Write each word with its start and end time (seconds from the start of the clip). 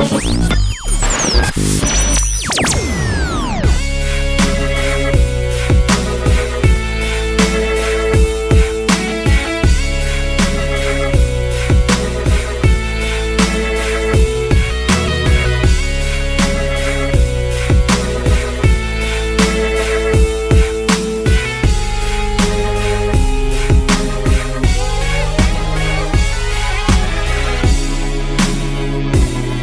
at 0.00 0.10
Menards. 0.10 0.47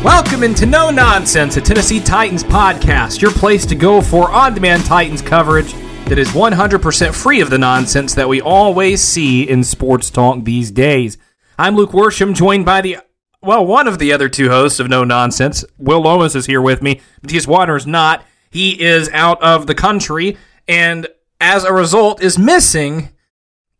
Welcome 0.06 0.44
into 0.44 0.68
No 0.68 0.92
Nonsense, 0.92 1.58
a 1.58 1.62
Tennessee 1.62 2.00
Titans 2.00 2.44
podcast, 2.44 3.24
your 3.24 3.32
place 3.32 3.66
to 3.66 3.74
go 3.74 4.04
for 4.04 4.30
on 4.30 4.54
demand 4.54 4.86
Titans 4.86 5.24
coverage 5.24 5.74
that 6.06 6.20
is 6.20 6.30
100% 6.30 7.16
free 7.16 7.42
of 7.42 7.50
the 7.50 7.58
nonsense 7.58 8.14
that 8.14 8.30
we 8.30 8.40
always 8.40 9.02
see 9.02 9.50
in 9.50 9.64
sports 9.64 10.12
talk 10.12 10.44
these 10.44 10.70
days. 10.70 11.18
I'm 11.58 11.76
Luke 11.76 11.90
Worsham, 11.90 12.36
joined 12.36 12.66
by 12.66 12.82
the, 12.82 12.98
well, 13.42 13.66
one 13.66 13.88
of 13.88 13.98
the 13.98 14.14
other 14.14 14.30
two 14.30 14.50
hosts 14.50 14.80
of 14.80 14.90
No 14.90 15.04
Nonsense. 15.04 15.66
Will 15.80 16.04
Lomas 16.04 16.36
is 16.36 16.46
here 16.46 16.62
with 16.62 16.84
me. 16.84 17.02
Matthias 17.24 17.48
Waters 17.48 17.88
not. 17.88 18.24
He 18.52 18.80
is 18.80 19.10
out 19.10 19.42
of 19.42 19.66
the 19.66 19.74
country 19.74 20.38
and 20.68 21.08
as 21.42 21.64
a 21.64 21.74
result 21.74 22.22
is 22.22 22.38
missing 22.38 23.10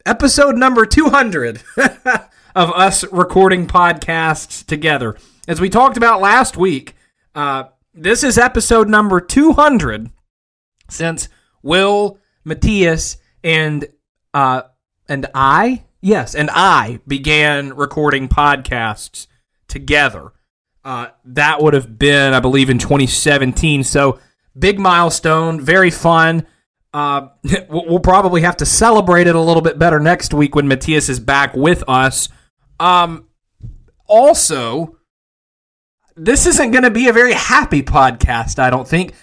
episode 0.08 0.58
number 0.58 0.88
200 0.88 1.62
of 2.56 2.72
us 2.72 3.04
recording 3.12 3.68
podcasts 3.68 4.66
together. 4.66 5.16
As 5.48 5.62
we 5.62 5.70
talked 5.70 5.96
about 5.96 6.22
last 6.22 6.58
week, 6.58 6.96
uh, 7.36 7.66
this 7.94 8.24
is 8.24 8.38
episode 8.38 8.90
number 8.90 9.22
200 9.22 10.10
since 10.90 11.30
Will, 11.62 12.18
Matthias, 12.44 13.18
and 13.44 13.86
uh, 14.34 14.64
and 15.08 15.28
I, 15.36 15.84
yes, 16.02 16.34
and 16.34 16.50
I 16.52 17.00
began 17.08 17.76
recording 17.76 18.28
podcasts 18.28 19.28
together. 19.68 20.34
Uh, 20.84 21.10
that 21.26 21.62
would 21.62 21.76
have 21.76 22.00
been, 22.00 22.34
I 22.34 22.40
believe, 22.40 22.72
in 22.72 22.80
2017. 22.80 23.84
So 23.84 24.20
big 24.58 24.80
milestone, 24.80 25.62
very 25.62 25.92
fun. 25.92 26.48
Uh, 26.92 27.30
we'll 27.70 28.00
probably 28.00 28.42
have 28.42 28.58
to 28.58 28.66
celebrate 28.66 29.28
it 29.28 29.36
a 29.36 29.40
little 29.40 29.62
bit 29.62 29.78
better 29.78 30.00
next 30.00 30.34
week 30.34 30.56
when 30.56 30.68
Matthias 30.68 31.08
is 31.08 31.20
back 31.20 31.56
with 31.56 31.84
us. 31.88 32.30
Um, 32.80 33.28
also, 34.08 34.95
this 36.16 36.46
isn't 36.46 36.72
going 36.72 36.84
to 36.84 36.92
be 36.92 37.08
a 37.08 37.14
very 37.14 37.34
happy 37.34 37.84
podcast, 37.84 38.60
I 38.60 38.70
don't 38.70 38.88
think, 38.88 39.14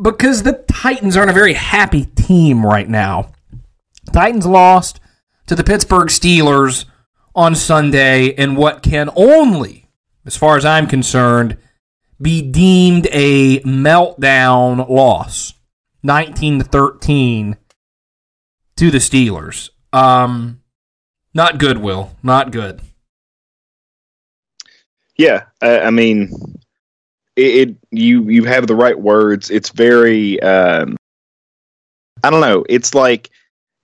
because 0.00 0.42
the 0.42 0.64
Titans 0.68 1.16
aren't 1.16 1.30
a 1.30 1.34
very 1.34 1.52
happy 1.52 2.04
team 2.04 2.64
right 2.64 2.88
now. 2.88 3.32
Titans 4.12 4.46
lost 4.46 5.00
to 5.46 5.54
the 5.54 5.64
Pittsburgh 5.64 6.08
Steelers 6.08 6.86
on 7.34 7.54
Sunday 7.54 8.26
in 8.26 8.56
what 8.56 8.82
can 8.82 9.10
only, 9.16 9.88
as 10.24 10.36
far 10.36 10.56
as 10.56 10.64
I'm 10.64 10.86
concerned, 10.86 11.56
be 12.20 12.42
deemed 12.42 13.06
a 13.12 13.60
meltdown 13.60 14.88
loss. 14.88 15.54
19 16.02 16.60
to 16.60 16.64
13 16.64 17.56
to 18.76 18.90
the 18.90 18.98
Steelers. 18.98 19.70
Um 19.92 20.60
not 21.34 21.58
good, 21.58 21.78
Will. 21.78 22.16
Not 22.22 22.50
good. 22.50 22.80
Yeah, 25.18 25.44
I, 25.60 25.80
I 25.80 25.90
mean, 25.90 26.32
it, 27.36 27.68
it. 27.68 27.76
You 27.90 28.22
you 28.28 28.44
have 28.44 28.66
the 28.66 28.74
right 28.76 28.98
words. 28.98 29.50
It's 29.50 29.70
very. 29.70 30.40
Um, 30.42 30.96
I 32.24 32.30
don't 32.30 32.40
know. 32.40 32.64
It's 32.68 32.94
like 32.94 33.30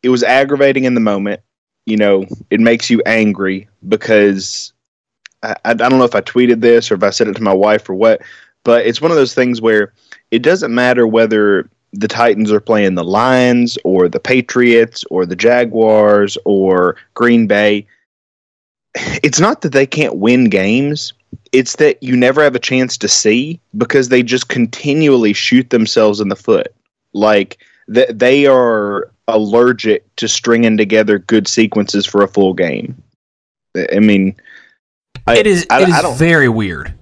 it 0.03 0.09
was 0.09 0.23
aggravating 0.23 0.85
in 0.85 0.95
the 0.95 1.01
moment. 1.01 1.41
You 1.87 1.97
know, 1.97 2.25
it 2.51 2.61
makes 2.61 2.89
you 2.89 3.03
angry 3.05 3.69
because 3.89 4.73
I, 5.43 5.53
I 5.65 5.71
I 5.71 5.75
don't 5.75 5.99
know 5.99 6.05
if 6.05 6.15
I 6.15 6.21
tweeted 6.21 6.61
this 6.61 6.91
or 6.91 6.95
if 6.95 7.03
I 7.03 7.11
said 7.11 7.29
it 7.29 7.37
to 7.37 7.43
my 7.43 7.53
wife 7.53 7.89
or 7.89 7.95
what, 7.95 8.23
but 8.65 8.87
it's 8.87 9.01
one 9.01 9.11
of 9.11 9.17
those 9.17 9.35
things 9.35 9.61
where 9.61 9.93
it 10.31 10.43
doesn't 10.43 10.75
matter 10.75 11.07
whether 11.07 11.69
the 11.93 12.09
Titans 12.09 12.51
are 12.51 12.61
playing 12.61 12.95
the 12.95 13.05
Lions 13.05 13.79
or 13.85 14.09
the 14.09 14.21
Patriots 14.21 15.05
or 15.11 15.27
the 15.27 15.37
Jaguars 15.37 16.37
or 16.45 16.97
Green 17.15 17.47
Bay. 17.47 17.87
It's 19.23 19.41
not 19.41 19.63
that 19.63 19.73
they 19.73 19.87
can't 19.87 20.17
win 20.17 20.49
games 20.49 21.13
it's 21.53 21.77
that 21.77 22.03
you 22.03 22.17
never 22.17 22.43
have 22.43 22.55
a 22.55 22.61
chance 22.61 22.97
to 22.99 23.09
see 23.09 23.61
because 23.77 24.09
they 24.09 24.23
just 24.23 24.49
continually 24.49 25.33
shoot 25.33 25.71
themselves 25.71 26.21
in 26.21 26.29
the 26.29 26.37
foot. 26.37 26.75
Like 27.13 27.59
that 27.89 28.19
they 28.19 28.47
are 28.47 29.11
allergic 29.29 30.15
to 30.17 30.29
stringing 30.29 30.77
together 30.77 31.19
good 31.19 31.49
sequences 31.49 32.07
for 32.07 32.23
a 32.23 32.29
full 32.29 32.55
game. 32.55 33.03
I 33.93 33.99
mean, 33.99 34.37
I, 35.27 35.39
it 35.39 35.47
is 35.47 35.67
I, 35.71 35.83
it 35.83 35.89
is 35.89 36.19
very 36.19 36.49
weird 36.49 36.95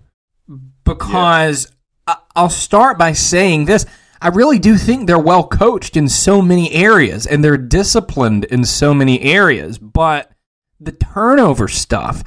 because 0.84 1.70
I, 2.06 2.16
I'll 2.34 2.50
start 2.50 2.98
by 2.98 3.12
saying 3.12 3.66
this. 3.66 3.86
I 4.20 4.28
really 4.28 4.60
do 4.60 4.76
think 4.76 5.06
they're 5.06 5.18
well 5.18 5.46
coached 5.46 5.96
in 5.96 6.08
so 6.08 6.40
many 6.40 6.72
areas 6.72 7.26
and 7.26 7.42
they're 7.42 7.56
disciplined 7.56 8.44
in 8.44 8.64
so 8.64 8.94
many 8.94 9.20
areas, 9.20 9.78
but 9.78 10.30
the 10.78 10.92
turnover 10.92 11.66
stuff 11.66 12.22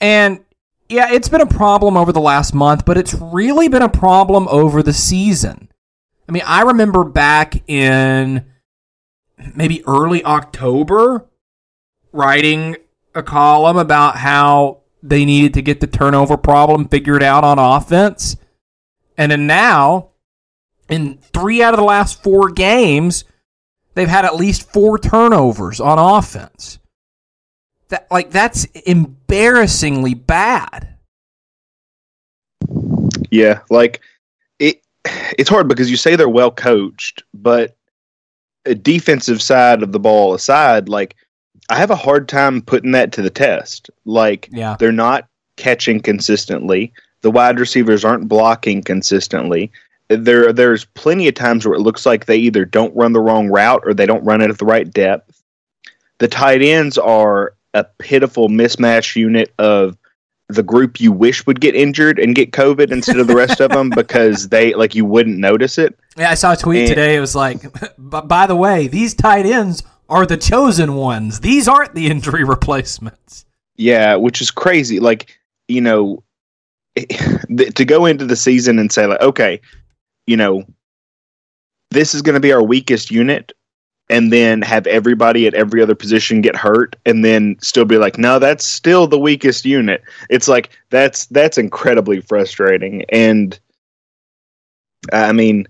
and 0.00 0.40
yeah, 0.90 1.12
it's 1.12 1.28
been 1.28 1.40
a 1.40 1.46
problem 1.46 1.96
over 1.96 2.12
the 2.12 2.20
last 2.20 2.52
month, 2.52 2.84
but 2.84 2.98
it's 2.98 3.14
really 3.14 3.68
been 3.68 3.82
a 3.82 3.88
problem 3.88 4.48
over 4.48 4.82
the 4.82 4.92
season. 4.92 5.70
I 6.28 6.32
mean, 6.32 6.42
I 6.44 6.62
remember 6.62 7.04
back 7.04 7.68
in 7.68 8.44
maybe 9.54 9.84
early 9.86 10.24
October 10.24 11.26
writing 12.12 12.76
a 13.14 13.22
column 13.22 13.76
about 13.76 14.16
how 14.16 14.80
they 15.02 15.24
needed 15.24 15.54
to 15.54 15.62
get 15.62 15.80
the 15.80 15.86
turnover 15.86 16.36
problem 16.36 16.88
figured 16.88 17.22
out 17.22 17.44
on 17.44 17.58
offense. 17.58 18.36
And 19.16 19.30
then 19.30 19.46
now, 19.46 20.10
in 20.88 21.18
three 21.32 21.62
out 21.62 21.72
of 21.72 21.78
the 21.78 21.84
last 21.84 22.22
four 22.22 22.50
games, 22.50 23.24
they've 23.94 24.08
had 24.08 24.24
at 24.24 24.34
least 24.34 24.72
four 24.72 24.98
turnovers 24.98 25.80
on 25.80 25.98
offense. 25.98 26.78
That 27.90 28.06
like 28.10 28.30
that's 28.30 28.64
embarrassingly 28.86 30.14
bad. 30.14 30.88
Yeah, 33.30 33.60
like 33.70 34.00
it. 34.58 34.82
It's 35.38 35.48
hard 35.50 35.68
because 35.68 35.90
you 35.90 35.96
say 35.96 36.16
they're 36.16 36.28
well 36.28 36.50
coached, 36.50 37.22
but 37.34 37.76
a 38.66 38.74
defensive 38.74 39.40
side 39.40 39.82
of 39.82 39.92
the 39.92 40.00
ball 40.00 40.34
aside, 40.34 40.88
like 40.88 41.16
I 41.68 41.76
have 41.76 41.90
a 41.90 41.96
hard 41.96 42.28
time 42.28 42.60
putting 42.62 42.92
that 42.92 43.12
to 43.12 43.22
the 43.22 43.30
test. 43.30 43.90
Like 44.04 44.48
Yeah. 44.52 44.76
they're 44.78 44.92
not 44.92 45.28
catching 45.56 46.00
consistently. 46.00 46.92
The 47.22 47.30
wide 47.30 47.58
receivers 47.60 48.04
aren't 48.04 48.28
blocking 48.28 48.82
consistently. 48.82 49.70
There, 50.08 50.52
there's 50.52 50.84
plenty 50.84 51.28
of 51.28 51.34
times 51.34 51.64
where 51.64 51.76
it 51.76 51.80
looks 51.82 52.04
like 52.04 52.26
they 52.26 52.36
either 52.36 52.64
don't 52.64 52.94
run 52.96 53.12
the 53.12 53.20
wrong 53.20 53.48
route 53.48 53.82
or 53.84 53.94
they 53.94 54.06
don't 54.06 54.24
run 54.24 54.40
it 54.40 54.50
at 54.50 54.58
the 54.58 54.64
right 54.64 54.90
depth. 54.90 55.42
The 56.18 56.28
tight 56.28 56.62
ends 56.62 56.98
are 56.98 57.54
a 57.74 57.84
pitiful 57.98 58.48
mismatch 58.48 59.16
unit 59.16 59.52
of 59.58 59.96
the 60.48 60.62
group 60.62 61.00
you 61.00 61.12
wish 61.12 61.46
would 61.46 61.60
get 61.60 61.76
injured 61.76 62.18
and 62.18 62.34
get 62.34 62.50
COVID 62.50 62.90
instead 62.90 63.18
of 63.18 63.28
the 63.28 63.36
rest 63.36 63.60
of 63.60 63.70
them 63.70 63.88
because 63.94 64.48
they 64.48 64.74
like 64.74 64.94
you 64.94 65.04
wouldn't 65.04 65.38
notice 65.38 65.78
it. 65.78 65.96
Yeah, 66.16 66.30
I 66.30 66.34
saw 66.34 66.52
a 66.52 66.56
tweet 66.56 66.80
And- 66.80 66.88
today. 66.88 67.16
It 67.16 67.20
was 67.20 67.36
like, 67.36 67.62
but 67.98 68.26
by 68.26 68.46
the 68.46 68.56
way, 68.56 68.88
these 68.88 69.14
tight 69.14 69.46
ends 69.46 69.82
are 70.08 70.26
the 70.26 70.36
chosen 70.36 70.96
ones. 70.96 71.40
These 71.40 71.68
aren't 71.68 71.94
the 71.94 72.08
injury 72.08 72.42
replacements. 72.56 73.44
Yeah, 73.76 74.16
which 74.16 74.40
is 74.40 74.50
crazy. 74.50 74.98
Like, 75.00 75.38
you 75.68 75.80
know, 75.80 76.24
to 76.96 77.84
go 77.84 78.06
into 78.06 78.26
the 78.26 78.34
season 78.36 78.78
and 78.80 78.90
say, 78.90 79.06
like, 79.06 79.20
okay, 79.20 79.60
you 80.26 80.36
know, 80.36 80.64
this 81.92 82.14
is 82.14 82.22
going 82.22 82.34
to 82.34 82.40
be 82.40 82.52
our 82.52 82.62
weakest 82.62 83.10
unit 83.10 83.52
and 84.10 84.32
then 84.32 84.60
have 84.60 84.86
everybody 84.88 85.46
at 85.46 85.54
every 85.54 85.80
other 85.80 85.94
position 85.94 86.42
get 86.42 86.56
hurt 86.56 86.96
and 87.06 87.24
then 87.24 87.56
still 87.60 87.84
be 87.84 87.96
like 87.96 88.18
no 88.18 88.38
that's 88.38 88.66
still 88.66 89.06
the 89.06 89.18
weakest 89.18 89.64
unit. 89.64 90.02
It's 90.28 90.48
like 90.48 90.70
that's 90.90 91.26
that's 91.26 91.56
incredibly 91.56 92.20
frustrating. 92.20 93.04
And 93.08 93.58
i 95.14 95.32
mean 95.32 95.66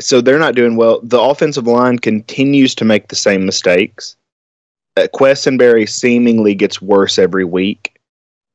so 0.00 0.20
they're 0.20 0.38
not 0.38 0.56
doing 0.56 0.74
well. 0.76 1.00
The 1.02 1.20
offensive 1.20 1.68
line 1.68 1.98
continues 1.98 2.74
to 2.74 2.84
make 2.84 3.08
the 3.08 3.16
same 3.16 3.46
mistakes. 3.46 4.16
Uh, 4.96 5.06
Quessenberry 5.14 5.88
seemingly 5.88 6.54
gets 6.54 6.82
worse 6.82 7.18
every 7.18 7.44
week. 7.44 7.96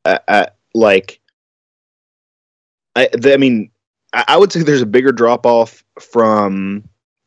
Uh, 0.04 0.20
uh, 0.28 0.46
like 0.74 1.22
I, 2.96 3.08
I 3.26 3.38
mean 3.38 3.70
I, 4.12 4.26
I 4.30 4.38
would 4.38 4.52
say 4.52 4.64
there's 4.64 4.82
a 4.82 4.86
bigger 4.86 5.12
drop 5.12 5.46
off 5.46 5.84
from 6.00 6.84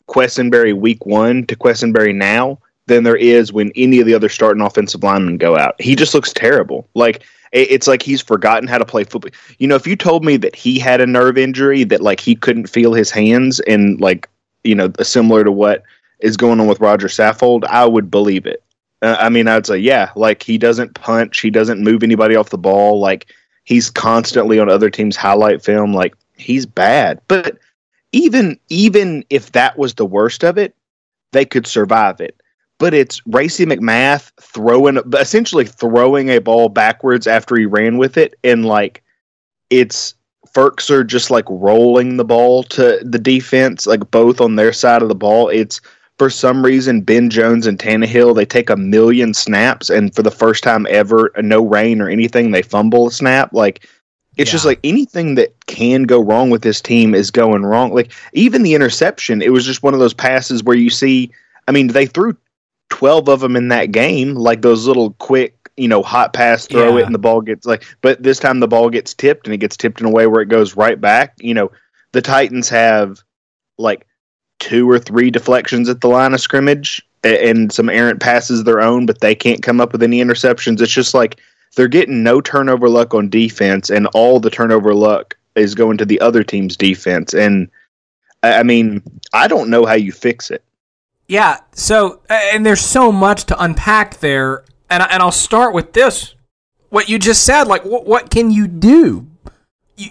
Quessenberry 0.08 0.74
week 0.74 1.04
one 1.06 1.46
to 1.46 1.56
Quessenberry 1.56 2.14
now 2.14 2.58
than 2.86 3.02
there 3.02 3.16
is 3.16 3.52
when 3.52 3.72
any 3.74 4.00
of 4.00 4.06
the 4.06 4.14
other 4.14 4.28
starting 4.28 4.62
offensive 4.62 5.02
linemen 5.02 5.38
go 5.38 5.56
out. 5.56 5.80
He 5.80 5.96
just 5.96 6.14
looks 6.14 6.32
terrible. 6.32 6.88
Like 6.94 7.24
it's 7.52 7.86
like 7.86 8.02
he's 8.02 8.20
forgotten 8.20 8.68
how 8.68 8.78
to 8.78 8.84
play 8.84 9.04
football. 9.04 9.30
You 9.58 9.66
know, 9.68 9.76
if 9.76 9.86
you 9.86 9.96
told 9.96 10.24
me 10.24 10.36
that 10.38 10.54
he 10.54 10.78
had 10.78 11.00
a 11.00 11.06
nerve 11.06 11.38
injury 11.38 11.84
that 11.84 12.00
like 12.00 12.20
he 12.20 12.34
couldn't 12.34 12.68
feel 12.68 12.92
his 12.92 13.10
hands 13.10 13.60
and 13.60 14.00
like 14.00 14.28
you 14.64 14.74
know 14.74 14.90
similar 15.02 15.44
to 15.44 15.52
what 15.52 15.82
is 16.20 16.36
going 16.36 16.60
on 16.60 16.66
with 16.66 16.80
Rodger 16.80 17.08
Saffold, 17.08 17.64
I 17.64 17.86
would 17.86 18.10
believe 18.10 18.46
it. 18.46 18.62
Uh, 19.02 19.16
I 19.18 19.28
mean, 19.28 19.48
I'd 19.48 19.66
say 19.66 19.78
yeah, 19.78 20.10
like 20.16 20.42
he 20.42 20.58
doesn't 20.58 20.94
punch, 20.94 21.40
he 21.40 21.50
doesn't 21.50 21.82
move 21.82 22.02
anybody 22.02 22.36
off 22.36 22.50
the 22.50 22.58
ball, 22.58 23.00
like 23.00 23.26
he's 23.64 23.90
constantly 23.90 24.58
on 24.58 24.68
other 24.68 24.90
teams' 24.90 25.16
highlight 25.16 25.62
film. 25.62 25.92
Like 25.92 26.14
he's 26.36 26.66
bad, 26.66 27.20
but 27.28 27.58
even 28.16 28.58
even 28.70 29.24
if 29.28 29.52
that 29.52 29.78
was 29.78 29.94
the 29.94 30.06
worst 30.06 30.42
of 30.42 30.56
it, 30.56 30.74
they 31.32 31.44
could 31.44 31.66
survive 31.66 32.18
it. 32.20 32.40
But 32.78 32.94
it's 32.94 33.20
Racey 33.26 33.66
McMath 33.66 34.32
throwing 34.40 34.98
essentially 35.14 35.66
throwing 35.66 36.30
a 36.30 36.38
ball 36.38 36.70
backwards 36.70 37.26
after 37.26 37.56
he 37.56 37.66
ran 37.66 37.98
with 37.98 38.16
it, 38.16 38.34
and 38.42 38.64
like 38.64 39.02
it's 39.68 40.14
Firkser 40.54 41.06
just 41.06 41.30
like 41.30 41.44
rolling 41.48 42.16
the 42.16 42.24
ball 42.24 42.62
to 42.64 42.98
the 43.02 43.18
defense, 43.18 43.86
like 43.86 44.10
both 44.10 44.40
on 44.40 44.56
their 44.56 44.72
side 44.72 45.02
of 45.02 45.08
the 45.08 45.14
ball. 45.14 45.50
It's 45.50 45.82
for 46.18 46.30
some 46.30 46.64
reason 46.64 47.02
Ben 47.02 47.28
Jones 47.28 47.66
and 47.66 47.78
Tannehill 47.78 48.34
they 48.34 48.46
take 48.46 48.70
a 48.70 48.76
million 48.76 49.34
snaps, 49.34 49.90
and 49.90 50.14
for 50.14 50.22
the 50.22 50.30
first 50.30 50.64
time 50.64 50.86
ever, 50.88 51.30
no 51.42 51.66
rain 51.66 52.00
or 52.00 52.08
anything, 52.08 52.50
they 52.50 52.62
fumble 52.62 53.08
a 53.08 53.10
snap. 53.10 53.52
Like 53.52 53.86
it's 54.36 54.50
just 54.50 54.64
like 54.66 54.80
anything 54.84 55.34
that 55.36 55.54
can 55.66 56.02
go 56.04 56.20
wrong 56.20 56.50
with 56.50 56.62
this 56.62 56.80
team 56.80 57.14
is 57.14 57.30
going 57.30 57.64
wrong. 57.64 57.92
Like 57.92 58.12
even 58.32 58.62
the 58.62 58.74
interception, 58.74 59.40
it 59.42 59.52
was 59.52 59.64
just 59.64 59.82
one 59.82 59.94
of 59.94 60.00
those 60.00 60.14
passes 60.14 60.62
where 60.62 60.76
you 60.76 60.90
see. 60.90 61.30
I 61.68 61.72
mean, 61.72 61.88
they 61.88 62.06
threw 62.06 62.36
twelve 62.90 63.28
of 63.28 63.40
them 63.40 63.56
in 63.56 63.68
that 63.68 63.86
game, 63.92 64.34
like 64.34 64.62
those 64.62 64.86
little 64.86 65.12
quick, 65.14 65.54
you 65.76 65.88
know, 65.88 66.02
hot 66.02 66.32
pass, 66.32 66.66
throw 66.66 66.96
Yeah. 66.96 67.02
it, 67.02 67.06
and 67.06 67.14
the 67.14 67.18
ball 67.18 67.40
gets 67.40 67.66
like. 67.66 67.84
But 68.02 68.22
this 68.22 68.38
time 68.38 68.60
the 68.60 68.68
ball 68.68 68.90
gets 68.90 69.14
tipped, 69.14 69.46
and 69.46 69.54
it 69.54 69.58
gets 69.58 69.76
tipped 69.76 70.00
in 70.00 70.06
a 70.06 70.10
way 70.10 70.26
where 70.26 70.42
it 70.42 70.48
goes 70.48 70.76
right 70.76 71.00
back. 71.00 71.34
You 71.38 71.54
know, 71.54 71.70
the 72.12 72.22
Titans 72.22 72.68
have 72.68 73.22
like 73.78 74.06
two 74.58 74.90
or 74.90 74.98
three 74.98 75.30
deflections 75.30 75.88
at 75.88 76.00
the 76.00 76.08
line 76.08 76.32
of 76.34 76.40
scrimmage 76.40 77.02
and 77.24 77.72
some 77.72 77.88
errant 77.90 78.20
passes 78.20 78.60
of 78.60 78.64
their 78.64 78.80
own, 78.80 79.06
but 79.06 79.20
they 79.20 79.34
can't 79.34 79.62
come 79.62 79.80
up 79.80 79.92
with 79.92 80.02
any 80.02 80.22
interceptions. 80.22 80.80
It's 80.80 80.92
just 80.92 81.12
like 81.14 81.40
they're 81.76 81.88
getting 81.88 82.22
no 82.22 82.40
turnover 82.40 82.88
luck 82.88 83.14
on 83.14 83.28
defense, 83.30 83.90
and 83.90 84.06
all 84.08 84.40
the 84.40 84.50
turnover 84.50 84.92
luck 84.94 85.36
is 85.54 85.74
going 85.74 85.96
to 85.98 86.04
the 86.04 86.20
other 86.20 86.42
team's 86.42 86.76
defense. 86.76 87.32
And 87.34 87.70
I 88.42 88.62
mean, 88.62 89.02
I 89.32 89.46
don't 89.48 89.70
know 89.70 89.86
how 89.86 89.94
you 89.94 90.12
fix 90.12 90.50
it. 90.50 90.62
Yeah. 91.28 91.58
So, 91.72 92.20
and 92.28 92.64
there's 92.66 92.80
so 92.80 93.10
much 93.12 93.44
to 93.44 93.62
unpack 93.62 94.18
there, 94.20 94.64
and 94.90 95.02
I- 95.02 95.06
and 95.06 95.22
I'll 95.22 95.32
start 95.32 95.74
with 95.74 95.92
this: 95.92 96.34
what 96.90 97.08
you 97.08 97.18
just 97.18 97.44
said. 97.44 97.64
Like, 97.64 97.84
what 97.84 98.06
what 98.06 98.30
can 98.30 98.50
you 98.50 98.66
do? 98.66 99.26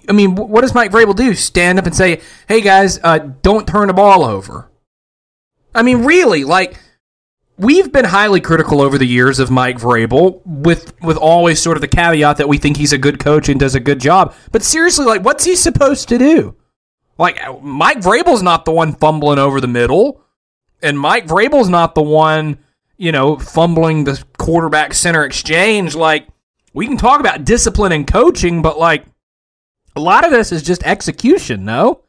I 0.09 0.13
mean, 0.13 0.35
what 0.35 0.61
does 0.61 0.73
Mike 0.73 0.91
Vrabel 0.91 1.15
do? 1.15 1.33
Stand 1.35 1.77
up 1.79 1.85
and 1.85 1.95
say, 1.95 2.21
"Hey 2.47 2.61
guys, 2.61 2.99
uh, 3.03 3.19
don't 3.19 3.67
turn 3.67 3.87
the 3.87 3.93
ball 3.93 4.23
over." 4.23 4.69
I 5.73 5.81
mean, 5.83 6.05
really, 6.05 6.43
like. 6.43 6.79
We've 7.57 7.91
been 7.91 8.05
highly 8.05 8.41
critical 8.41 8.81
over 8.81 8.97
the 8.97 9.07
years 9.07 9.39
of 9.39 9.49
Mike 9.49 9.77
Vrabel, 9.77 10.41
with 10.45 10.93
with 11.01 11.17
always 11.17 11.61
sort 11.61 11.77
of 11.77 11.81
the 11.81 11.87
caveat 11.87 12.37
that 12.37 12.49
we 12.49 12.57
think 12.57 12.77
he's 12.77 12.93
a 12.93 12.97
good 12.97 13.19
coach 13.19 13.47
and 13.47 13.59
does 13.59 13.75
a 13.75 13.79
good 13.79 13.99
job. 13.99 14.33
But 14.51 14.63
seriously, 14.63 15.05
like, 15.05 15.23
what's 15.23 15.45
he 15.45 15.55
supposed 15.55 16.09
to 16.09 16.17
do? 16.17 16.55
Like, 17.17 17.39
Mike 17.61 17.99
Vrabel's 17.99 18.43
not 18.43 18.65
the 18.65 18.71
one 18.71 18.93
fumbling 18.93 19.39
over 19.39 19.61
the 19.61 19.67
middle 19.67 20.21
and 20.85 20.99
Mike 20.99 21.27
Vrabel's 21.27 21.69
not 21.69 21.95
the 21.95 22.01
one, 22.01 22.59
you 22.97 23.11
know, 23.11 23.37
fumbling 23.37 24.03
the 24.03 24.23
quarterback 24.37 24.93
center 24.93 25.23
exchange. 25.25 25.95
Like, 25.95 26.27
we 26.73 26.87
can 26.87 26.97
talk 26.97 27.19
about 27.19 27.43
discipline 27.43 27.91
and 27.91 28.05
coaching, 28.05 28.61
but 28.61 28.77
like, 28.77 29.05
a 29.95 30.01
lot 30.01 30.25
of 30.25 30.31
this 30.31 30.51
is 30.51 30.61
just 30.61 30.83
execution, 30.83 31.65
no? 31.65 32.01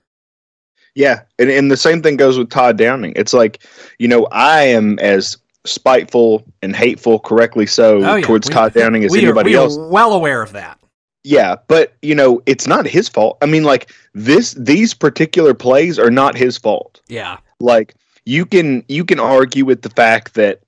Yeah, 0.96 1.20
and 1.38 1.50
and 1.50 1.70
the 1.70 1.76
same 1.76 2.02
thing 2.02 2.16
goes 2.16 2.38
with 2.38 2.50
Todd 2.50 2.76
Downing. 2.78 3.12
It's 3.14 3.32
like, 3.34 3.62
you 3.98 4.08
know, 4.08 4.26
I 4.32 4.62
am 4.62 4.98
as 4.98 5.36
spiteful 5.64 6.42
and 6.62 6.74
hateful, 6.74 7.18
correctly 7.20 7.66
so, 7.66 8.02
Oh, 8.02 8.16
yeah. 8.16 8.26
towards 8.26 8.48
We- 8.48 8.54
Todd 8.54 8.72
Downing 8.72 9.04
as 9.04 9.14
anybody 9.14 9.50
are, 9.54 9.60
we 9.60 9.64
else. 9.64 9.76
Are 9.76 9.88
well 9.88 10.12
aware 10.14 10.42
of 10.42 10.52
that. 10.52 10.78
Yeah, 11.22 11.56
but 11.68 11.94
you 12.02 12.14
know, 12.14 12.40
it's 12.46 12.66
not 12.66 12.86
his 12.86 13.08
fault. 13.08 13.36
I 13.42 13.46
mean, 13.46 13.62
like 13.64 13.90
this, 14.14 14.52
these 14.54 14.94
particular 14.94 15.52
plays 15.54 15.98
are 15.98 16.10
not 16.10 16.36
his 16.36 16.56
fault. 16.56 17.00
Yeah. 17.08 17.38
Like 17.60 17.94
you 18.24 18.46
can 18.46 18.82
you 18.88 19.04
can 19.04 19.20
argue 19.20 19.64
with 19.64 19.82
the 19.82 19.90
fact 19.90 20.34
that 20.34 20.60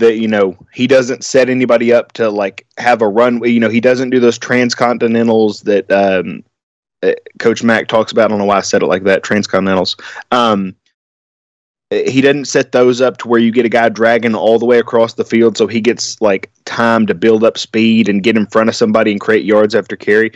that 0.00 0.16
you 0.18 0.28
know 0.28 0.58
he 0.74 0.86
doesn't 0.86 1.24
set 1.24 1.48
anybody 1.48 1.92
up 1.94 2.12
to 2.12 2.28
like 2.28 2.66
have 2.78 3.00
a 3.00 3.08
run. 3.08 3.42
You 3.44 3.60
know, 3.60 3.70
he 3.70 3.80
doesn't 3.80 4.10
do 4.10 4.20
those 4.20 4.38
transcontinentals 4.38 5.62
that 5.64 5.90
um, 5.90 6.42
Coach 7.38 7.62
Mack 7.62 7.88
talks 7.88 8.12
about. 8.12 8.26
I 8.26 8.28
don't 8.28 8.38
know 8.38 8.44
why 8.44 8.58
I 8.58 8.62
said 8.62 8.82
it 8.82 8.86
like 8.86 9.04
that. 9.04 9.22
Transcontinentals. 9.22 10.00
Um, 10.30 10.74
he 11.90 12.20
doesn't 12.20 12.46
set 12.46 12.72
those 12.72 13.00
up 13.00 13.16
to 13.18 13.28
where 13.28 13.38
you 13.38 13.52
get 13.52 13.64
a 13.64 13.70
guy 13.70 13.88
dragging 13.88 14.34
all 14.34 14.58
the 14.58 14.66
way 14.66 14.78
across 14.78 15.14
the 15.14 15.24
field 15.24 15.56
so 15.56 15.68
he 15.68 15.80
gets 15.80 16.20
like 16.20 16.50
time 16.64 17.06
to 17.06 17.14
build 17.14 17.44
up 17.44 17.56
speed 17.56 18.08
and 18.08 18.24
get 18.24 18.36
in 18.36 18.46
front 18.46 18.68
of 18.68 18.74
somebody 18.74 19.12
and 19.12 19.20
create 19.20 19.44
yards 19.44 19.74
after 19.74 19.94
carry. 19.94 20.32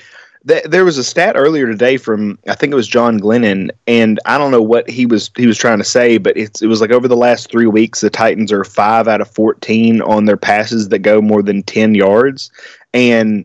Th- 0.46 0.62
There 0.64 0.84
was 0.84 0.96
a 0.96 1.02
stat 1.02 1.34
earlier 1.36 1.66
today 1.66 1.96
from 1.96 2.38
I 2.48 2.54
think 2.54 2.72
it 2.72 2.76
was 2.76 2.86
John 2.86 3.18
Glennon, 3.18 3.70
and 3.88 4.20
I 4.26 4.38
don't 4.38 4.52
know 4.52 4.62
what 4.62 4.88
he 4.88 5.06
was 5.06 5.30
he 5.36 5.46
was 5.46 5.58
trying 5.58 5.78
to 5.78 5.84
say, 5.84 6.18
but 6.18 6.36
it's, 6.36 6.62
it 6.62 6.68
was 6.68 6.80
like 6.80 6.92
over 6.92 7.08
the 7.08 7.16
last 7.16 7.50
three 7.50 7.66
weeks 7.66 8.00
the 8.00 8.10
Titans 8.10 8.52
are 8.52 8.64
five 8.64 9.08
out 9.08 9.20
of 9.20 9.30
fourteen 9.30 10.00
on 10.02 10.26
their 10.26 10.36
passes 10.36 10.88
that 10.90 11.00
go 11.00 11.20
more 11.20 11.42
than 11.42 11.64
ten 11.64 11.94
yards, 11.96 12.50
and 12.94 13.44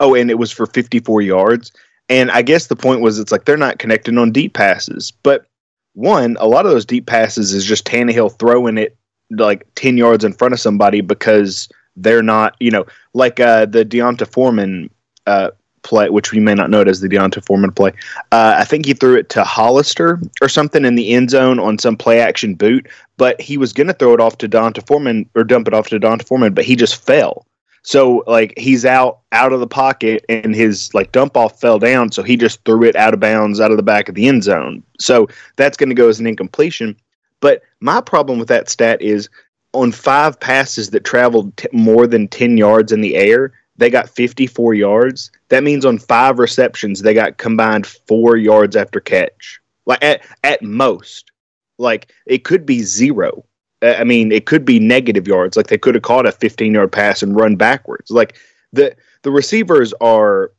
oh, 0.00 0.14
and 0.14 0.30
it 0.30 0.38
was 0.38 0.50
for 0.50 0.66
fifty 0.66 0.98
four 0.98 1.22
yards. 1.22 1.72
And 2.08 2.30
I 2.32 2.42
guess 2.42 2.66
the 2.66 2.76
point 2.76 3.02
was 3.02 3.20
it's 3.20 3.30
like 3.30 3.44
they're 3.44 3.56
not 3.56 3.78
connecting 3.78 4.18
on 4.18 4.32
deep 4.32 4.54
passes, 4.54 5.12
but 5.22 5.46
one, 5.94 6.36
a 6.40 6.48
lot 6.48 6.66
of 6.66 6.72
those 6.72 6.84
deep 6.84 7.06
passes 7.06 7.52
is 7.52 7.64
just 7.64 7.86
Tannehill 7.86 8.36
throwing 8.38 8.78
it 8.78 8.96
like 9.30 9.66
10 9.76 9.96
yards 9.96 10.24
in 10.24 10.32
front 10.32 10.54
of 10.54 10.60
somebody 10.60 11.00
because 11.00 11.68
they're 11.96 12.22
not, 12.22 12.56
you 12.60 12.70
know, 12.70 12.84
like 13.14 13.38
uh, 13.40 13.66
the 13.66 13.84
D'Onta 13.84 14.26
Foreman 14.26 14.90
uh, 15.26 15.50
play, 15.82 16.10
which 16.10 16.32
we 16.32 16.40
may 16.40 16.54
not 16.54 16.70
know 16.70 16.80
it 16.80 16.88
as 16.88 17.00
the 17.00 17.08
D'Onta 17.08 17.44
Foreman 17.44 17.72
play. 17.72 17.92
Uh, 18.32 18.56
I 18.58 18.64
think 18.64 18.86
he 18.86 18.94
threw 18.94 19.16
it 19.16 19.28
to 19.30 19.44
Hollister 19.44 20.20
or 20.40 20.48
something 20.48 20.84
in 20.84 20.94
the 20.94 21.12
end 21.12 21.30
zone 21.30 21.58
on 21.58 21.78
some 21.78 21.96
play 21.96 22.20
action 22.20 22.54
boot, 22.54 22.88
but 23.16 23.40
he 23.40 23.56
was 23.56 23.72
going 23.72 23.86
to 23.86 23.92
throw 23.92 24.14
it 24.14 24.20
off 24.20 24.38
to 24.38 24.48
D'Onta 24.48 24.84
Foreman 24.86 25.28
or 25.34 25.44
dump 25.44 25.68
it 25.68 25.74
off 25.74 25.88
to 25.88 25.98
D'Onta 25.98 26.26
Foreman, 26.26 26.54
but 26.54 26.64
he 26.64 26.76
just 26.76 26.96
fell. 26.96 27.46
So 27.82 28.22
like 28.26 28.52
he's 28.58 28.84
out 28.84 29.20
out 29.32 29.52
of 29.52 29.60
the 29.60 29.66
pocket 29.66 30.24
and 30.28 30.54
his 30.54 30.92
like 30.94 31.12
dump 31.12 31.36
off 31.36 31.60
fell 31.60 31.78
down, 31.78 32.12
so 32.12 32.22
he 32.22 32.36
just 32.36 32.64
threw 32.64 32.84
it 32.84 32.96
out 32.96 33.14
of 33.14 33.20
bounds 33.20 33.60
out 33.60 33.70
of 33.70 33.76
the 33.76 33.82
back 33.82 34.08
of 34.08 34.14
the 34.14 34.28
end 34.28 34.44
zone. 34.44 34.82
So 34.98 35.28
that's 35.56 35.76
going 35.76 35.88
to 35.88 35.94
go 35.94 36.08
as 36.08 36.20
an 36.20 36.26
incompletion. 36.26 36.96
But 37.40 37.62
my 37.80 38.00
problem 38.00 38.38
with 38.38 38.48
that 38.48 38.68
stat 38.68 39.00
is 39.00 39.28
on 39.72 39.92
five 39.92 40.38
passes 40.38 40.90
that 40.90 41.04
traveled 41.04 41.56
t- 41.56 41.68
more 41.72 42.06
than 42.06 42.28
10 42.28 42.56
yards 42.56 42.92
in 42.92 43.00
the 43.00 43.16
air, 43.16 43.52
they 43.76 43.88
got 43.88 44.10
54 44.10 44.74
yards. 44.74 45.30
That 45.48 45.64
means 45.64 45.84
on 45.84 45.98
five 45.98 46.38
receptions, 46.38 47.00
they 47.00 47.14
got 47.14 47.38
combined 47.38 47.86
4 47.86 48.36
yards 48.36 48.76
after 48.76 49.00
catch. 49.00 49.60
Like 49.86 50.04
at 50.04 50.22
at 50.44 50.62
most. 50.62 51.30
Like 51.78 52.12
it 52.26 52.44
could 52.44 52.66
be 52.66 52.82
0 52.82 53.44
I 53.82 54.04
mean, 54.04 54.30
it 54.30 54.46
could 54.46 54.64
be 54.64 54.78
negative 54.78 55.26
yards. 55.26 55.56
Like 55.56 55.68
they 55.68 55.78
could 55.78 55.94
have 55.94 56.02
caught 56.02 56.26
a 56.26 56.32
15 56.32 56.74
yard 56.74 56.92
pass 56.92 57.22
and 57.22 57.34
run 57.34 57.56
backwards. 57.56 58.10
Like 58.10 58.36
the, 58.72 58.94
the 59.22 59.30
receivers 59.30 59.92
are 60.00 60.52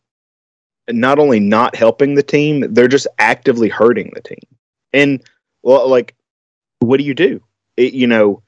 not 0.90 1.20
only 1.20 1.40
not 1.40 1.76
helping 1.76 2.16
the 2.16 2.24
team, 2.24 2.74
they're 2.74 2.88
just 2.88 3.08
actively 3.20 3.70
hurting 3.70 4.12
the 4.16 4.22
team. 4.22 4.40
And 4.94 5.22
well, 5.64 5.88
like, 5.88 6.16
what 6.80 6.98
do 6.98 7.04
you 7.04 7.14
do? 7.14 7.42
It, 7.78 7.94
you 7.94 8.08
know, 8.08 8.42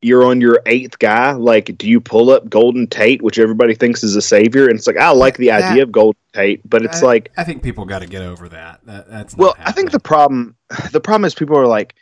you're 0.00 0.24
on 0.24 0.40
your 0.40 0.60
eighth 0.66 0.98
guy. 0.98 1.32
Like, 1.32 1.76
do 1.76 1.88
you 1.88 2.00
pull 2.00 2.30
up 2.30 2.48
Golden 2.48 2.86
Tate, 2.86 3.22
which 3.22 3.38
everybody 3.38 3.74
thinks 3.74 4.02
is 4.02 4.16
a 4.16 4.22
savior? 4.22 4.66
And 4.68 4.76
it's 4.78 4.86
like, 4.86 4.96
I 4.96 5.10
like 5.10 5.36
the 5.36 5.48
That- 5.48 5.72
idea 5.72 5.82
of 5.82 5.92
Golden 5.92 6.20
Tate, 6.32 6.60
but 6.68 6.84
it's 6.84 7.02
I- 7.02 7.06
like, 7.06 7.32
I 7.36 7.44
think 7.44 7.62
people 7.62 7.84
got 7.84 8.00
to 8.00 8.06
get 8.06 8.22
over 8.22 8.48
that. 8.48 8.80
that 8.86 9.08
that's 9.10 9.36
not 9.36 9.42
well, 9.42 9.54
I 9.58 9.72
think 9.72 9.90
the 9.90 10.00
problem, 10.00 10.56
the 10.92 11.00
problem 11.00 11.24
is 11.24 11.34
people 11.34 11.56
are 11.58 11.66
like, 11.66 11.94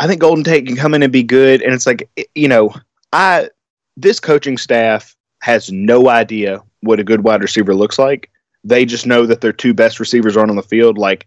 I 0.00 0.06
think 0.06 0.20
Golden 0.20 0.42
Tate 0.42 0.66
can 0.66 0.76
come 0.76 0.94
in 0.94 1.02
and 1.02 1.12
be 1.12 1.22
good. 1.22 1.60
And 1.60 1.74
it's 1.74 1.86
like, 1.86 2.08
you 2.34 2.48
know, 2.48 2.74
I 3.12 3.50
this 3.96 4.18
coaching 4.18 4.56
staff 4.56 5.14
has 5.42 5.70
no 5.70 6.08
idea 6.08 6.62
what 6.80 6.98
a 6.98 7.04
good 7.04 7.22
wide 7.22 7.42
receiver 7.42 7.74
looks 7.74 7.98
like. 7.98 8.30
They 8.64 8.86
just 8.86 9.06
know 9.06 9.26
that 9.26 9.42
their 9.42 9.52
two 9.52 9.74
best 9.74 10.00
receivers 10.00 10.36
aren't 10.36 10.50
on 10.50 10.56
the 10.56 10.62
field. 10.62 10.96
Like 10.96 11.26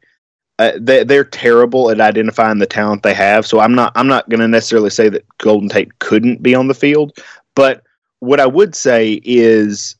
uh, 0.57 0.71
they, 0.79 1.03
they're 1.03 1.23
terrible 1.23 1.91
at 1.91 2.01
identifying 2.01 2.57
the 2.57 2.65
talent 2.65 3.03
they 3.03 3.13
have. 3.13 3.45
So 3.45 3.59
I'm 3.59 3.75
not 3.75 3.91
I'm 3.95 4.07
not 4.07 4.27
going 4.27 4.39
to 4.39 4.47
necessarily 4.47 4.89
say 4.89 5.07
that 5.07 5.25
Golden 5.37 5.69
Tate 5.69 5.99
couldn't 5.99 6.41
be 6.41 6.55
on 6.55 6.67
the 6.67 6.73
field, 6.73 7.15
but 7.55 7.83
what 8.21 8.39
I 8.39 8.47
would 8.47 8.73
say 8.73 9.21
is 9.23 9.95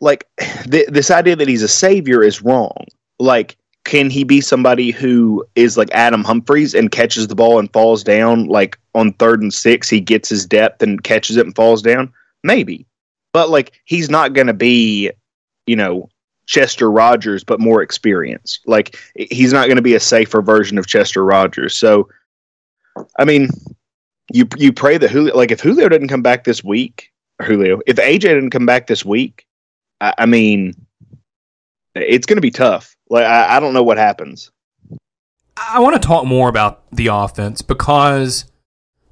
like 0.00 0.26
th- 0.70 0.88
this 0.88 1.12
idea 1.12 1.36
that 1.36 1.48
he's 1.48 1.62
a 1.62 1.68
savior 1.68 2.20
is 2.20 2.42
wrong. 2.42 2.84
Like 3.20 3.56
can 3.84 4.08
he 4.08 4.24
be 4.24 4.40
somebody 4.40 4.90
who 4.90 5.44
is 5.54 5.76
like 5.76 5.90
Adam 5.92 6.24
Humphries 6.24 6.74
and 6.74 6.90
catches 6.90 7.28
the 7.28 7.34
ball 7.34 7.58
and 7.58 7.72
falls 7.72 8.02
down 8.02 8.46
like 8.46 8.78
on 8.94 9.12
third 9.14 9.42
and 9.42 9.52
six 9.52 9.88
he 9.88 10.00
gets 10.00 10.28
his 10.28 10.46
depth 10.46 10.82
and 10.82 11.04
catches 11.04 11.36
it 11.36 11.46
and 11.46 11.54
falls 11.54 11.82
down? 11.82 12.12
Maybe. 12.42 12.86
But 13.32 13.50
like 13.50 13.72
he's 13.84 14.08
not 14.08 14.32
going 14.32 14.46
to 14.46 14.54
be, 14.54 15.10
you 15.66 15.76
know, 15.76 16.08
Chester 16.46 16.90
Rogers 16.90 17.44
but 17.44 17.60
more 17.60 17.82
experienced. 17.82 18.60
Like 18.66 18.98
he's 19.14 19.52
not 19.52 19.66
going 19.66 19.76
to 19.76 19.82
be 19.82 19.94
a 19.94 20.00
safer 20.00 20.40
version 20.40 20.78
of 20.78 20.86
Chester 20.86 21.24
Rogers. 21.24 21.76
So 21.76 22.08
I 23.18 23.24
mean, 23.24 23.48
you 24.32 24.48
you 24.56 24.72
pray 24.72 24.96
that 24.96 25.10
Julio 25.10 25.36
like 25.36 25.50
if 25.50 25.60
Julio 25.60 25.88
doesn't 25.88 26.08
come 26.08 26.22
back 26.22 26.44
this 26.44 26.64
week, 26.64 27.12
Julio, 27.42 27.80
if 27.86 27.96
AJ 27.96 28.20
didn't 28.20 28.50
come 28.50 28.66
back 28.66 28.86
this 28.86 29.04
week, 29.04 29.46
I, 30.00 30.14
I 30.18 30.26
mean 30.26 30.74
it's 31.94 32.26
going 32.26 32.36
to 32.36 32.42
be 32.42 32.50
tough. 32.50 32.96
Like 33.10 33.24
I, 33.24 33.56
I 33.56 33.60
don't 33.60 33.74
know 33.74 33.82
what 33.82 33.98
happens. 33.98 34.50
I 35.56 35.80
want 35.80 36.00
to 36.00 36.06
talk 36.06 36.26
more 36.26 36.48
about 36.48 36.82
the 36.90 37.08
offense 37.08 37.62
because, 37.62 38.44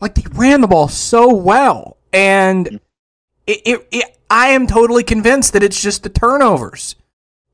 like, 0.00 0.16
they 0.16 0.24
ran 0.32 0.60
the 0.60 0.66
ball 0.66 0.88
so 0.88 1.32
well, 1.32 1.98
and 2.12 2.80
it, 3.46 3.60
it, 3.64 3.88
it 3.92 4.18
I 4.28 4.48
am 4.48 4.66
totally 4.66 5.04
convinced 5.04 5.52
that 5.52 5.62
it's 5.62 5.80
just 5.80 6.02
the 6.02 6.08
turnovers 6.08 6.96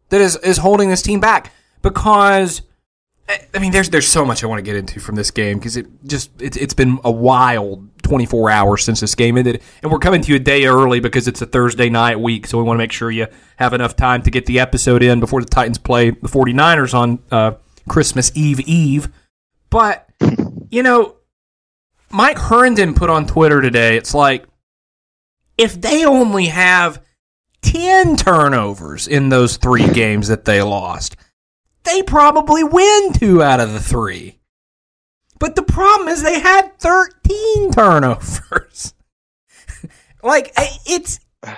that 0.09 0.23
is 0.23 0.37
is 0.37 0.59
holding 0.59 0.89
this 0.89 1.03
team 1.03 1.21
back. 1.21 1.53
Because, 1.83 2.63
I 3.29 3.59
mean, 3.59 3.73
there's 3.73 3.91
there's 3.91 4.09
so 4.09 4.25
much 4.25 4.43
I 4.43 4.47
want 4.47 4.59
to 4.59 4.63
get 4.63 4.77
into 4.77 5.01
from 5.01 5.15
this 5.15 5.31
game 5.31 5.59
because 5.59 5.77
it 5.77 5.87
just 6.05 6.31
it's 6.41 6.57
it's 6.57 6.75
been 6.75 6.99
a 7.05 7.11
wild 7.11 7.87
24 8.03 8.51
hours 8.51 8.85
since 8.85 9.01
this 9.01 9.15
game 9.15 9.37
ended, 9.37 9.63
and 9.83 9.93
we're 9.93 9.99
coming 9.99 10.23
to 10.23 10.31
you 10.31 10.37
a 10.37 10.41
day 10.41 10.65
early 10.65 10.99
because 11.01 11.29
it's 11.29 11.43
a 11.43 11.47
Thursday 11.47 11.91
night 11.91 12.19
week, 12.19 12.47
so 12.47 12.57
we 12.57 12.65
want 12.65 12.79
to 12.79 12.83
make 12.83 12.93
sure 12.93 13.11
you 13.11 13.27
have 13.57 13.75
enough 13.75 13.97
time 13.97 14.23
to 14.23 14.31
get 14.31 14.47
the 14.47 14.61
episode 14.61 15.03
in 15.03 15.21
before 15.21 15.43
the 15.43 15.49
Titans 15.49 15.77
play 15.77 16.11
the 16.11 16.29
49ers 16.29 16.95
on 16.95 17.19
uh, 17.31 17.53
Christmas 17.87 18.33
Eve 18.35 18.61
Eve. 18.61 19.11
But 19.69 20.09
you 20.71 20.83
know, 20.83 21.17
Mike 22.11 22.39
Herndon 22.39 22.95
put 22.95 23.11
on 23.11 23.27
Twitter 23.27 23.61
today. 23.61 23.97
It's 23.99 24.15
like 24.15 24.47
if 25.59 25.79
they 25.79 26.07
only 26.07 26.47
have 26.47 27.05
10 27.61 28.17
turnovers 28.17 29.07
in 29.07 29.29
those 29.29 29.59
three 29.59 29.87
games 29.89 30.29
that 30.29 30.45
they 30.47 30.63
lost, 30.63 31.17
they 31.89 32.03
probably 32.03 32.63
win 32.63 33.13
two 33.15 33.43
out 33.43 33.61
of 33.61 33.73
the 33.73 33.81
three. 33.81 34.39
But 35.39 35.57
the 35.57 35.63
problem 35.63 36.09
is 36.09 36.23
they 36.23 36.41
had 36.41 36.79
13 36.79 37.71
turnovers. 37.73 38.95
like, 40.23 40.53
it's. 40.87 41.21
I- 41.45 41.57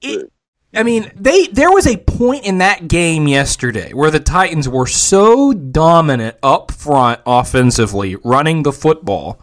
It, 0.00 0.30
I 0.76 0.82
mean, 0.82 1.10
they 1.14 1.46
there 1.46 1.70
was 1.70 1.86
a 1.86 1.96
point 1.96 2.44
in 2.44 2.58
that 2.58 2.88
game 2.88 3.28
yesterday 3.28 3.92
where 3.92 4.10
the 4.10 4.18
Titans 4.20 4.68
were 4.68 4.86
so 4.88 5.52
dominant 5.52 6.36
up 6.42 6.72
front 6.72 7.20
offensively, 7.26 8.16
running 8.16 8.64
the 8.64 8.72
football, 8.72 9.40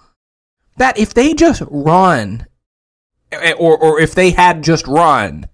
that 0.77 0.97
if 0.97 1.13
they 1.13 1.33
just 1.33 1.63
run, 1.69 2.45
eh, 3.31 3.53
or 3.57 3.77
or 3.77 3.99
if 3.99 4.13
they 4.13 4.31
had 4.31 4.61
just 4.61 4.85
run, 4.87 5.47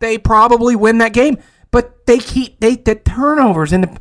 they 0.00 0.16
probably 0.16 0.74
win 0.74 0.96
that 0.98 1.12
game. 1.12 1.36
But 1.76 2.06
they 2.06 2.16
keep 2.20 2.58
they 2.58 2.76
the 2.76 2.94
turnovers 2.94 3.70
and 3.70 3.84
the, 3.84 4.00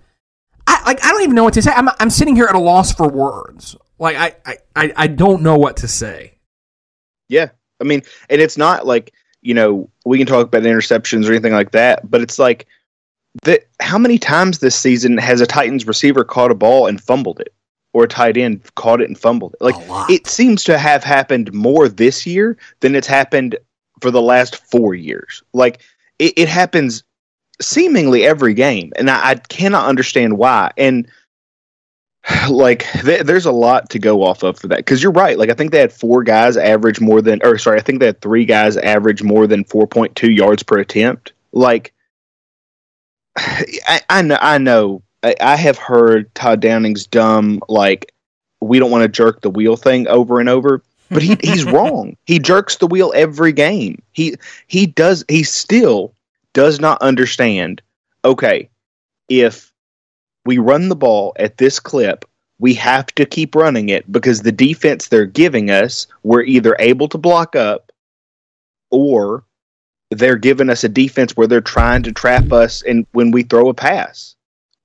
I 0.65 0.81
like 0.85 1.03
I 1.03 1.11
don't 1.11 1.23
even 1.23 1.35
know 1.35 1.43
what 1.43 1.55
to 1.55 1.61
say. 1.61 1.73
I'm 1.75 1.89
I'm 1.99 2.09
sitting 2.09 2.33
here 2.33 2.45
at 2.45 2.55
a 2.55 2.59
loss 2.59 2.93
for 2.93 3.09
words. 3.09 3.75
Like 3.99 4.15
I 4.15 4.57
I 4.77 4.93
I, 4.95 5.07
don't 5.07 5.41
know 5.41 5.57
what 5.57 5.75
to 5.77 5.87
say. 5.89 6.39
Yeah. 7.27 7.49
I 7.81 7.83
mean, 7.83 8.01
and 8.29 8.39
it's 8.39 8.57
not 8.57 8.87
like, 8.87 9.13
you 9.41 9.53
know, 9.53 9.89
we 10.05 10.17
can 10.17 10.25
talk 10.25 10.47
about 10.47 10.63
interceptions 10.63 11.27
or 11.27 11.31
anything 11.31 11.51
like 11.51 11.71
that, 11.71 12.09
but 12.09 12.21
it's 12.21 12.39
like 12.39 12.65
that 13.43 13.65
how 13.81 13.97
many 13.97 14.19
times 14.19 14.59
this 14.59 14.77
season 14.77 15.17
has 15.17 15.41
a 15.41 15.45
Titans 15.45 15.85
receiver 15.85 16.23
caught 16.23 16.51
a 16.51 16.55
ball 16.55 16.87
and 16.87 17.03
fumbled 17.03 17.41
it? 17.41 17.53
Or 17.91 18.05
a 18.05 18.07
tight 18.07 18.37
end 18.37 18.61
caught 18.75 19.01
it 19.01 19.09
and 19.09 19.19
fumbled 19.19 19.53
it. 19.55 19.61
Like 19.61 19.75
it 20.09 20.27
seems 20.27 20.63
to 20.63 20.77
have 20.77 21.03
happened 21.03 21.53
more 21.53 21.89
this 21.89 22.25
year 22.25 22.55
than 22.79 22.95
it's 22.95 23.05
happened 23.05 23.57
for 23.99 24.11
the 24.11 24.21
last 24.21 24.65
four 24.71 24.93
years. 24.95 25.43
Like 25.51 25.81
it, 26.19 26.31
it 26.37 26.47
happens 26.47 27.03
seemingly 27.61 28.25
every 28.25 28.53
game, 28.53 28.91
and 28.97 29.09
I, 29.09 29.29
I 29.29 29.35
cannot 29.35 29.87
understand 29.87 30.37
why. 30.37 30.71
And 30.77 31.07
like 32.49 32.85
th- 33.01 33.23
there's 33.23 33.45
a 33.45 33.51
lot 33.51 33.89
to 33.91 33.99
go 33.99 34.23
off 34.23 34.43
of 34.43 34.59
for 34.59 34.67
that 34.67 34.77
because 34.77 35.01
you're 35.01 35.11
right. 35.11 35.37
Like 35.37 35.49
I 35.49 35.53
think 35.53 35.71
they 35.71 35.79
had 35.79 35.93
four 35.93 36.23
guys 36.23 36.57
average 36.57 36.99
more 36.99 37.21
than, 37.21 37.41
or 37.43 37.57
sorry, 37.57 37.79
I 37.79 37.83
think 37.83 37.99
they 37.99 38.07
had 38.07 38.21
three 38.21 38.45
guys 38.45 38.77
average 38.77 39.23
more 39.23 39.47
than 39.47 39.63
4.2 39.65 40.35
yards 40.35 40.63
per 40.63 40.79
attempt. 40.79 41.33
Like 41.51 41.93
I, 43.37 44.01
I 44.09 44.21
know, 44.21 44.37
I 44.41 44.57
know, 44.57 45.01
I, 45.23 45.35
I 45.41 45.55
have 45.55 45.77
heard 45.77 46.33
Todd 46.35 46.61
Downing's 46.61 47.07
dumb 47.07 47.61
like 47.67 48.11
we 48.61 48.79
don't 48.79 48.91
want 48.91 49.03
to 49.03 49.09
jerk 49.09 49.41
the 49.41 49.49
wheel 49.49 49.75
thing 49.75 50.07
over 50.07 50.39
and 50.39 50.49
over. 50.49 50.81
But 51.09 51.21
he, 51.21 51.37
he's 51.43 51.65
wrong. 51.71 52.17
He 52.25 52.39
jerks 52.39 52.77
the 52.77 52.87
wheel 52.87 53.13
every 53.15 53.51
game. 53.51 54.01
He 54.11 54.35
he 54.65 54.87
does 54.87 55.23
he 55.27 55.43
still 55.43 56.14
does 56.55 56.79
not 56.79 56.99
understand. 57.03 57.83
Okay, 58.23 58.67
if 59.29 59.71
we 60.45 60.57
run 60.57 60.89
the 60.89 60.95
ball 60.95 61.33
at 61.37 61.57
this 61.57 61.79
clip, 61.79 62.25
we 62.57 62.73
have 62.73 63.07
to 63.07 63.25
keep 63.25 63.53
running 63.53 63.89
it 63.89 64.09
because 64.11 64.41
the 64.41 64.51
defense 64.51 65.07
they're 65.07 65.25
giving 65.25 65.69
us, 65.69 66.07
we're 66.23 66.43
either 66.43 66.75
able 66.79 67.07
to 67.09 67.17
block 67.17 67.55
up 67.55 67.91
or 68.89 69.43
they're 70.09 70.37
giving 70.37 70.69
us 70.69 70.83
a 70.83 70.89
defense 70.89 71.35
where 71.35 71.47
they're 71.47 71.61
trying 71.61 72.01
to 72.03 72.11
trap 72.11 72.51
us 72.51 72.81
and 72.83 73.05
when 73.11 73.31
we 73.31 73.43
throw 73.43 73.69
a 73.69 73.73
pass. 73.73 74.35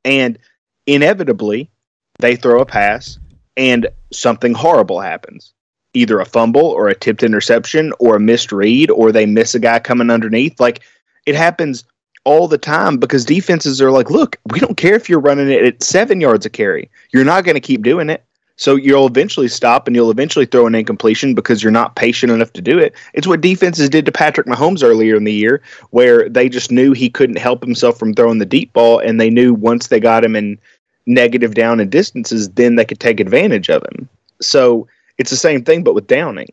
And 0.04 0.38
inevitably, 0.86 1.70
they 2.18 2.34
throw 2.34 2.60
a 2.60 2.66
pass 2.66 3.18
and 3.56 3.86
something 4.12 4.54
horrible 4.54 5.00
happens. 5.00 5.52
Either 5.94 6.20
a 6.20 6.24
fumble 6.24 6.66
or 6.66 6.88
a 6.88 6.94
tipped 6.94 7.22
interception 7.22 7.92
or 7.98 8.16
a 8.16 8.20
missed 8.20 8.50
read 8.50 8.90
or 8.90 9.12
they 9.12 9.26
miss 9.26 9.54
a 9.54 9.60
guy 9.60 9.78
coming 9.78 10.10
underneath. 10.10 10.58
Like 10.58 10.80
it 11.26 11.34
happens 11.34 11.84
all 12.24 12.48
the 12.48 12.58
time 12.58 12.98
because 12.98 13.24
defenses 13.24 13.80
are 13.80 13.90
like, 13.90 14.10
look, 14.10 14.36
we 14.52 14.60
don't 14.60 14.76
care 14.76 14.94
if 14.94 15.08
you're 15.08 15.20
running 15.20 15.50
it 15.50 15.64
at 15.64 15.82
seven 15.82 16.20
yards 16.20 16.44
a 16.44 16.50
carry. 16.50 16.90
You're 17.12 17.24
not 17.24 17.44
going 17.44 17.54
to 17.54 17.60
keep 17.60 17.82
doing 17.82 18.10
it. 18.10 18.24
So 18.56 18.76
you'll 18.76 19.06
eventually 19.06 19.48
stop 19.48 19.86
and 19.86 19.96
you'll 19.96 20.10
eventually 20.10 20.44
throw 20.44 20.66
an 20.66 20.74
incompletion 20.74 21.34
because 21.34 21.62
you're 21.62 21.72
not 21.72 21.96
patient 21.96 22.30
enough 22.30 22.52
to 22.52 22.60
do 22.60 22.78
it. 22.78 22.94
It's 23.14 23.26
what 23.26 23.40
defenses 23.40 23.88
did 23.88 24.04
to 24.04 24.12
Patrick 24.12 24.46
Mahomes 24.46 24.84
earlier 24.84 25.16
in 25.16 25.24
the 25.24 25.32
year, 25.32 25.62
where 25.90 26.28
they 26.28 26.50
just 26.50 26.70
knew 26.70 26.92
he 26.92 27.08
couldn't 27.08 27.38
help 27.38 27.64
himself 27.64 27.98
from 27.98 28.12
throwing 28.12 28.38
the 28.38 28.44
deep 28.44 28.70
ball, 28.74 28.98
and 28.98 29.18
they 29.18 29.30
knew 29.30 29.54
once 29.54 29.86
they 29.86 29.98
got 29.98 30.22
him 30.22 30.36
in 30.36 30.58
negative 31.06 31.54
down 31.54 31.80
and 31.80 31.90
distances, 31.90 32.50
then 32.50 32.76
they 32.76 32.84
could 32.84 33.00
take 33.00 33.18
advantage 33.18 33.70
of 33.70 33.82
him. 33.94 34.06
So 34.42 34.86
it's 35.16 35.30
the 35.30 35.36
same 35.36 35.64
thing, 35.64 35.82
but 35.82 35.94
with 35.94 36.06
Downing. 36.06 36.52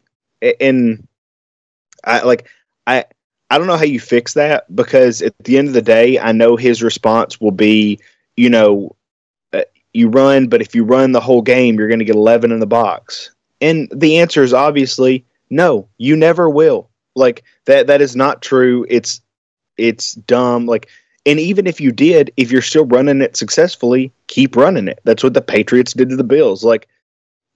And 0.62 1.06
I 2.06 2.22
like 2.22 2.48
I 2.86 3.04
I 3.50 3.58
don't 3.58 3.68
know 3.68 3.78
how 3.78 3.86
you 3.86 4.00
fix 4.00 4.34
that 4.34 4.74
because 4.76 5.22
at 5.22 5.34
the 5.44 5.58
end 5.58 5.68
of 5.68 5.74
the 5.74 5.82
day, 5.82 6.20
I 6.20 6.32
know 6.32 6.56
his 6.58 6.84
response 6.84 7.40
will 7.40 7.52
be, 7.52 8.00
you 8.36 8.50
know, 8.50 8.96
uh, 9.54 9.62
you 9.94 10.10
run, 10.10 10.48
but 10.48 10.62
if 10.62 10.76
you 10.76 10.84
run 10.84 11.14
the 11.14 11.22
whole 11.22 11.42
game, 11.42 11.78
you're 11.78 11.88
going 11.88 12.00
to 12.00 12.06
get 12.06 12.16
11 12.16 12.52
in 12.52 12.60
the 12.60 12.66
box. 12.66 13.32
And 13.62 13.88
the 13.94 14.20
answer 14.20 14.44
is 14.44 14.54
obviously 14.54 15.26
no, 15.50 15.88
you 15.98 16.16
never 16.16 16.50
will. 16.50 16.90
Like 17.16 17.44
that 17.66 17.88
that 17.88 18.02
is 18.02 18.16
not 18.16 18.42
true. 18.42 18.86
It's 18.90 19.22
it's 19.78 20.14
dumb. 20.14 20.66
Like 20.66 20.90
and 21.26 21.40
even 21.40 21.68
if 21.68 21.82
you 21.82 21.92
did, 21.92 22.32
if 22.38 22.52
you're 22.52 22.62
still 22.62 22.86
running 22.86 23.22
it 23.22 23.36
successfully, 23.36 24.12
keep 24.28 24.56
running 24.56 24.88
it. 24.88 25.00
That's 25.04 25.24
what 25.24 25.34
the 25.34 25.42
Patriots 25.42 25.94
did 25.94 26.10
to 26.10 26.16
the 26.16 26.24
Bills. 26.24 26.64
Like 26.64 26.88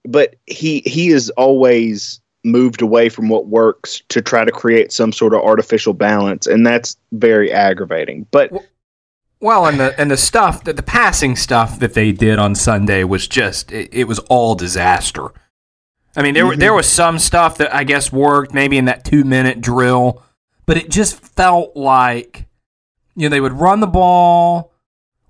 but 0.04 0.34
he 0.46 0.80
he 0.80 1.08
is 1.08 1.30
always 1.30 2.20
moved 2.44 2.82
away 2.82 3.08
from 3.08 3.28
what 3.28 3.46
works 3.46 4.02
to 4.08 4.20
try 4.20 4.44
to 4.44 4.50
create 4.50 4.92
some 4.92 5.12
sort 5.12 5.32
of 5.34 5.42
artificial 5.42 5.92
balance 5.92 6.46
and 6.46 6.66
that's 6.66 6.96
very 7.12 7.52
aggravating. 7.52 8.26
But 8.30 8.52
Well, 9.40 9.66
and 9.66 9.78
the 9.78 9.98
and 10.00 10.10
the 10.10 10.16
stuff 10.16 10.64
that 10.64 10.76
the 10.76 10.82
passing 10.82 11.36
stuff 11.36 11.78
that 11.80 11.94
they 11.94 12.12
did 12.12 12.38
on 12.38 12.54
Sunday 12.54 13.04
was 13.04 13.26
just 13.26 13.72
it, 13.72 13.92
it 13.92 14.04
was 14.04 14.18
all 14.20 14.54
disaster. 14.54 15.32
I 16.14 16.22
mean, 16.22 16.34
there 16.34 16.46
were 16.46 16.52
mm-hmm. 16.52 16.60
there 16.60 16.74
was 16.74 16.86
some 16.86 17.18
stuff 17.18 17.58
that 17.58 17.74
I 17.74 17.84
guess 17.84 18.12
worked 18.12 18.54
maybe 18.54 18.78
in 18.78 18.84
that 18.84 19.04
two 19.04 19.24
minute 19.24 19.60
drill, 19.60 20.22
but 20.66 20.76
it 20.76 20.90
just 20.90 21.18
felt 21.18 21.76
like 21.76 22.46
you 23.16 23.28
know 23.28 23.30
they 23.30 23.40
would 23.40 23.54
run 23.54 23.80
the 23.80 23.86
ball 23.86 24.72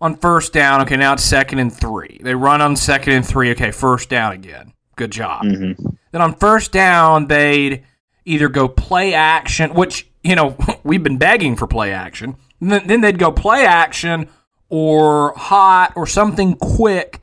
on 0.00 0.16
first 0.16 0.52
down. 0.52 0.82
Okay, 0.82 0.96
now 0.96 1.14
it's 1.14 1.24
second 1.24 1.60
and 1.60 1.72
three. 1.72 2.20
They 2.22 2.34
run 2.34 2.60
on 2.60 2.76
second 2.76 3.14
and 3.14 3.26
three. 3.26 3.50
Okay, 3.52 3.70
first 3.70 4.08
down 4.08 4.32
again. 4.32 4.71
Good 4.96 5.10
job. 5.10 5.44
Mm-hmm. 5.44 5.86
Then 6.12 6.20
on 6.20 6.34
first 6.34 6.72
down, 6.72 7.26
they'd 7.26 7.84
either 8.24 8.48
go 8.48 8.68
play 8.68 9.14
action, 9.14 9.74
which, 9.74 10.08
you 10.22 10.34
know, 10.34 10.56
we've 10.84 11.02
been 11.02 11.18
begging 11.18 11.56
for 11.56 11.66
play 11.66 11.92
action. 11.92 12.36
Then, 12.60 12.86
then 12.86 13.00
they'd 13.00 13.18
go 13.18 13.32
play 13.32 13.64
action 13.64 14.28
or 14.68 15.34
hot 15.36 15.92
or 15.96 16.06
something 16.06 16.54
quick. 16.54 17.20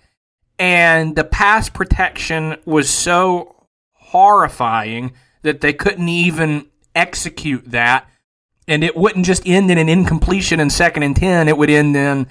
And 0.57 1.15
the 1.15 1.23
pass 1.23 1.69
protection 1.69 2.57
was 2.65 2.89
so 2.89 3.65
horrifying 3.93 5.13
that 5.43 5.61
they 5.61 5.71
couldn't 5.71 6.09
even 6.09 6.67
execute 6.93 7.71
that. 7.71 8.09
And 8.67 8.83
it 8.83 8.95
wouldn't 8.95 9.25
just 9.25 9.47
end 9.47 9.71
in 9.71 9.77
an 9.77 9.89
incompletion 9.89 10.59
in 10.59 10.69
second 10.69 11.03
and 11.03 11.15
10, 11.15 11.47
it 11.47 11.57
would 11.57 11.69
end 11.69 11.95
in 11.95 12.27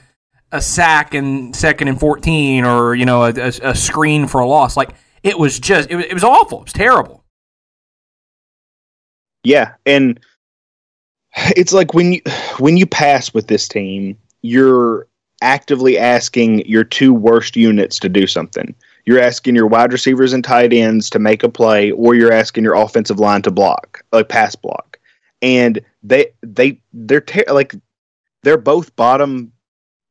a 0.53 0.63
sack 0.63 1.15
in 1.15 1.53
second 1.53 1.89
and 1.89 1.99
14 1.99 2.65
or, 2.65 2.95
you 2.95 3.05
know, 3.05 3.25
a, 3.25 3.33
a, 3.33 3.53
a 3.63 3.75
screen 3.75 4.27
for 4.27 4.41
a 4.41 4.47
loss. 4.47 4.77
Like, 4.77 4.91
it 5.23 5.39
was 5.39 5.59
just, 5.59 5.91
it 5.91 5.97
was, 5.97 6.05
it 6.07 6.15
was 6.15 6.25
awful. 6.25 6.59
It 6.59 6.65
was 6.65 6.73
terrible. 6.73 7.25
Yeah, 9.45 9.75
and 9.87 10.21
it's 11.57 11.73
like 11.73 11.95
when 11.95 12.15
you 12.15 12.21
when 12.59 12.77
you 12.77 12.87
pass 12.87 13.33
with 13.33 13.47
this 13.47 13.69
team, 13.69 14.19
you're 14.43 15.07
actively 15.41 15.97
asking 15.97 16.67
your 16.67 16.85
two 16.85 17.15
worst 17.15 17.57
units 17.57 17.99
to 18.01 18.09
do 18.09 18.27
something. 18.27 18.75
You're 19.05 19.21
asking 19.21 19.55
your 19.55 19.67
wide 19.67 19.93
receivers 19.93 20.33
and 20.33 20.45
tight 20.45 20.73
ends 20.73 21.09
to 21.11 21.19
make 21.19 21.43
a 21.43 21.49
play, 21.49 21.93
or 21.93 22.15
you're 22.15 22.33
asking 22.33 22.65
your 22.65 22.75
offensive 22.75 23.19
line 23.19 23.43
to 23.43 23.51
block, 23.51 24.05
like 24.13 24.29
pass 24.29 24.55
block. 24.55 24.99
And 25.41 25.81
they 26.03 26.33
they 26.43 26.81
they're 26.93 27.21
ter- 27.21 27.45
like 27.49 27.75
they're 28.43 28.59
both 28.59 28.95
bottom 28.97 29.53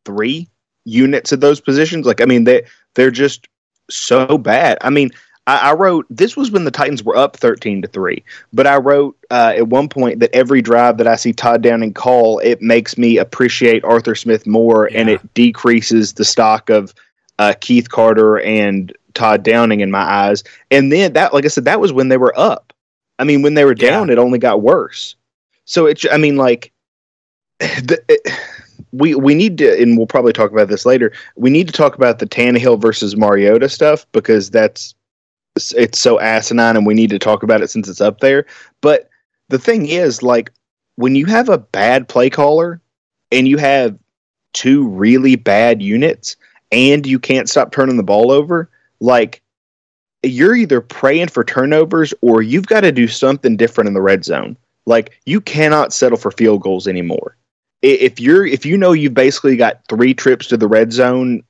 three 0.06 0.48
units 0.86 1.34
at 1.34 1.42
those 1.42 1.60
positions. 1.60 2.06
Like 2.06 2.22
I 2.22 2.26
mean 2.26 2.46
they 2.46 2.64
they're 2.96 3.12
just 3.12 3.48
so 3.90 4.38
bad. 4.38 4.78
I 4.82 4.90
mean 4.90 5.12
I, 5.48 5.70
I 5.70 5.74
wrote 5.74 6.06
this 6.10 6.36
was 6.38 6.52
when 6.52 6.66
the 6.66 6.72
Titans 6.72 7.04
were 7.04 7.16
up 7.16 7.38
thirteen 7.38 7.82
to 7.82 7.88
three, 7.88 8.24
but 8.54 8.68
I 8.68 8.76
wrote 8.78 9.18
uh, 9.32 9.54
at 9.56 9.70
one 9.70 9.90
point 9.90 10.20
that 10.20 10.36
every 10.36 10.62
drive 10.62 10.98
that 10.98 11.08
I 11.08 11.16
see 11.16 11.34
Todd 11.34 11.62
Downing 11.64 11.94
call, 11.94 12.40
it 12.40 12.62
makes 12.62 12.98
me 12.98 13.18
appreciate 13.18 13.84
Arthur 13.84 14.14
Smith 14.14 14.46
more, 14.46 14.90
and 14.94 15.10
it 15.10 15.34
decreases 15.34 16.14
the 16.14 16.26
stock 16.26 16.70
of 16.70 16.94
uh, 17.40 17.54
Keith 17.62 17.90
Carter 17.90 18.40
and 18.42 18.96
Todd 19.14 19.44
Downing 19.44 19.80
in 19.80 19.90
my 19.90 20.02
eyes. 20.02 20.44
And 20.70 20.92
then 20.92 21.14
that, 21.14 21.34
like 21.34 21.46
I 21.46 21.50
said, 21.50 21.66
that 21.66 21.80
was 21.80 21.94
when 21.94 22.10
they 22.10 22.18
were 22.18 22.38
up. 22.38 22.74
I 23.20 23.24
mean, 23.24 23.42
when 23.42 23.54
they 23.54 23.66
were 23.66 23.76
Yeah. 23.78 23.90
down, 23.92 24.10
it 24.10 24.18
only 24.18 24.40
got 24.40 24.62
worse. 24.62 25.16
So 25.66 25.86
it, 25.86 26.04
I 26.12 26.18
mean, 26.18 26.36
like, 26.36 26.72
the, 27.60 28.02
it, 28.10 28.22
we 28.98 29.16
we 29.16 29.36
need 29.36 29.58
to, 29.60 29.82
and 29.82 29.98
we'll 29.98 30.08
probably 30.08 30.34
talk 30.34 30.52
about 30.52 30.68
this 30.68 30.86
later. 30.86 31.12
We 31.36 31.50
need 31.50 31.68
to 31.68 31.74
talk 31.74 31.96
about 31.96 32.20
the 32.20 32.28
Tannehill 32.28 32.82
versus 32.82 33.16
Mariota 33.16 33.70
stuff 33.70 34.06
because 34.12 34.50
that's 34.50 34.94
it's- 35.56 36.00
so 36.00 36.20
asinine, 36.20 36.78
and 36.78 36.86
we 36.86 36.94
need 36.94 37.10
to 37.12 37.20
talk 37.20 37.44
about 37.44 37.62
it 37.62 37.70
since 37.70 37.88
it's 37.88 38.02
up 38.02 38.20
there. 38.20 38.46
But 38.82 39.10
the 39.50 39.60
thing 39.60 39.88
is, 39.88 40.22
like, 40.22 40.52
when 40.96 41.16
you 41.16 41.26
have 41.26 41.50
a 41.50 41.58
bad 41.58 42.08
play 42.08 42.30
caller 42.30 42.82
and 43.32 43.48
you 43.48 43.58
have 43.58 43.98
two 44.54 44.88
really 44.88 45.36
bad 45.36 45.82
units, 45.82 46.36
and 46.72 47.06
you 47.06 47.20
can't 47.20 47.50
stop 47.50 47.72
turning 47.72 47.98
the 47.98 48.04
ball 48.04 48.32
over, 48.32 48.70
like 49.00 49.42
you're 50.24 50.56
either 50.56 50.82
praying 50.82 51.28
for 51.28 51.44
turnovers 51.44 52.14
or 52.22 52.42
you've 52.42 52.68
got 52.68 52.82
to 52.82 52.92
do 52.92 53.08
something 53.08 53.56
different 53.56 53.88
in 53.88 53.94
the 53.94 54.02
red 54.02 54.26
zone. 54.26 54.58
Like 54.86 55.20
you 55.26 55.40
cannot 55.40 55.94
settle 55.94 56.18
for 56.18 56.32
field 56.32 56.62
goals 56.62 56.88
anymore. 56.88 57.38
If 57.90 58.20
you're 58.20 58.46
if 58.46 58.66
you 58.66 58.78
know 58.78 58.92
you've 58.92 59.14
basically 59.14 59.56
got 59.56 59.82
three 59.88 60.14
trips 60.14 60.48
to 60.48 60.58
the 60.58 60.68
red 60.68 60.92
zone 60.92 61.44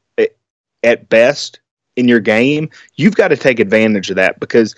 at 0.84 1.10
best 1.10 1.60
in 1.96 2.08
your 2.08 2.20
game, 2.20 2.70
you've 2.96 3.16
got 3.16 3.30
to 3.30 3.38
take 3.38 3.60
advantage 3.60 4.10
of 4.10 4.16
that 4.16 4.40
because 4.40 4.76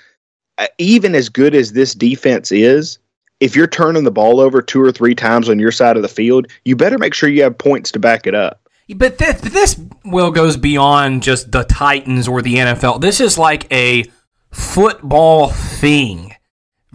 uh, 0.57 0.67
even 0.77 1.15
as 1.15 1.29
good 1.29 1.53
as 1.53 1.73
this 1.73 1.93
defense 1.93 2.51
is, 2.51 2.97
if 3.39 3.55
you're 3.55 3.67
turning 3.67 4.03
the 4.03 4.11
ball 4.11 4.39
over 4.39 4.61
two 4.61 4.81
or 4.81 4.91
three 4.91 5.15
times 5.15 5.49
on 5.49 5.59
your 5.59 5.71
side 5.71 5.95
of 5.95 6.01
the 6.01 6.09
field, 6.09 6.47
you 6.65 6.75
better 6.75 6.97
make 6.97 7.13
sure 7.13 7.29
you 7.29 7.43
have 7.43 7.57
points 7.57 7.91
to 7.91 7.99
back 7.99 8.27
it 8.27 8.35
up. 8.35 8.69
But 8.95 9.17
this, 9.19 9.39
this 9.41 9.79
will 10.03 10.31
goes 10.31 10.57
beyond 10.57 11.23
just 11.23 11.51
the 11.51 11.63
Titans 11.63 12.27
or 12.27 12.41
the 12.41 12.55
NFL. 12.55 13.01
This 13.01 13.21
is 13.21 13.37
like 13.37 13.71
a 13.71 14.05
football 14.51 15.49
thing. 15.49 16.33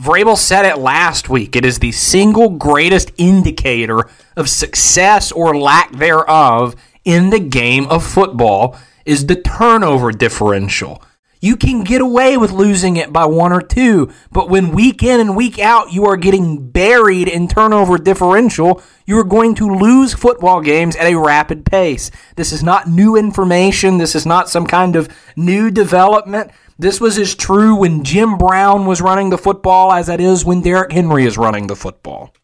Vrabel 0.00 0.36
said 0.36 0.64
it 0.64 0.78
last 0.78 1.28
week. 1.28 1.54
It 1.54 1.64
is 1.64 1.78
the 1.78 1.92
single 1.92 2.50
greatest 2.50 3.12
indicator 3.16 4.08
of 4.36 4.48
success 4.48 5.30
or 5.30 5.56
lack 5.56 5.92
thereof 5.92 6.74
in 7.04 7.30
the 7.30 7.38
game 7.38 7.86
of 7.86 8.04
football 8.04 8.76
is 9.04 9.26
the 9.26 9.36
turnover 9.36 10.10
differential. 10.10 11.00
You 11.40 11.56
can 11.56 11.84
get 11.84 12.00
away 12.00 12.36
with 12.38 12.50
losing 12.50 12.96
it 12.96 13.12
by 13.12 13.26
one 13.26 13.52
or 13.52 13.60
two, 13.60 14.10
but 14.32 14.48
when 14.48 14.72
week 14.72 15.02
in 15.02 15.20
and 15.20 15.36
week 15.36 15.58
out 15.58 15.92
you 15.92 16.06
are 16.06 16.16
getting 16.16 16.70
buried 16.70 17.28
in 17.28 17.46
turnover 17.46 17.98
differential, 17.98 18.82
you 19.04 19.18
are 19.18 19.24
going 19.24 19.54
to 19.56 19.68
lose 19.68 20.14
football 20.14 20.62
games 20.62 20.96
at 20.96 21.06
a 21.06 21.18
rapid 21.18 21.66
pace. 21.66 22.10
This 22.34 22.50
is 22.50 22.62
not 22.62 22.88
new 22.88 23.14
information. 23.14 23.98
This 23.98 24.14
is 24.14 24.24
not 24.24 24.48
some 24.48 24.66
kind 24.66 24.96
of 24.96 25.08
new 25.36 25.70
development. 25.70 26.50
This 26.78 27.00
was 27.00 27.18
as 27.18 27.34
true 27.34 27.76
when 27.76 28.02
Jim 28.02 28.36
Brown 28.36 28.86
was 28.86 29.00
running 29.00 29.30
the 29.30 29.38
football 29.38 29.92
as 29.92 30.08
it 30.08 30.20
is 30.20 30.44
when 30.44 30.60
Derrick 30.60 30.92
Henry 30.92 31.24
is 31.24 31.38
running 31.38 31.68
the 31.68 31.76
football. 31.76 32.34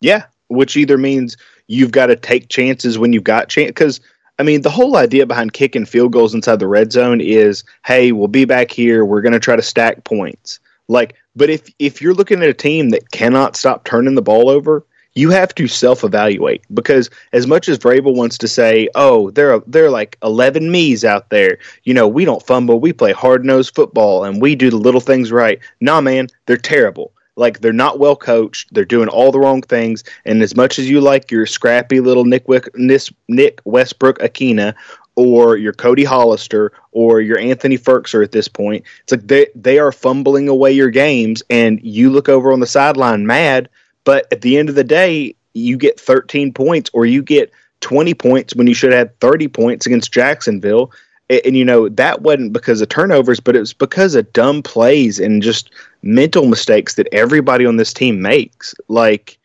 Yeah, 0.00 0.24
which 0.48 0.76
either 0.76 0.98
means 0.98 1.36
you've 1.68 1.92
got 1.92 2.06
to 2.06 2.16
take 2.16 2.48
chances 2.48 2.98
when 2.98 3.12
you've 3.12 3.24
got 3.24 3.48
chance. 3.48 3.68
Because 3.68 4.00
I 4.38 4.42
mean, 4.42 4.62
the 4.62 4.70
whole 4.70 4.96
idea 4.96 5.24
behind 5.24 5.52
kicking 5.52 5.86
field 5.86 6.12
goals 6.12 6.34
inside 6.34 6.58
the 6.58 6.68
red 6.68 6.92
zone 6.92 7.20
is, 7.20 7.64
hey, 7.84 8.12
we'll 8.12 8.28
be 8.28 8.44
back 8.44 8.70
here. 8.70 9.04
We're 9.04 9.22
going 9.22 9.32
to 9.32 9.40
try 9.40 9.56
to 9.56 9.62
stack 9.62 10.04
points. 10.04 10.60
Like, 10.88 11.14
but 11.34 11.48
if 11.48 11.72
if 11.78 12.02
you're 12.02 12.14
looking 12.14 12.42
at 12.42 12.48
a 12.48 12.54
team 12.54 12.90
that 12.90 13.12
cannot 13.12 13.56
stop 13.56 13.84
turning 13.84 14.14
the 14.14 14.22
ball 14.22 14.50
over, 14.50 14.84
you 15.14 15.30
have 15.30 15.54
to 15.54 15.68
self 15.68 16.04
evaluate 16.04 16.62
because 16.72 17.10
as 17.32 17.46
much 17.46 17.68
as 17.68 17.78
Vrabel 17.78 18.14
wants 18.14 18.38
to 18.38 18.48
say, 18.48 18.88
oh, 18.94 19.30
there 19.30 19.52
are 19.52 19.62
there 19.66 19.86
are 19.86 19.90
like 19.90 20.16
eleven 20.22 20.70
me's 20.70 21.04
out 21.04 21.30
there. 21.30 21.58
You 21.84 21.94
know, 21.94 22.08
we 22.08 22.24
don't 22.24 22.44
fumble, 22.46 22.80
we 22.80 22.92
play 22.92 23.12
hard 23.12 23.44
nosed 23.44 23.74
football, 23.74 24.24
and 24.24 24.40
we 24.40 24.54
do 24.54 24.70
the 24.70 24.76
little 24.76 25.00
things 25.00 25.32
right. 25.32 25.58
Nah, 25.80 26.00
man, 26.00 26.28
they're 26.46 26.56
terrible. 26.56 27.12
Like 27.36 27.60
they're 27.60 27.72
not 27.72 27.98
well 27.98 28.16
coached. 28.16 28.72
They're 28.74 28.84
doing 28.84 29.08
all 29.08 29.32
the 29.32 29.40
wrong 29.40 29.62
things. 29.62 30.04
And 30.24 30.42
as 30.42 30.54
much 30.54 30.78
as 30.78 30.88
you 30.88 31.00
like 31.00 31.30
your 31.30 31.46
scrappy 31.46 32.00
little 32.00 32.24
Nick 32.24 32.46
Wick, 32.46 32.68
Nick 32.76 33.60
Westbrook-Ikhine 33.64 34.74
or 35.14 35.56
your 35.56 35.72
Cody 35.72 36.04
Hollister 36.04 36.72
or 36.92 37.20
your 37.20 37.38
Anthony 37.38 37.78
Firkser 37.78 38.22
at 38.22 38.32
this 38.32 38.48
point, 38.48 38.84
it's 39.02 39.12
like 39.12 39.26
they 39.26 39.46
they 39.54 39.78
are 39.78 39.92
fumbling 39.92 40.48
away 40.48 40.72
your 40.72 40.90
games, 40.90 41.42
and 41.48 41.80
you 41.82 42.10
look 42.10 42.28
over 42.28 42.52
on 42.52 42.60
the 42.60 42.66
sideline 42.66 43.26
mad. 43.26 43.68
But 44.04 44.26
at 44.32 44.40
the 44.40 44.58
end 44.58 44.68
of 44.68 44.74
the 44.74 44.84
day, 44.84 45.34
you 45.54 45.76
get 45.76 46.00
13 46.00 46.52
points 46.52 46.90
or 46.92 47.06
you 47.06 47.22
get 47.22 47.52
20 47.80 48.14
points 48.14 48.54
when 48.54 48.66
you 48.66 48.74
should 48.74 48.92
have 48.92 48.98
had 48.98 49.20
30 49.20 49.48
points 49.48 49.86
against 49.86 50.12
Jacksonville. 50.12 50.92
And, 51.28 51.40
and, 51.44 51.56
you 51.56 51.64
know, 51.64 51.88
that 51.88 52.22
wasn't 52.22 52.52
because 52.52 52.80
of 52.80 52.88
turnovers, 52.88 53.40
but 53.40 53.56
it 53.56 53.60
was 53.60 53.72
because 53.72 54.14
of 54.14 54.32
dumb 54.32 54.62
plays 54.62 55.18
and 55.18 55.42
just 55.42 55.70
mental 56.02 56.46
mistakes 56.46 56.94
that 56.94 57.08
everybody 57.12 57.66
on 57.66 57.76
this 57.76 57.92
team 57.92 58.22
makes. 58.22 58.74
Like, 58.88 59.38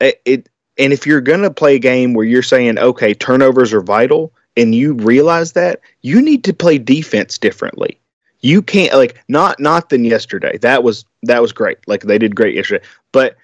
it, 0.00 0.48
and 0.78 0.92
if 0.92 1.06
you're 1.06 1.20
going 1.20 1.42
to 1.42 1.50
play 1.50 1.76
a 1.76 1.80
game 1.80 2.14
where 2.14 2.24
you're 2.24 2.42
saying, 2.42 2.78
okay, 2.78 3.14
turnovers 3.14 3.72
are 3.72 3.82
vital, 3.82 4.32
and 4.56 4.74
you 4.74 4.94
realize 4.94 5.52
that, 5.52 5.80
you 6.02 6.20
need 6.20 6.44
to 6.44 6.52
play 6.52 6.78
defense 6.78 7.38
differently. 7.38 7.98
You 8.40 8.60
can't 8.60 8.92
like 8.94 9.22
not 9.28 9.60
not 9.60 9.88
than 9.88 10.04
yesterday. 10.04 10.58
That 10.58 10.82
was 10.82 11.04
that 11.22 11.40
was 11.40 11.52
great. 11.52 11.78
Like 11.86 12.02
they 12.02 12.18
did 12.18 12.34
great 12.34 12.56
yesterday. 12.56 12.84
But 13.12 13.36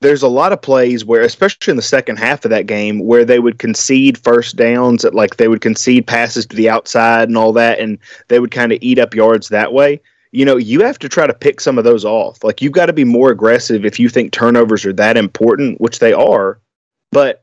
there's 0.00 0.22
a 0.22 0.28
lot 0.28 0.52
of 0.52 0.62
plays 0.62 1.04
where, 1.04 1.22
especially 1.22 1.72
in 1.72 1.76
the 1.76 1.82
second 1.82 2.18
half 2.18 2.44
of 2.44 2.50
that 2.50 2.66
game, 2.66 3.00
where 3.00 3.24
they 3.24 3.40
would 3.40 3.58
concede 3.58 4.16
first 4.16 4.56
downs, 4.56 5.04
like 5.12 5.36
they 5.36 5.48
would 5.48 5.60
concede 5.60 6.06
passes 6.06 6.46
to 6.46 6.56
the 6.56 6.68
outside 6.68 7.28
and 7.28 7.36
all 7.36 7.52
that, 7.52 7.80
and 7.80 7.98
they 8.28 8.38
would 8.38 8.52
kind 8.52 8.72
of 8.72 8.78
eat 8.80 8.98
up 8.98 9.14
yards 9.14 9.48
that 9.48 9.72
way. 9.72 10.00
You 10.30 10.44
know, 10.44 10.56
you 10.56 10.82
have 10.82 10.98
to 11.00 11.08
try 11.08 11.26
to 11.26 11.34
pick 11.34 11.60
some 11.60 11.78
of 11.78 11.84
those 11.84 12.04
off. 12.04 12.44
Like 12.44 12.62
you've 12.62 12.72
got 12.72 12.86
to 12.86 12.92
be 12.92 13.04
more 13.04 13.30
aggressive 13.30 13.84
if 13.84 13.98
you 13.98 14.08
think 14.08 14.30
turnovers 14.30 14.84
are 14.84 14.92
that 14.92 15.16
important, 15.16 15.80
which 15.80 15.98
they 15.98 16.12
are. 16.12 16.60
But 17.10 17.42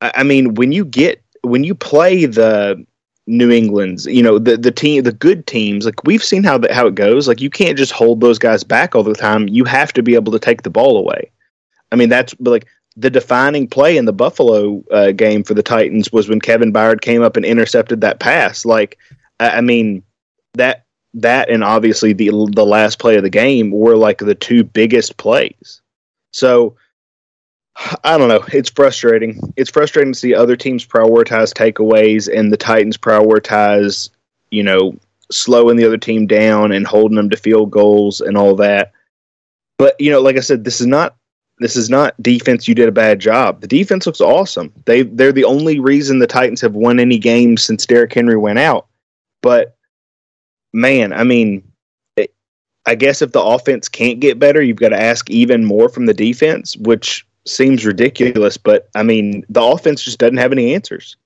I 0.00 0.22
mean, 0.22 0.54
when 0.54 0.72
you 0.72 0.84
get 0.84 1.22
when 1.42 1.62
you 1.64 1.74
play 1.74 2.26
the 2.26 2.84
New 3.28 3.50
England's, 3.50 4.06
you 4.06 4.22
know, 4.22 4.38
the 4.38 4.56
the 4.56 4.72
team, 4.72 5.04
the 5.04 5.12
good 5.12 5.46
teams, 5.46 5.84
like 5.84 6.02
we've 6.04 6.24
seen 6.24 6.42
how 6.42 6.58
the, 6.58 6.72
how 6.74 6.86
it 6.86 6.96
goes. 6.96 7.28
Like 7.28 7.40
you 7.40 7.50
can't 7.50 7.78
just 7.78 7.92
hold 7.92 8.20
those 8.20 8.38
guys 8.38 8.64
back 8.64 8.96
all 8.96 9.04
the 9.04 9.14
time. 9.14 9.46
You 9.46 9.64
have 9.64 9.92
to 9.92 10.02
be 10.02 10.16
able 10.16 10.32
to 10.32 10.40
take 10.40 10.62
the 10.62 10.70
ball 10.70 10.96
away. 10.96 11.30
I 11.92 11.96
mean, 11.96 12.08
that's 12.08 12.34
like 12.40 12.66
the 12.96 13.10
defining 13.10 13.68
play 13.68 13.96
in 13.96 14.04
the 14.04 14.12
Buffalo 14.12 14.82
uh, 14.90 15.12
game 15.12 15.44
for 15.44 15.54
the 15.54 15.62
Titans 15.62 16.12
was 16.12 16.28
when 16.28 16.40
Kevin 16.40 16.72
Byard 16.72 17.00
came 17.00 17.22
up 17.22 17.36
and 17.36 17.44
intercepted 17.44 18.00
that 18.00 18.20
pass. 18.20 18.64
Like, 18.64 18.98
I, 19.40 19.50
I 19.50 19.60
mean, 19.60 20.02
that 20.54 20.84
that 21.14 21.48
and 21.48 21.64
obviously 21.64 22.12
the 22.12 22.30
the 22.52 22.66
last 22.66 22.98
play 22.98 23.16
of 23.16 23.22
the 23.22 23.30
game 23.30 23.70
were 23.70 23.96
like 23.96 24.18
the 24.18 24.34
two 24.34 24.64
biggest 24.64 25.16
plays. 25.16 25.80
So 26.32 26.76
I 28.04 28.18
don't 28.18 28.28
know. 28.28 28.44
It's 28.52 28.70
frustrating. 28.70 29.40
It's 29.56 29.70
frustrating 29.70 30.12
to 30.12 30.18
see 30.18 30.34
other 30.34 30.56
teams 30.56 30.86
prioritize 30.86 31.52
takeaways 31.52 32.28
and 32.32 32.52
the 32.52 32.56
Titans 32.56 32.98
prioritize, 32.98 34.10
you 34.50 34.62
know, 34.62 34.96
slowing 35.30 35.76
the 35.76 35.84
other 35.84 35.98
team 35.98 36.26
down 36.26 36.72
and 36.72 36.86
holding 36.86 37.16
them 37.16 37.30
to 37.30 37.36
field 37.36 37.70
goals 37.70 38.20
and 38.20 38.36
all 38.36 38.56
that. 38.56 38.92
But 39.76 39.98
you 40.00 40.10
know, 40.10 40.20
like 40.20 40.36
I 40.36 40.40
said, 40.40 40.64
this 40.64 40.80
is 40.80 40.86
not 40.86 41.16
this 41.60 41.76
is 41.76 41.90
not 41.90 42.20
defense. 42.22 42.68
You 42.68 42.74
did 42.74 42.88
a 42.88 42.92
bad 42.92 43.20
job. 43.20 43.60
The 43.60 43.66
defense 43.66 44.06
looks 44.06 44.20
awesome. 44.20 44.72
They 44.84 45.02
they're 45.02 45.32
the 45.32 45.44
only 45.44 45.80
reason 45.80 46.18
the 46.18 46.26
Titans 46.26 46.60
have 46.60 46.74
won 46.74 47.00
any 47.00 47.18
games 47.18 47.62
since 47.62 47.86
Derrick 47.86 48.12
Henry 48.12 48.36
went 48.36 48.58
out. 48.58 48.86
But 49.42 49.76
man, 50.72 51.12
I 51.12 51.24
mean, 51.24 51.62
I 52.86 52.94
guess 52.94 53.20
if 53.20 53.32
the 53.32 53.42
offense 53.42 53.88
can't 53.88 54.20
get 54.20 54.38
better, 54.38 54.62
you've 54.62 54.78
got 54.78 54.90
to 54.90 55.00
ask 55.00 55.28
even 55.28 55.64
more 55.64 55.88
from 55.88 56.06
the 56.06 56.14
defense, 56.14 56.76
which 56.78 57.26
seems 57.46 57.84
ridiculous. 57.84 58.56
But 58.56 58.88
I 58.94 59.02
mean, 59.02 59.44
the 59.48 59.62
offense 59.62 60.02
just 60.02 60.18
doesn't 60.18 60.38
have 60.38 60.52
any 60.52 60.74
answers. 60.74 61.16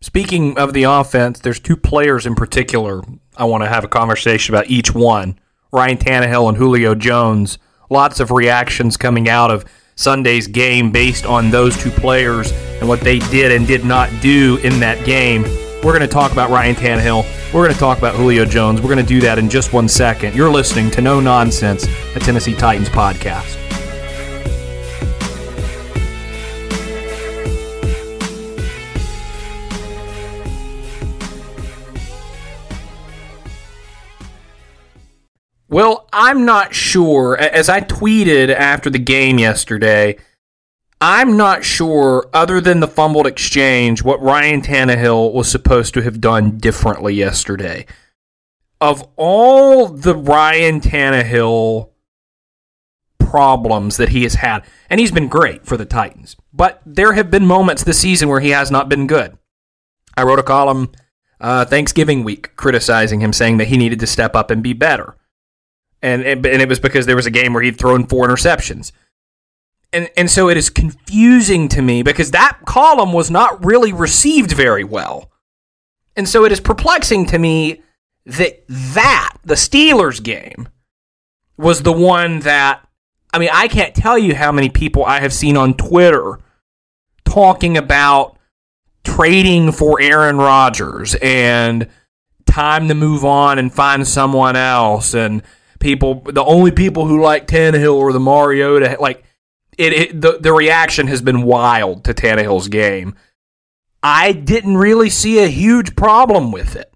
Speaking 0.00 0.56
of 0.56 0.72
the 0.72 0.84
offense, 0.84 1.40
there's 1.40 1.60
two 1.60 1.76
players 1.76 2.24
in 2.24 2.34
particular 2.34 3.02
I 3.36 3.44
want 3.44 3.64
to 3.64 3.68
have 3.68 3.84
a 3.84 3.88
conversation 3.88 4.54
about 4.54 4.70
each 4.70 4.94
one 4.94 5.38
Ryan 5.72 5.98
Tannehill 5.98 6.48
and 6.48 6.56
Julio 6.56 6.94
Jones. 6.94 7.58
Lots 7.90 8.20
of 8.20 8.30
reactions 8.30 8.96
coming 8.96 9.28
out 9.28 9.50
of 9.50 9.64
Sunday's 9.96 10.46
game 10.46 10.92
based 10.92 11.26
on 11.26 11.50
those 11.50 11.76
two 11.76 11.90
players 11.90 12.52
and 12.80 12.88
what 12.88 13.00
they 13.00 13.18
did 13.18 13.52
and 13.52 13.66
did 13.66 13.84
not 13.84 14.08
do 14.22 14.58
in 14.62 14.78
that 14.80 15.04
game. 15.04 15.42
We're 15.82 15.96
going 15.96 16.00
to 16.00 16.08
talk 16.08 16.30
about 16.32 16.50
Ryan 16.50 16.76
Tannehill. 16.76 17.24
We're 17.52 17.64
going 17.64 17.74
to 17.74 17.78
talk 17.78 17.98
about 17.98 18.14
Julio 18.14 18.44
Jones. 18.44 18.80
We're 18.80 18.94
going 18.94 19.04
to 19.04 19.14
do 19.14 19.20
that 19.22 19.38
in 19.38 19.50
just 19.50 19.72
one 19.72 19.88
second. 19.88 20.34
You're 20.34 20.50
listening 20.50 20.90
to 20.92 21.00
No 21.00 21.20
Nonsense, 21.20 21.86
a 22.14 22.20
Tennessee 22.20 22.54
Titans 22.54 22.88
podcast. 22.88 23.59
Well, 35.70 36.08
I'm 36.12 36.44
not 36.44 36.74
sure. 36.74 37.38
As 37.38 37.68
I 37.68 37.80
tweeted 37.80 38.52
after 38.52 38.90
the 38.90 38.98
game 38.98 39.38
yesterday, 39.38 40.16
I'm 41.00 41.36
not 41.36 41.64
sure, 41.64 42.28
other 42.34 42.60
than 42.60 42.80
the 42.80 42.88
fumbled 42.88 43.28
exchange, 43.28 44.02
what 44.02 44.20
Ryan 44.20 44.62
Tannehill 44.62 45.32
was 45.32 45.48
supposed 45.48 45.94
to 45.94 46.02
have 46.02 46.20
done 46.20 46.58
differently 46.58 47.14
yesterday. 47.14 47.86
Of 48.80 49.06
all 49.14 49.86
the 49.86 50.16
Ryan 50.16 50.80
Tannehill 50.80 51.90
problems 53.20 53.96
that 53.96 54.08
he 54.08 54.24
has 54.24 54.34
had, 54.34 54.64
and 54.90 54.98
he's 54.98 55.12
been 55.12 55.28
great 55.28 55.64
for 55.64 55.76
the 55.76 55.84
Titans, 55.84 56.34
but 56.52 56.82
there 56.84 57.12
have 57.12 57.30
been 57.30 57.46
moments 57.46 57.84
this 57.84 58.00
season 58.00 58.28
where 58.28 58.40
he 58.40 58.50
has 58.50 58.72
not 58.72 58.88
been 58.88 59.06
good. 59.06 59.38
I 60.16 60.24
wrote 60.24 60.40
a 60.40 60.42
column 60.42 60.90
uh, 61.40 61.64
Thanksgiving 61.64 62.24
week 62.24 62.56
criticizing 62.56 63.20
him, 63.20 63.32
saying 63.32 63.58
that 63.58 63.68
he 63.68 63.76
needed 63.76 64.00
to 64.00 64.06
step 64.08 64.34
up 64.34 64.50
and 64.50 64.64
be 64.64 64.72
better 64.72 65.16
and, 66.02 66.22
and 66.22 66.44
and 66.46 66.62
it 66.62 66.68
was 66.68 66.80
because 66.80 67.06
there 67.06 67.16
was 67.16 67.26
a 67.26 67.30
game 67.30 67.52
where 67.52 67.62
he'd 67.62 67.78
thrown 67.78 68.06
four 68.06 68.26
interceptions. 68.26 68.92
And 69.92 70.08
and 70.16 70.30
so 70.30 70.48
it 70.48 70.56
is 70.56 70.70
confusing 70.70 71.68
to 71.68 71.82
me 71.82 72.02
because 72.02 72.30
that 72.30 72.58
column 72.64 73.12
was 73.12 73.30
not 73.30 73.64
really 73.64 73.92
received 73.92 74.52
very 74.52 74.84
well. 74.84 75.30
And 76.16 76.28
so 76.28 76.44
it 76.44 76.52
is 76.52 76.60
perplexing 76.60 77.26
to 77.26 77.38
me 77.38 77.82
that 78.26 78.64
that 78.68 79.36
the 79.44 79.54
Steelers 79.54 80.22
game 80.22 80.68
was 81.56 81.82
the 81.82 81.92
one 81.92 82.40
that 82.40 82.86
I 83.32 83.38
mean, 83.38 83.50
I 83.52 83.68
can't 83.68 83.94
tell 83.94 84.18
you 84.18 84.34
how 84.34 84.52
many 84.52 84.68
people 84.68 85.04
I 85.04 85.20
have 85.20 85.32
seen 85.32 85.56
on 85.56 85.74
Twitter 85.74 86.38
talking 87.24 87.76
about 87.76 88.36
trading 89.04 89.72
for 89.72 90.00
Aaron 90.00 90.36
Rodgers 90.36 91.14
and 91.22 91.88
time 92.46 92.88
to 92.88 92.94
move 92.94 93.24
on 93.24 93.58
and 93.58 93.72
find 93.72 94.06
someone 94.06 94.56
else 94.56 95.14
and 95.14 95.42
people, 95.80 96.20
the 96.20 96.44
only 96.44 96.70
people 96.70 97.06
who 97.06 97.20
like 97.20 97.48
Tannehill 97.48 97.94
or 97.94 98.12
the 98.12 98.20
Mariota, 98.20 98.96
like 99.00 99.24
it, 99.76 99.92
it 99.92 100.20
the, 100.20 100.38
the 100.38 100.52
reaction 100.52 101.08
has 101.08 101.20
been 101.20 101.42
wild 101.42 102.04
to 102.04 102.14
Tannehill's 102.14 102.68
game. 102.68 103.16
I 104.02 104.32
didn't 104.32 104.76
really 104.76 105.10
see 105.10 105.42
a 105.42 105.48
huge 105.48 105.96
problem 105.96 106.52
with 106.52 106.76
it. 106.76 106.92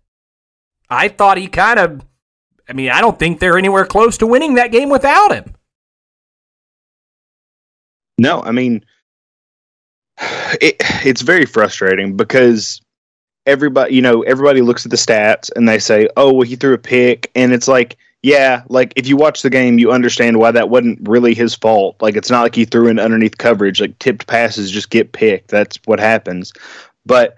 I 0.89 1.09
thought 1.09 1.39
he 1.39 1.49
kind 1.49 1.79
of, 1.79 2.03
I 2.69 2.73
mean, 2.73 2.91
I 2.91 3.01
don't 3.01 3.19
think 3.19 3.41
they're 3.41 3.59
anywhere 3.59 3.85
close 3.85 4.19
to 4.19 4.27
winning 4.27 4.55
that 4.55 4.73
game 4.73 4.89
without 4.89 5.33
him. 5.33 5.55
No, 8.17 8.41
I 8.43 8.53
mean, 8.53 8.85
it, 10.61 10.77
it's 11.05 11.23
very 11.23 11.47
frustrating 11.47 12.17
because 12.17 12.81
everybody, 13.47 13.95
you 13.95 14.03
know, 14.03 14.23
everybody 14.23 14.63
looks 14.63 14.87
at 14.87 14.91
the 14.91 14.97
stats 14.97 15.51
and 15.57 15.69
they 15.69 15.79
say, 15.79 16.09
"Oh, 16.17 16.33
well, 16.33 16.47
he 16.47 16.57
threw 16.57 16.75
a 16.75 16.79
pick," 16.79 17.31
and 17.35 17.53
it's 17.53 17.69
like, 17.69 17.97
yeah, 18.25 18.63
like 18.71 18.95
if 18.97 19.07
you 19.07 19.19
watch 19.19 19.43
the 19.43 19.51
game, 19.51 19.79
you 19.79 19.93
understand 19.93 20.39
why 20.39 20.51
that 20.51 20.71
wasn't 20.71 21.07
really 21.07 21.35
his 21.35 21.55
fault. 21.55 22.01
Like 22.01 22.17
it's 22.17 22.31
not 22.31 22.41
like 22.41 22.55
he 22.55 22.65
threw 22.65 22.89
in 22.89 22.99
underneath 22.99 23.37
coverage. 23.37 23.83
Like 23.83 23.99
tipped 23.99 24.27
passes 24.27 24.71
just 24.71 24.89
get 24.89 25.13
picked. 25.13 25.49
That's 25.49 25.79
what 25.85 26.01
happens. 26.01 26.51
But 27.05 27.37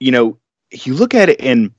you 0.00 0.10
know, 0.10 0.38
you 0.72 0.94
look 0.94 1.14
at 1.14 1.28
it 1.28 1.38
and 1.42 1.70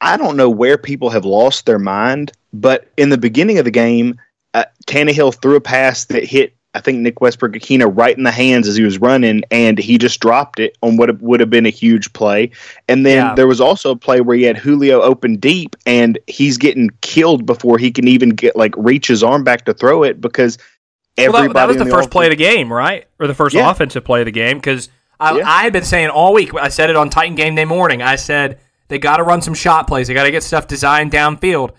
I 0.00 0.16
don't 0.16 0.38
know 0.38 0.48
where 0.48 0.78
people 0.78 1.10
have 1.10 1.26
lost 1.26 1.66
their 1.66 1.78
mind. 1.78 2.32
But 2.54 2.90
in 2.96 3.10
the 3.10 3.18
beginning 3.18 3.58
of 3.58 3.66
the 3.66 3.70
game, 3.70 4.18
uh, 4.54 4.64
Tannehill 4.86 5.38
threw 5.42 5.56
a 5.56 5.60
pass 5.60 6.06
that 6.06 6.24
hit 6.24 6.56
I 6.74 6.80
think 6.80 6.98
Nick 7.00 7.20
Westbrook-Ikhine 7.20 7.92
right 7.94 8.16
in 8.16 8.22
the 8.22 8.30
hands 8.30 8.66
as 8.66 8.76
he 8.76 8.82
was 8.82 8.98
running, 8.98 9.42
and 9.50 9.78
he 9.78 9.98
just 9.98 10.20
dropped 10.20 10.58
it 10.58 10.76
on 10.82 10.96
what 10.96 11.20
would 11.20 11.40
have 11.40 11.50
been 11.50 11.66
a 11.66 11.70
huge 11.70 12.12
play. 12.14 12.50
And 12.88 13.04
then 13.04 13.26
yeah. 13.26 13.34
there 13.34 13.46
was 13.46 13.60
also 13.60 13.90
a 13.90 13.96
play 13.96 14.22
where 14.22 14.36
he 14.36 14.44
had 14.44 14.56
Julio 14.56 15.02
open 15.02 15.36
deep, 15.36 15.76
and 15.84 16.18
he's 16.26 16.56
getting 16.56 16.88
killed 17.02 17.44
before 17.44 17.76
he 17.76 17.90
can 17.90 18.08
even 18.08 18.30
get 18.30 18.56
like 18.56 18.74
reach 18.76 19.08
his 19.08 19.22
arm 19.22 19.44
back 19.44 19.66
to 19.66 19.74
throw 19.74 20.02
it 20.02 20.20
because 20.20 20.56
everybody. 21.18 21.48
Well, 21.48 21.54
that, 21.54 21.60
that 21.60 21.68
was 21.68 21.76
the, 21.76 21.84
the 21.84 21.90
first 21.90 22.06
offense- 22.06 22.12
play 22.12 22.26
of 22.26 22.30
the 22.30 22.36
game, 22.36 22.72
right, 22.72 23.06
or 23.18 23.26
the 23.26 23.34
first 23.34 23.54
yeah. 23.54 23.70
offensive 23.70 24.04
play 24.04 24.20
of 24.20 24.26
the 24.26 24.32
game 24.32 24.58
because. 24.58 24.88
I, 25.20 25.38
yeah. 25.38 25.48
I 25.48 25.62
had 25.62 25.72
been 25.72 25.84
saying 25.84 26.08
all 26.08 26.34
week. 26.34 26.52
I 26.52 26.68
said 26.68 26.90
it 26.90 26.96
on 26.96 27.08
Titan 27.08 27.36
Game 27.36 27.54
Day 27.54 27.64
morning. 27.64 28.02
I 28.02 28.16
said 28.16 28.58
they 28.88 28.98
got 28.98 29.18
to 29.18 29.22
run 29.22 29.40
some 29.40 29.54
shot 29.54 29.86
plays. 29.86 30.08
They 30.08 30.14
got 30.14 30.24
to 30.24 30.32
get 30.32 30.42
stuff 30.42 30.66
designed 30.66 31.12
downfield 31.12 31.74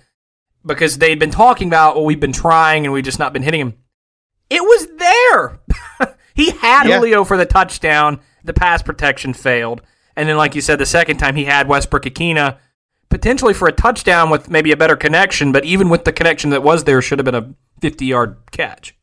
because 0.66 0.98
they'd 0.98 1.20
been 1.20 1.30
talking 1.30 1.68
about, 1.68 1.96
well, 1.96 2.06
we've 2.06 2.22
been 2.22 2.32
trying 2.32 2.86
and 2.86 2.94
we've 2.94 3.04
just 3.04 3.20
not 3.20 3.34
been 3.34 3.44
hitting 3.44 3.60
him. 3.60 3.74
It 4.54 4.62
was 4.62 4.88
there. 4.98 6.16
he 6.36 6.52
had 6.52 6.88
yeah. 6.88 6.98
Julio 6.98 7.24
for 7.24 7.38
the 7.38 7.46
touchdown. 7.46 8.20
The 8.44 8.54
pass 8.54 8.84
protection 8.84 9.34
failed. 9.34 9.82
And 10.16 10.30
then, 10.30 10.38
like 10.38 10.54
you 10.54 10.62
said, 10.62 10.78
the 10.78 10.86
second 10.86 11.18
time 11.18 11.36
he 11.36 11.46
had 11.46 11.68
Westbrook-Ikhine 11.68 12.58
potentially 13.10 13.54
for 13.54 13.68
a 13.68 13.72
touchdown 13.72 14.30
with 14.30 14.50
maybe 14.50 14.72
a 14.72 14.78
better 14.78 14.96
connection, 14.96 15.52
but 15.52 15.66
even 15.66 15.90
with 15.90 16.04
the 16.04 16.12
connection 16.12 16.52
that 16.52 16.62
was 16.62 16.84
there, 16.84 17.02
should 17.02 17.18
have 17.20 17.26
been 17.26 17.36
a 17.36 17.54
50 17.82 18.06
yard 18.06 18.38
catch. 18.52 18.96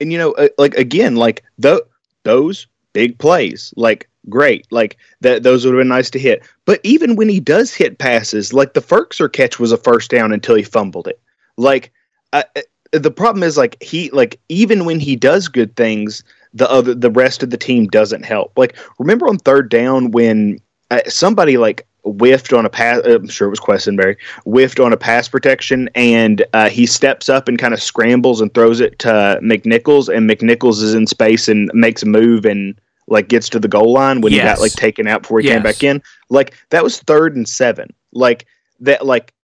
And, 0.00 0.12
you 0.12 0.18
know, 0.18 0.32
uh, 0.32 0.48
like, 0.58 0.74
again, 0.76 1.16
like 1.16 1.42
the, 1.58 1.84
those 2.22 2.68
big 2.92 3.18
plays, 3.18 3.74
like, 3.76 4.08
great. 4.28 4.66
Like, 4.70 4.96
that 5.22 5.42
those 5.42 5.64
would 5.64 5.74
have 5.74 5.80
been 5.80 5.88
nice 5.88 6.10
to 6.10 6.20
hit. 6.20 6.48
But 6.66 6.80
even 6.84 7.16
when 7.16 7.28
he 7.28 7.40
does 7.40 7.74
hit 7.74 7.98
passes, 7.98 8.52
like 8.52 8.74
the 8.74 8.80
Firkser 8.80 9.32
catch 9.32 9.58
was 9.58 9.72
a 9.72 9.76
first 9.76 10.10
down 10.10 10.32
until 10.32 10.54
he 10.54 10.62
fumbled 10.62 11.08
it. 11.08 11.20
Like, 11.56 11.92
uh, 12.32 12.44
the 12.92 13.10
problem 13.10 13.42
is 13.42 13.56
like 13.56 13.80
he 13.82 14.10
like 14.10 14.40
even 14.48 14.84
when 14.84 15.00
he 15.00 15.16
does 15.16 15.48
good 15.48 15.74
things 15.76 16.22
the 16.54 16.70
other 16.70 16.94
the 16.94 17.10
rest 17.10 17.42
of 17.42 17.50
the 17.50 17.56
team 17.56 17.86
doesn't 17.86 18.24
help 18.24 18.52
like 18.56 18.76
remember 18.98 19.28
on 19.28 19.38
third 19.38 19.68
down 19.68 20.10
when 20.10 20.58
uh, 20.90 21.00
somebody 21.06 21.58
like 21.58 21.86
whiffed 22.04 22.52
on 22.52 22.64
a 22.64 22.70
pass 22.70 23.00
uh, 23.04 23.16
i'm 23.16 23.28
sure 23.28 23.48
it 23.48 23.50
was 23.50 23.60
Quessenberry 23.60 24.16
whiffed 24.44 24.80
on 24.80 24.92
a 24.92 24.96
pass 24.96 25.28
protection 25.28 25.90
and 25.94 26.44
uh, 26.54 26.68
he 26.68 26.86
steps 26.86 27.28
up 27.28 27.48
and 27.48 27.58
kind 27.58 27.74
of 27.74 27.82
scrambles 27.82 28.40
and 28.40 28.52
throws 28.54 28.80
it 28.80 28.98
to 29.00 29.38
mcnichols 29.42 30.14
and 30.14 30.28
mcnichols 30.28 30.82
is 30.82 30.94
in 30.94 31.06
space 31.06 31.48
and 31.48 31.70
makes 31.74 32.02
a 32.02 32.06
move 32.06 32.44
and 32.44 32.80
like 33.08 33.28
gets 33.28 33.48
to 33.48 33.58
the 33.58 33.68
goal 33.68 33.92
line 33.92 34.20
when 34.20 34.32
yes. 34.32 34.42
he 34.42 34.48
got 34.48 34.60
like 34.60 34.72
taken 34.72 35.06
out 35.06 35.22
before 35.22 35.40
he 35.40 35.46
yes. 35.46 35.54
came 35.54 35.62
back 35.62 35.82
in 35.82 36.02
like 36.30 36.54
that 36.70 36.82
was 36.82 37.00
third 37.00 37.36
and 37.36 37.48
seven 37.48 37.92
like 38.12 38.46
that 38.80 39.04
like 39.04 39.34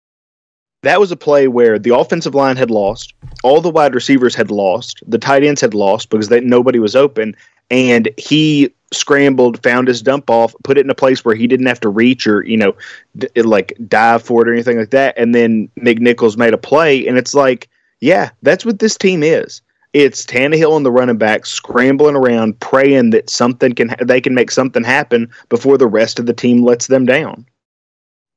that 0.84 1.00
was 1.00 1.10
a 1.10 1.16
play 1.16 1.48
where 1.48 1.78
the 1.78 1.94
offensive 1.94 2.34
line 2.34 2.56
had 2.56 2.70
lost, 2.70 3.14
all 3.42 3.60
the 3.60 3.70
wide 3.70 3.94
receivers 3.94 4.34
had 4.34 4.50
lost, 4.50 5.02
the 5.06 5.18
tight 5.18 5.42
ends 5.42 5.60
had 5.60 5.74
lost 5.74 6.10
because 6.10 6.28
they, 6.28 6.40
nobody 6.40 6.78
was 6.78 6.94
open, 6.94 7.34
and 7.70 8.08
he 8.16 8.72
scrambled, 8.92 9.62
found 9.62 9.88
his 9.88 10.02
dump 10.02 10.30
off, 10.30 10.54
put 10.62 10.78
it 10.78 10.84
in 10.84 10.90
a 10.90 10.94
place 10.94 11.24
where 11.24 11.34
he 11.34 11.46
didn't 11.46 11.66
have 11.66 11.80
to 11.80 11.88
reach 11.88 12.26
or 12.26 12.44
you 12.46 12.56
know, 12.56 12.74
d- 13.16 13.28
like 13.42 13.76
dive 13.88 14.22
for 14.22 14.42
it 14.42 14.48
or 14.48 14.52
anything 14.52 14.78
like 14.78 14.90
that, 14.90 15.14
and 15.18 15.34
then 15.34 15.68
McNichols 15.80 16.36
made 16.36 16.54
a 16.54 16.58
play, 16.58 17.06
and 17.06 17.18
it's 17.18 17.34
like, 17.34 17.68
yeah, 18.00 18.30
that's 18.42 18.64
what 18.64 18.78
this 18.78 18.96
team 18.96 19.22
is. 19.22 19.62
It's 19.94 20.26
Tannehill 20.26 20.76
and 20.76 20.84
the 20.84 20.90
running 20.90 21.18
back 21.18 21.46
scrambling 21.46 22.16
around, 22.16 22.58
praying 22.58 23.10
that 23.10 23.30
something 23.30 23.74
can 23.74 23.94
they 24.02 24.20
can 24.20 24.34
make 24.34 24.50
something 24.50 24.82
happen 24.82 25.30
before 25.48 25.78
the 25.78 25.86
rest 25.86 26.18
of 26.18 26.26
the 26.26 26.32
team 26.32 26.64
lets 26.64 26.88
them 26.88 27.06
down. 27.06 27.46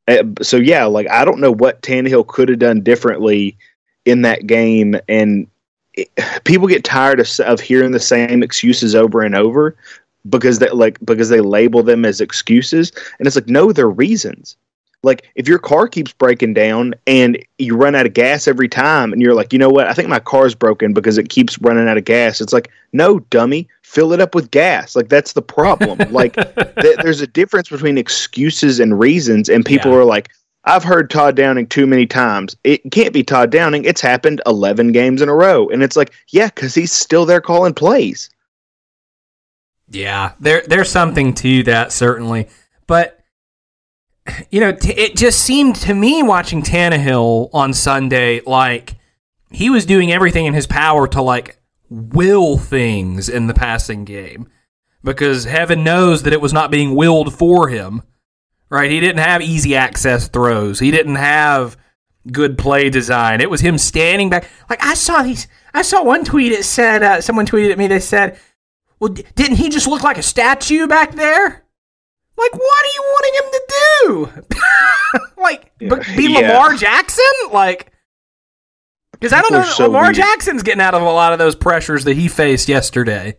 Uh, 0.07 0.23
so 0.41 0.57
yeah, 0.57 0.85
like 0.85 1.09
I 1.09 1.25
don't 1.25 1.39
know 1.39 1.51
what 1.51 1.81
Tannehill 1.81 2.27
could 2.27 2.49
have 2.49 2.59
done 2.59 2.81
differently 2.81 3.57
in 4.05 4.21
that 4.21 4.47
game, 4.47 4.95
and 5.09 5.47
it, 5.93 6.09
people 6.45 6.67
get 6.67 6.83
tired 6.83 7.19
of 7.19 7.27
of 7.41 7.59
hearing 7.59 7.91
the 7.91 7.99
same 7.99 8.43
excuses 8.43 8.95
over 8.95 9.21
and 9.21 9.35
over 9.35 9.75
because 10.29 10.59
they 10.59 10.69
like 10.69 10.97
because 11.05 11.29
they 11.29 11.41
label 11.41 11.83
them 11.83 12.05
as 12.05 12.21
excuses 12.21 12.91
and 13.19 13.27
it's 13.27 13.35
like 13.35 13.47
no 13.47 13.71
they're 13.71 13.89
reasons 13.89 14.57
like 15.03 15.29
if 15.35 15.47
your 15.47 15.59
car 15.59 15.87
keeps 15.87 16.11
breaking 16.11 16.53
down 16.53 16.93
and 17.05 17.37
you 17.59 17.75
run 17.75 17.95
out 17.95 18.05
of 18.07 18.13
gas 18.13 18.47
every 18.47 18.67
time 18.67 19.13
and 19.13 19.21
you're 19.21 19.33
like 19.35 19.53
you 19.53 19.59
know 19.59 19.69
what? 19.69 19.87
I 19.87 19.93
think 19.93 20.09
my 20.09 20.19
car's 20.19 20.55
broken 20.55 20.93
because 20.93 21.17
it 21.17 21.29
keeps 21.29 21.59
running 21.61 21.87
out 21.87 21.97
of 21.97 22.05
gas. 22.05 22.41
It's 22.41 22.51
like 22.53 22.71
no 22.93 23.19
dummy. 23.19 23.67
Fill 23.83 24.11
it 24.11 24.19
up 24.19 24.33
with 24.35 24.51
gas. 24.51 24.95
Like 24.95 25.09
that's 25.09 25.33
the 25.33 25.41
problem. 25.41 25.99
Like 26.11 26.33
th- 26.35 26.97
there's 27.03 27.21
a 27.21 27.27
difference 27.27 27.69
between 27.69 27.97
excuses 27.97 28.79
and 28.79 28.99
reasons 28.99 29.49
and 29.49 29.63
people 29.65 29.91
Yeah. 29.91 29.97
are 29.97 30.05
like 30.05 30.29
i've 30.65 30.83
heard 30.83 31.09
todd 31.09 31.35
downing 31.35 31.67
too 31.67 31.87
many 31.87 32.05
times. 32.05 32.55
It 32.63 32.81
can't 32.91 33.13
be 33.13 33.23
todd 33.23 33.51
downing. 33.51 33.85
It's 33.85 34.01
happened 34.01 34.41
11 34.45 34.91
games 34.91 35.21
in 35.21 35.29
a 35.29 35.35
row. 35.35 35.69
And 35.69 35.83
it's 35.83 35.95
like 35.95 36.11
yeah 36.31 36.47
because 36.47 36.73
he's 36.75 36.91
still 36.91 37.25
there 37.25 37.39
calling 37.41 37.73
plays. 37.73 38.29
Yeah, 39.89 40.33
there 40.39 40.63
there's 40.67 40.89
something 40.89 41.33
to 41.35 41.63
that 41.63 41.91
certainly, 41.93 42.47
but 42.87 43.16
you 44.51 44.59
know, 44.59 44.71
t- 44.71 44.93
it 44.93 45.15
just 45.15 45.39
seemed 45.39 45.75
to 45.77 45.93
me 45.93 46.23
watching 46.23 46.61
Tannehill 46.61 47.49
on 47.53 47.73
Sunday 47.73 48.41
like 48.45 48.95
he 49.51 49.69
was 49.69 49.85
doing 49.85 50.11
everything 50.11 50.45
in 50.45 50.53
his 50.53 50.67
power 50.67 51.07
to 51.07 51.21
like 51.21 51.59
will 51.89 52.57
things 52.57 53.29
in 53.29 53.47
the 53.47 53.53
passing 53.53 54.05
game 54.05 54.49
because 55.03 55.45
heaven 55.45 55.83
knows 55.83 56.23
that 56.23 56.33
it 56.33 56.41
was 56.41 56.53
not 56.53 56.71
being 56.71 56.95
willed 56.95 57.33
for 57.33 57.69
him. 57.69 58.03
Right? 58.69 58.91
He 58.91 58.99
didn't 58.99 59.21
have 59.21 59.41
easy 59.41 59.75
access 59.75 60.27
throws. 60.27 60.79
He 60.79 60.91
didn't 60.91 61.15
have 61.15 61.77
good 62.31 62.57
play 62.57 62.89
design. 62.89 63.39
It 63.39 63.49
was 63.49 63.61
him 63.61 63.77
standing 63.77 64.29
back. 64.29 64.49
Like 64.69 64.83
I 64.83 64.93
saw 64.93 65.23
these. 65.23 65.47
I 65.73 65.81
saw 65.81 66.03
one 66.03 66.25
tweet. 66.25 66.51
It 66.51 66.65
said 66.65 67.01
uh, 67.01 67.21
someone 67.21 67.45
tweeted 67.45 67.71
at 67.71 67.77
me. 67.77 67.87
They 67.87 68.01
said, 68.01 68.37
"Well, 68.99 69.13
d- 69.13 69.23
didn't 69.35 69.55
he 69.55 69.69
just 69.69 69.87
look 69.87 70.03
like 70.03 70.17
a 70.17 70.23
statue 70.23 70.85
back 70.85 71.13
there?" 71.13 71.63
Like, 72.37 72.53
what 72.53 72.85
are 72.85 72.93
you 72.93 73.03
wanting 73.07 73.33
him 73.35 73.51
to 73.51 73.61
do? 74.03 75.21
like, 75.41 75.71
b- 75.79 76.15
be 76.15 76.33
Yeah. 76.33 76.51
Lamar 76.53 76.73
Jackson? 76.75 77.23
Like, 77.51 77.91
because 79.13 79.33
I 79.33 79.41
don't 79.41 79.51
know. 79.53 79.63
so 79.63 79.87
Lamar 79.87 80.03
weird. 80.03 80.15
Jackson's 80.15 80.61
getting 80.63 80.81
out 80.81 80.93
of 80.93 81.01
a 81.01 81.05
lot 81.05 81.33
of 81.33 81.39
those 81.39 81.55
pressures 81.55 82.03
that 82.03 82.15
he 82.15 82.27
faced 82.27 82.69
yesterday. 82.69 83.37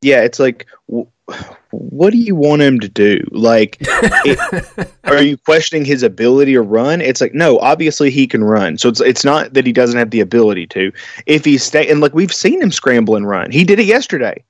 yeah, 0.00 0.22
it's 0.22 0.38
like, 0.38 0.66
what 1.70 2.10
do 2.10 2.16
you 2.18 2.34
want 2.34 2.62
him 2.62 2.80
to 2.80 2.88
do? 2.88 3.18
Like, 3.30 3.76
it, 3.80 4.88
are 5.04 5.22
you 5.22 5.36
questioning 5.36 5.84
his 5.84 6.02
ability 6.02 6.54
to 6.54 6.62
run? 6.62 7.00
It's 7.02 7.20
like, 7.20 7.34
no, 7.34 7.58
obviously 7.58 8.10
he 8.10 8.26
can 8.26 8.42
run. 8.42 8.78
So 8.78 8.88
it's 8.88 9.00
it's 9.02 9.24
not 9.24 9.52
that 9.52 9.66
he 9.66 9.72
doesn't 9.72 9.98
have 9.98 10.10
the 10.10 10.20
ability 10.20 10.66
to. 10.68 10.90
If 11.26 11.44
he 11.44 11.58
stay 11.58 11.88
and 11.90 12.00
like 12.00 12.14
we've 12.14 12.32
seen 12.32 12.62
him 12.62 12.72
scramble 12.72 13.14
and 13.16 13.28
run, 13.28 13.50
he 13.50 13.62
did 13.64 13.78
it 13.78 13.84
yesterday. 13.86 14.42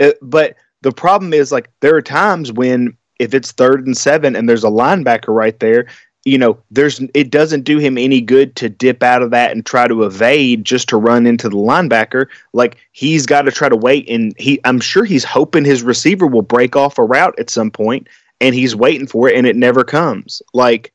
Uh, 0.00 0.12
but 0.22 0.54
the 0.82 0.92
problem 0.92 1.32
is 1.32 1.50
like 1.50 1.70
there 1.80 1.96
are 1.96 2.02
times 2.02 2.52
when 2.52 2.96
if 3.18 3.34
it's 3.34 3.52
third 3.52 3.86
and 3.86 3.96
seven 3.96 4.34
and 4.34 4.48
there's 4.48 4.64
a 4.64 4.68
linebacker 4.68 5.34
right 5.34 5.58
there. 5.60 5.86
You 6.24 6.38
know, 6.38 6.58
there's 6.70 7.00
it 7.14 7.30
doesn't 7.30 7.62
do 7.62 7.78
him 7.78 7.98
any 7.98 8.20
good 8.20 8.54
to 8.56 8.68
dip 8.68 9.02
out 9.02 9.22
of 9.22 9.30
that 9.30 9.52
and 9.52 9.66
try 9.66 9.88
to 9.88 10.04
evade 10.04 10.64
just 10.64 10.88
to 10.90 10.96
run 10.96 11.26
into 11.26 11.48
the 11.48 11.56
linebacker 11.56 12.26
like 12.52 12.76
he's 12.92 13.26
got 13.26 13.42
to 13.42 13.50
try 13.50 13.68
to 13.68 13.76
wait 13.76 14.08
and 14.08 14.32
he 14.38 14.60
i'm 14.64 14.78
sure 14.78 15.04
he's 15.04 15.24
hoping 15.24 15.64
his 15.64 15.82
receiver 15.82 16.28
will 16.28 16.42
break 16.42 16.76
off 16.76 16.96
a 16.96 17.02
route 17.02 17.36
at 17.40 17.50
some 17.50 17.72
point 17.72 18.06
and 18.40 18.54
he's 18.54 18.76
waiting 18.76 19.08
for 19.08 19.28
it 19.28 19.34
and 19.34 19.48
it 19.48 19.56
never 19.56 19.82
comes 19.82 20.40
like 20.54 20.92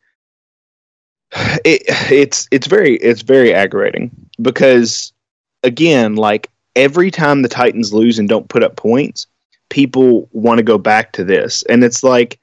it, 1.66 1.82
it's 2.10 2.48
it's 2.52 2.68
very 2.68 2.96
it's 3.00 3.22
very 3.22 3.54
aggravating 3.54 4.10
because 4.42 5.12
again 5.64 6.16
like 6.16 6.50
every 6.78 7.12
time 7.12 7.42
the 7.42 7.50
titans 7.50 7.92
lose 7.92 8.18
and 8.18 8.30
don't 8.30 8.48
put 8.48 8.64
up 8.64 8.78
points 8.78 9.28
people 9.70 10.30
want 10.32 10.58
to 10.58 10.64
go 10.64 10.78
back 10.78 11.12
to 11.14 11.24
this 11.24 11.64
and 11.64 11.84
it's 11.84 12.04
like 12.04 12.40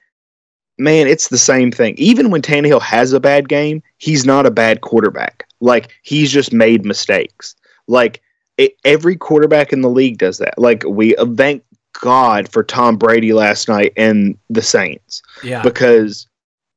man 0.78 1.06
it's 1.06 1.28
the 1.28 1.38
same 1.38 1.70
thing 1.70 1.94
even 1.96 2.30
when 2.30 2.42
Tannehill 2.42 2.82
has 2.82 3.12
a 3.12 3.20
bad 3.20 3.48
game 3.48 3.82
he's 3.98 4.24
not 4.24 4.46
a 4.46 4.50
bad 4.50 4.80
quarterback 4.80 5.46
like 5.60 5.92
he's 6.02 6.30
just 6.30 6.52
made 6.52 6.84
mistakes 6.84 7.54
like 7.86 8.20
it, 8.56 8.76
every 8.84 9.16
quarterback 9.16 9.72
in 9.72 9.80
the 9.80 9.90
league 9.90 10.18
does 10.18 10.38
that. 10.38 10.58
Like 10.58 10.84
we 10.86 11.16
uh, 11.16 11.26
thank 11.36 11.64
God 12.00 12.48
for 12.48 12.62
Tom 12.62 12.96
Brady 12.96 13.32
last 13.32 13.68
night 13.68 13.92
and 13.96 14.36
the 14.50 14.62
Saints 14.62 15.22
Yeah. 15.42 15.62
because 15.62 16.26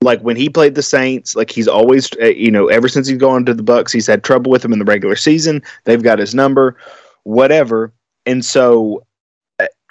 like 0.02 0.22
when 0.22 0.36
he 0.36 0.50
played 0.50 0.76
the 0.76 0.84
Saints, 0.84 1.36
like 1.36 1.52
he's 1.52 1.68
always 1.68 2.10
uh, 2.22 2.26
you 2.26 2.52
know 2.52 2.68
ever 2.68 2.88
since 2.88 3.08
he's 3.08 3.18
gone 3.18 3.46
to 3.46 3.54
the 3.54 3.64
Bucks, 3.64 3.92
he's 3.92 4.08
had 4.08 4.24
trouble 4.24 4.52
with 4.52 4.62
them 4.62 4.74
in 4.74 4.80
the 4.80 4.86
regular 4.86 5.16
season. 5.16 5.62
They've 5.86 6.04
got 6.04 6.20
his 6.20 6.36
number, 6.36 6.78
whatever, 7.24 7.94
and 8.26 8.44
so 8.46 9.06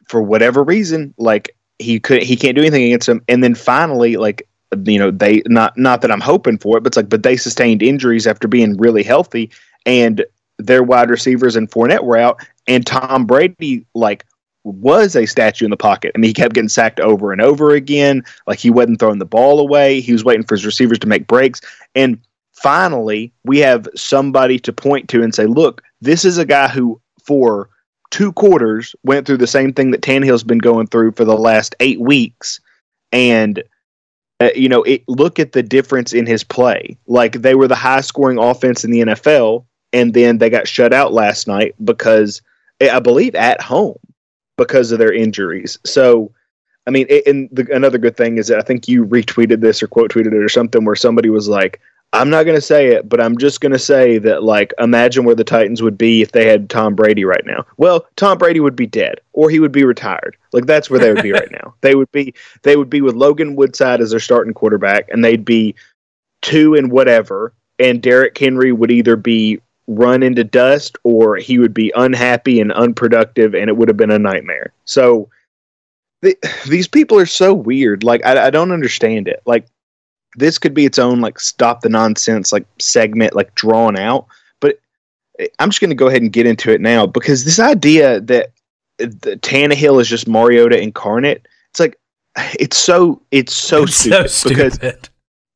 for 0.06 0.22
whatever 0.22 0.62
reason, 0.62 1.14
like 1.18 1.56
he 1.78 2.00
could 2.00 2.22
he 2.22 2.36
can't 2.36 2.56
do 2.56 2.62
anything 2.62 2.84
against 2.84 3.08
him. 3.08 3.22
And 3.28 3.42
then 3.42 3.54
finally, 3.54 4.16
like 4.16 4.48
you 4.84 4.98
know 4.98 5.10
they 5.10 5.42
not 5.46 5.76
not 5.76 6.02
that 6.02 6.10
I'm 6.10 6.20
hoping 6.20 6.58
for 6.58 6.78
it, 6.78 6.82
but 6.82 6.88
it's 6.88 6.96
like 6.96 7.08
but 7.08 7.22
they 7.22 7.36
sustained 7.36 7.82
injuries 7.82 8.26
after 8.26 8.48
being 8.48 8.76
really 8.76 9.02
healthy 9.02 9.50
and 9.84 10.24
their 10.58 10.82
wide 10.82 11.10
receivers 11.10 11.56
and 11.56 11.70
Fournette 11.70 12.04
were 12.04 12.16
out, 12.16 12.44
and 12.66 12.86
Tom 12.86 13.26
Brady 13.26 13.86
like 13.94 14.24
was 14.64 15.14
a 15.14 15.26
statue 15.26 15.64
in 15.64 15.70
the 15.70 15.76
pocket. 15.76 16.12
I 16.14 16.18
mean, 16.18 16.28
he 16.28 16.34
kept 16.34 16.54
getting 16.54 16.68
sacked 16.68 16.98
over 16.98 17.30
and 17.32 17.40
over 17.40 17.72
again. 17.72 18.24
Like 18.46 18.58
he 18.58 18.70
wasn't 18.70 18.98
throwing 18.98 19.20
the 19.20 19.24
ball 19.24 19.60
away. 19.60 20.00
He 20.00 20.12
was 20.12 20.24
waiting 20.24 20.44
for 20.44 20.56
his 20.56 20.66
receivers 20.66 20.98
to 21.00 21.06
make 21.06 21.28
breaks. 21.28 21.60
And 21.94 22.18
finally, 22.52 23.32
we 23.44 23.58
have 23.58 23.86
somebody 23.94 24.58
to 24.60 24.72
point 24.72 25.08
to 25.10 25.22
and 25.22 25.34
say, 25.34 25.46
"Look, 25.46 25.82
this 26.00 26.24
is 26.24 26.38
a 26.38 26.44
guy 26.44 26.68
who 26.68 27.00
for 27.22 27.68
two 28.10 28.32
quarters 28.32 28.94
went 29.02 29.26
through 29.26 29.38
the 29.38 29.46
same 29.46 29.72
thing 29.72 29.90
that 29.90 30.02
Tannehill's 30.02 30.44
been 30.44 30.58
going 30.58 30.86
through 30.86 31.12
for 31.12 31.24
the 31.24 31.36
last 31.36 31.74
eight 31.80 32.00
weeks." 32.00 32.60
And 33.12 33.62
uh, 34.40 34.50
you 34.54 34.68
know, 34.68 34.82
it, 34.82 35.02
look 35.08 35.38
at 35.38 35.52
the 35.52 35.62
difference 35.62 36.12
in 36.12 36.26
his 36.26 36.44
play. 36.44 36.96
Like 37.06 37.32
they 37.42 37.54
were 37.54 37.68
the 37.68 37.74
highest 37.74 38.08
scoring 38.08 38.38
offense 38.38 38.84
in 38.84 38.90
the 38.90 39.00
NFL, 39.00 39.64
and 39.92 40.12
then 40.12 40.38
they 40.38 40.50
got 40.50 40.68
shut 40.68 40.92
out 40.92 41.12
last 41.12 41.46
night 41.46 41.74
because 41.84 42.42
eh, 42.80 42.94
I 42.94 43.00
believe 43.00 43.34
at 43.34 43.60
home 43.60 43.98
because 44.58 44.92
of 44.92 44.98
their 44.98 45.12
injuries. 45.12 45.78
So, 45.84 46.32
I 46.86 46.90
mean, 46.90 47.06
and 47.26 47.48
the, 47.50 47.66
another 47.74 47.98
good 47.98 48.16
thing 48.16 48.38
is 48.38 48.48
that 48.48 48.58
I 48.58 48.62
think 48.62 48.88
you 48.88 49.06
retweeted 49.06 49.60
this 49.60 49.82
or 49.82 49.86
quote 49.86 50.10
tweeted 50.10 50.32
it 50.32 50.42
or 50.42 50.48
something 50.48 50.84
where 50.84 50.96
somebody 50.96 51.30
was 51.30 51.48
like, 51.48 51.80
"I'm 52.12 52.30
not 52.30 52.44
going 52.44 52.56
to 52.56 52.62
say 52.62 52.88
it, 52.88 53.08
but 53.08 53.20
I'm 53.20 53.36
just 53.36 53.60
going 53.60 53.72
to 53.72 53.78
say 53.78 54.18
that 54.18 54.42
like 54.42 54.72
imagine 54.78 55.24
where 55.24 55.34
the 55.34 55.44
Titans 55.44 55.82
would 55.82 55.98
be 55.98 56.22
if 56.22 56.32
they 56.32 56.46
had 56.46 56.70
Tom 56.70 56.94
Brady 56.94 57.24
right 57.24 57.44
now." 57.44 57.64
Well, 57.76 58.06
Tom 58.16 58.38
Brady 58.38 58.60
would 58.60 58.76
be 58.76 58.86
dead 58.86 59.20
or 59.32 59.50
he 59.50 59.60
would 59.60 59.72
be 59.72 59.84
retired. 59.84 60.36
Like 60.52 60.66
that's 60.66 60.90
where 60.90 61.00
they 61.00 61.12
would 61.12 61.22
be 61.22 61.32
right 61.32 61.50
now. 61.50 61.74
They 61.82 61.94
would 61.94 62.10
be 62.10 62.34
they 62.62 62.76
would 62.76 62.90
be 62.90 63.00
with 63.00 63.14
Logan 63.14 63.54
Woodside 63.54 64.00
as 64.00 64.10
their 64.10 64.20
starting 64.20 64.54
quarterback, 64.54 65.08
and 65.10 65.24
they'd 65.24 65.44
be 65.44 65.74
two 66.42 66.74
and 66.74 66.90
whatever. 66.90 67.52
And 67.78 68.02
Derrick 68.02 68.36
Henry 68.38 68.72
would 68.72 68.90
either 68.90 69.16
be 69.16 69.60
run 69.86 70.22
into 70.22 70.44
dust 70.44 70.96
or 71.04 71.36
he 71.36 71.58
would 71.58 71.74
be 71.74 71.92
unhappy 71.96 72.60
and 72.60 72.72
unproductive, 72.72 73.54
and 73.54 73.68
it 73.68 73.76
would 73.76 73.88
have 73.88 73.96
been 73.96 74.10
a 74.10 74.18
nightmare. 74.18 74.72
So 74.84 75.28
th- 76.22 76.38
these 76.66 76.88
people 76.88 77.18
are 77.18 77.26
so 77.26 77.54
weird. 77.54 78.04
Like 78.04 78.24
I, 78.24 78.46
I 78.46 78.50
don't 78.50 78.72
understand 78.72 79.28
it. 79.28 79.42
Like 79.46 79.66
this 80.36 80.58
could 80.58 80.74
be 80.74 80.84
its 80.84 80.98
own 80.98 81.20
like 81.20 81.40
stop 81.40 81.80
the 81.80 81.88
nonsense 81.88 82.52
like 82.52 82.66
segment 82.78 83.34
like 83.34 83.54
drawn 83.54 83.96
out. 83.96 84.26
But 84.60 84.78
I'm 85.58 85.70
just 85.70 85.80
going 85.80 85.90
to 85.90 85.96
go 85.96 86.08
ahead 86.08 86.22
and 86.22 86.32
get 86.32 86.46
into 86.46 86.70
it 86.72 86.80
now 86.80 87.06
because 87.06 87.44
this 87.44 87.58
idea 87.58 88.20
that 88.20 88.52
the 88.98 89.38
Tannehill 89.42 90.00
is 90.00 90.08
just 90.08 90.28
Mariota 90.28 90.80
incarnate. 90.80 91.46
It's 91.70 91.80
like 91.80 91.98
it's 92.58 92.76
so 92.76 93.20
it's 93.30 93.54
so 93.54 93.84
It's 93.84 93.96
stupid, 93.96 94.30
so 94.30 94.48
because. 94.48 94.78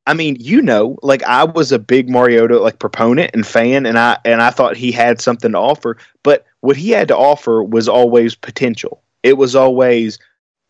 I 0.07 0.15
mean, 0.15 0.35
you 0.39 0.63
know, 0.63 0.97
like 1.03 1.21
I 1.23 1.43
was 1.43 1.71
a 1.71 1.77
big 1.77 2.09
Mariota 2.09 2.59
like 2.59 2.79
proponent 2.79 3.31
and 3.35 3.45
fan, 3.45 3.85
and 3.85 3.99
I 3.99 4.17
and 4.25 4.41
I 4.41 4.49
thought 4.49 4.75
he 4.75 4.91
had 4.91 5.21
something 5.21 5.51
to 5.51 5.57
offer. 5.59 5.95
But 6.23 6.45
what 6.61 6.75
he 6.75 6.89
had 6.89 7.07
to 7.09 7.17
offer 7.17 7.63
was 7.63 7.87
always 7.87 8.33
potential. 8.33 9.01
It 9.21 9.37
was 9.37 9.55
always, 9.55 10.17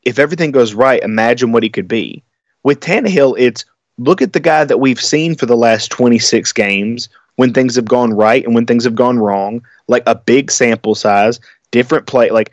if 0.04 0.20
everything 0.20 0.52
goes 0.52 0.74
right, 0.74 1.02
imagine 1.02 1.54
what 1.54 1.64
he 1.64 1.70
could 1.70 1.88
be. 1.88 2.24
With 2.64 2.82
Tannehill, 2.82 3.36
it's 3.38 3.64
look 4.04 4.22
at 4.22 4.34
the 4.34 4.40
guy 4.40 4.66
that 4.66 4.80
we've 4.80 5.02
seen 5.02 5.36
for 5.36 5.46
the 5.46 5.58
last 5.58 5.92
twenty 5.92 6.20
six 6.20 6.52
games 6.52 7.10
when 7.36 7.54
things 7.54 7.76
have 7.76 7.86
gone 7.86 8.14
right 8.14 8.44
and 8.44 8.54
when 8.54 8.66
things 8.66 8.84
have 8.84 8.96
gone 8.96 9.20
wrong. 9.20 9.66
Like 9.88 10.04
a 10.06 10.16
big 10.16 10.52
sample 10.52 10.96
size, 10.96 11.40
different 11.72 12.08
play. 12.08 12.30
Like 12.30 12.52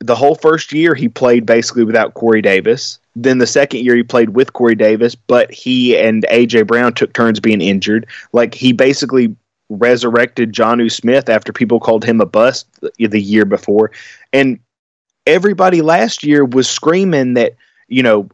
the 0.00 0.16
whole 0.16 0.34
first 0.34 0.72
year, 0.72 0.94
he 0.94 1.08
played 1.08 1.46
basically 1.46 1.84
without 1.84 2.14
Corey 2.14 2.42
Davis. 2.42 2.98
Then 3.14 3.38
the 3.38 3.46
second 3.46 3.84
year 3.84 3.94
he 3.94 4.02
played 4.02 4.30
with 4.30 4.52
Corey 4.52 4.74
Davis, 4.74 5.14
but 5.14 5.52
he 5.52 5.96
and 5.96 6.24
AJ 6.30 6.66
Brown 6.66 6.94
took 6.94 7.12
turns 7.12 7.40
being 7.40 7.60
injured. 7.60 8.06
Like 8.32 8.54
he 8.54 8.72
basically 8.72 9.34
resurrected 9.68 10.52
Jonnu 10.52 10.90
Smith 10.90 11.28
after 11.28 11.52
people 11.52 11.80
called 11.80 12.04
him 12.04 12.20
a 12.20 12.26
bust 12.26 12.66
the 12.98 13.20
year 13.20 13.44
before, 13.44 13.90
and 14.32 14.58
everybody 15.26 15.82
last 15.82 16.24
year 16.24 16.44
was 16.44 16.68
screaming 16.68 17.34
that 17.34 17.54
you 17.88 18.02
know 18.02 18.28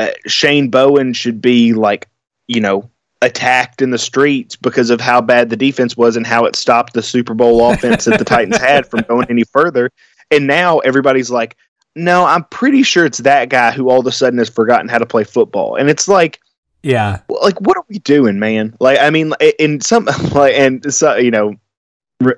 uh, 0.00 0.12
Shane 0.26 0.68
Bowen 0.70 1.12
should 1.12 1.40
be 1.40 1.72
like 1.72 2.08
you 2.48 2.60
know 2.60 2.88
attacked 3.22 3.82
in 3.82 3.90
the 3.90 3.98
streets 3.98 4.56
because 4.56 4.88
of 4.90 5.00
how 5.00 5.20
bad 5.20 5.50
the 5.50 5.56
defense 5.56 5.96
was 5.96 6.16
and 6.16 6.26
how 6.26 6.46
it 6.46 6.56
stopped 6.56 6.94
the 6.94 7.02
Super 7.02 7.34
Bowl 7.34 7.70
offense 7.72 8.06
that 8.06 8.18
the 8.18 8.24
Titans 8.24 8.56
had 8.56 8.86
from 8.86 9.02
going 9.02 9.26
any 9.28 9.44
further. 9.44 9.90
And 10.30 10.46
now 10.46 10.78
everybody's 10.78 11.30
like, 11.30 11.56
no, 11.94 12.24
I'm 12.24 12.44
pretty 12.44 12.82
sure 12.82 13.04
it's 13.04 13.18
that 13.18 13.50
guy 13.50 13.72
who 13.72 13.90
all 13.90 14.00
of 14.00 14.06
a 14.06 14.12
sudden 14.12 14.38
has 14.38 14.48
forgotten 14.48 14.88
how 14.88 14.96
to 14.98 15.04
play 15.04 15.24
football. 15.24 15.76
And 15.76 15.90
it's 15.90 16.08
like, 16.08 16.40
Yeah. 16.82 17.20
like 17.28 17.60
what 17.60 17.76
are 17.76 17.84
we 17.90 17.98
doing, 17.98 18.38
man? 18.38 18.74
Like, 18.80 18.98
I 19.00 19.10
mean, 19.10 19.34
in 19.58 19.82
some 19.82 20.04
like, 20.32 20.54
and 20.54 20.92
so 20.94 21.16
you 21.16 21.30
know, 21.30 21.56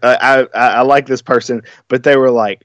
I 0.03 0.47
I, 0.53 0.59
I 0.59 0.81
like 0.81 1.07
this 1.07 1.23
person, 1.23 1.63
but 1.87 2.03
they 2.03 2.17
were 2.17 2.31
like, 2.33 2.65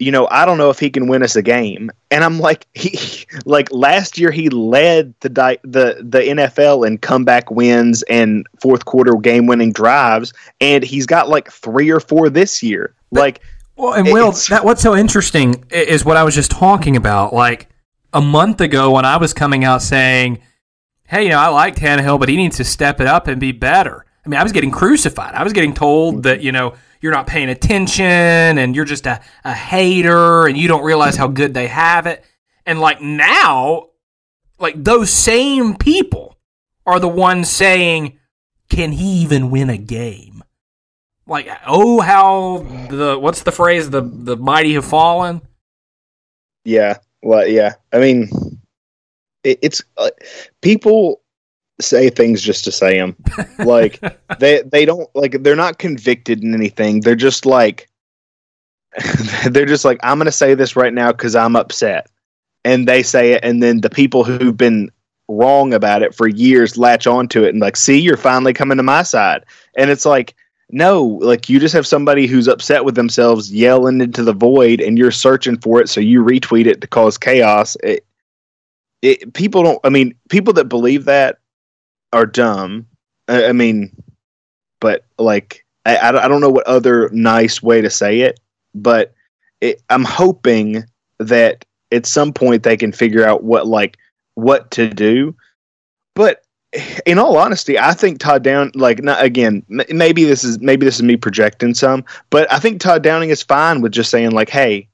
you 0.00 0.10
know, 0.10 0.26
I 0.30 0.46
don't 0.46 0.56
know 0.56 0.70
if 0.70 0.78
he 0.78 0.88
can 0.88 1.08
win 1.08 1.22
us 1.22 1.36
a 1.36 1.42
game, 1.42 1.90
and 2.10 2.24
I'm 2.24 2.40
like, 2.40 2.66
he 2.74 3.26
like 3.44 3.70
last 3.70 4.18
year 4.18 4.30
he 4.30 4.48
led 4.48 5.14
the 5.20 5.28
di- 5.28 5.58
the 5.62 5.98
the 6.02 6.20
NFL 6.20 6.86
in 6.86 6.98
comeback 6.98 7.50
wins 7.50 8.02
and 8.04 8.46
fourth 8.60 8.86
quarter 8.86 9.14
game 9.16 9.46
winning 9.46 9.72
drives, 9.72 10.32
and 10.60 10.82
he's 10.82 11.06
got 11.06 11.28
like 11.28 11.52
three 11.52 11.90
or 11.90 12.00
four 12.00 12.30
this 12.30 12.62
year. 12.62 12.94
Like, 13.10 13.40
Well, 13.76 13.92
and 13.92 14.06
Will, 14.10 14.32
that 14.48 14.64
what's 14.64 14.82
so 14.82 14.96
interesting 14.96 15.64
is 15.70 16.04
what 16.04 16.16
I 16.16 16.24
was 16.24 16.34
just 16.34 16.50
talking 16.50 16.96
about. 16.96 17.34
Like 17.34 17.68
a 18.14 18.22
month 18.22 18.62
ago, 18.62 18.92
when 18.92 19.04
I 19.04 19.18
was 19.18 19.34
coming 19.34 19.64
out 19.64 19.82
saying, 19.82 20.40
"Hey, 21.04 21.24
you 21.24 21.28
know, 21.28 21.38
I 21.38 21.48
like 21.48 21.76
Tannehill, 21.76 22.18
but 22.18 22.30
he 22.30 22.36
needs 22.36 22.56
to 22.56 22.64
step 22.64 23.00
it 23.00 23.06
up 23.06 23.28
and 23.28 23.38
be 23.38 23.52
better." 23.52 24.06
I 24.24 24.28
mean, 24.30 24.40
I 24.40 24.42
was 24.42 24.52
getting 24.52 24.70
crucified. 24.70 25.34
I 25.34 25.42
was 25.42 25.52
getting 25.52 25.74
told 25.74 26.14
mm-hmm. 26.14 26.22
that 26.22 26.40
you 26.40 26.52
know 26.52 26.74
you're 27.00 27.12
not 27.12 27.26
paying 27.26 27.48
attention 27.48 28.04
and 28.04 28.76
you're 28.76 28.84
just 28.84 29.06
a, 29.06 29.20
a 29.44 29.54
hater 29.54 30.46
and 30.46 30.56
you 30.56 30.68
don't 30.68 30.84
realize 30.84 31.16
how 31.16 31.28
good 31.28 31.54
they 31.54 31.66
have 31.66 32.06
it. 32.06 32.24
And 32.66 32.80
like 32.80 33.00
now, 33.00 33.88
like 34.58 34.82
those 34.82 35.10
same 35.10 35.76
people 35.76 36.36
are 36.86 37.00
the 37.00 37.08
ones 37.08 37.48
saying, 37.48 38.18
"Can 38.68 38.92
he 38.92 39.22
even 39.22 39.50
win 39.50 39.70
a 39.70 39.78
game?" 39.78 40.44
Like, 41.26 41.48
oh, 41.66 42.00
how 42.00 42.58
the 42.90 43.18
what's 43.18 43.42
the 43.44 43.52
phrase? 43.52 43.90
The 43.90 44.02
the 44.02 44.36
mighty 44.36 44.74
have 44.74 44.84
fallen. 44.84 45.42
Yeah, 46.64 46.98
well, 47.22 47.46
yeah. 47.46 47.74
I 47.92 47.98
mean, 47.98 48.28
it, 49.44 49.58
it's 49.62 49.82
uh, 49.96 50.10
people 50.60 51.19
say 51.82 52.10
things 52.10 52.42
just 52.42 52.64
to 52.64 52.72
say 52.72 52.98
them. 52.98 53.16
Like 53.58 54.00
they 54.38 54.62
they 54.62 54.84
don't 54.84 55.08
like 55.14 55.42
they're 55.42 55.56
not 55.56 55.78
convicted 55.78 56.42
in 56.42 56.54
anything. 56.54 57.00
They're 57.00 57.14
just 57.14 57.46
like 57.46 57.88
they're 59.46 59.66
just 59.66 59.84
like 59.84 60.00
I'm 60.02 60.18
going 60.18 60.26
to 60.26 60.32
say 60.32 60.54
this 60.54 60.76
right 60.76 60.92
now 60.92 61.12
cuz 61.12 61.34
I'm 61.34 61.56
upset. 61.56 62.08
And 62.64 62.86
they 62.86 63.02
say 63.02 63.32
it 63.32 63.40
and 63.42 63.62
then 63.62 63.80
the 63.80 63.90
people 63.90 64.24
who've 64.24 64.56
been 64.56 64.90
wrong 65.28 65.72
about 65.72 66.02
it 66.02 66.14
for 66.14 66.28
years 66.28 66.76
latch 66.76 67.06
onto 67.06 67.44
it 67.44 67.50
and 67.50 67.60
like 67.60 67.76
see 67.76 67.98
you're 67.98 68.16
finally 68.16 68.52
coming 68.52 68.76
to 68.76 68.82
my 68.82 69.02
side. 69.02 69.44
And 69.76 69.90
it's 69.90 70.04
like 70.04 70.34
no, 70.72 71.18
like 71.20 71.48
you 71.48 71.58
just 71.58 71.74
have 71.74 71.86
somebody 71.86 72.26
who's 72.26 72.46
upset 72.46 72.84
with 72.84 72.94
themselves 72.94 73.52
yelling 73.52 74.00
into 74.00 74.22
the 74.22 74.32
void 74.32 74.80
and 74.80 74.96
you're 74.96 75.10
searching 75.10 75.58
for 75.58 75.80
it 75.80 75.88
so 75.88 76.00
you 76.00 76.22
retweet 76.22 76.66
it 76.66 76.80
to 76.80 76.86
cause 76.86 77.18
chaos. 77.18 77.76
It, 77.82 78.04
it 79.02 79.32
people 79.34 79.62
don't 79.62 79.80
I 79.84 79.88
mean 79.88 80.14
people 80.28 80.52
that 80.54 80.66
believe 80.66 81.06
that 81.06 81.38
are 82.12 82.26
dumb. 82.26 82.86
I, 83.28 83.46
I 83.46 83.52
mean 83.52 83.92
but 84.80 85.04
like 85.18 85.64
I, 85.86 85.98
I 85.98 86.28
don't- 86.28 86.40
know 86.40 86.50
what 86.50 86.66
other 86.66 87.08
nice 87.10 87.62
way 87.62 87.80
to 87.80 87.90
say 87.90 88.20
it, 88.20 88.40
but 88.74 89.14
it, 89.60 89.82
I'm 89.90 90.04
hoping 90.04 90.84
that 91.18 91.64
at 91.92 92.06
some 92.06 92.32
point 92.32 92.62
they 92.62 92.76
can 92.76 92.92
figure 92.92 93.26
out 93.26 93.42
what 93.44 93.66
like 93.66 93.96
what 94.34 94.70
to 94.72 94.88
do. 94.88 95.34
But 96.14 96.42
in 97.04 97.18
all 97.18 97.36
honesty, 97.36 97.78
I 97.78 97.92
think 97.94 98.20
Todd 98.20 98.42
Down 98.42 98.72
like 98.74 99.02
not 99.02 99.22
again. 99.22 99.64
m- 99.70 99.80
Maybe 99.90 100.24
this 100.24 100.44
is 100.44 100.58
maybe 100.60 100.84
this 100.86 100.96
is 100.96 101.02
me 101.02 101.16
projecting 101.16 101.74
some, 101.74 102.04
but 102.30 102.50
I 102.52 102.58
think 102.58 102.80
Todd 102.80 103.02
Downing 103.02 103.30
is 103.30 103.42
fine 103.42 103.80
with 103.80 103.92
just 103.92 104.10
saying 104.10 104.30
like, 104.30 104.50
"Hey, 104.50 104.88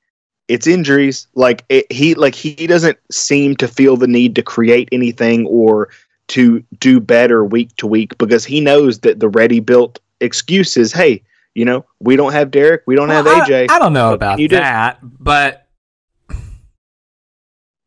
it's 0.48 0.66
injuries." 0.66 1.26
Like 1.35 1.64
it, 1.68 1.90
he 1.92 2.14
like 2.14 2.35
he 2.35 2.66
doesn't 2.66 2.98
seem 3.11 3.57
to 3.57 3.68
feel 3.68 3.96
the 3.96 4.07
need 4.09 4.35
to 4.37 4.42
create 4.42 4.88
anything 4.92 5.46
or 5.46 5.90
to 6.28 6.64
do 6.78 7.00
better 7.00 7.44
week 7.44 7.74
to 7.76 7.86
week 7.86 8.16
because 8.18 8.44
he 8.44 8.60
knows 8.60 9.00
that 9.00 9.20
the 9.20 9.28
ready 9.28 9.60
built 9.60 9.98
excuse 10.20 10.76
is, 10.76 10.92
"Hey, 10.92 11.22
you 11.54 11.64
know, 11.64 11.84
we 12.00 12.16
don't 12.16 12.32
have 12.32 12.50
Derrick, 12.50 12.82
we 12.86 12.96
don't 12.96 13.10
have 13.10 13.26
AJ." 13.26 13.66
I, 13.70 13.76
I 13.76 13.78
don't 13.78 13.92
know 13.92 14.12
about 14.12 14.32
can 14.32 14.40
you 14.40 14.48
do? 14.48 14.56
that, 14.56 14.98
but 15.02 15.66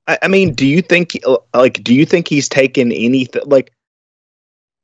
I, 0.07 0.17
I 0.23 0.27
mean, 0.27 0.53
do 0.53 0.65
you 0.65 0.81
think 0.81 1.19
like 1.53 1.83
do 1.83 1.93
you 1.93 2.05
think 2.05 2.27
he's 2.27 2.49
taken 2.49 2.91
anything 2.91 3.43
like 3.45 3.71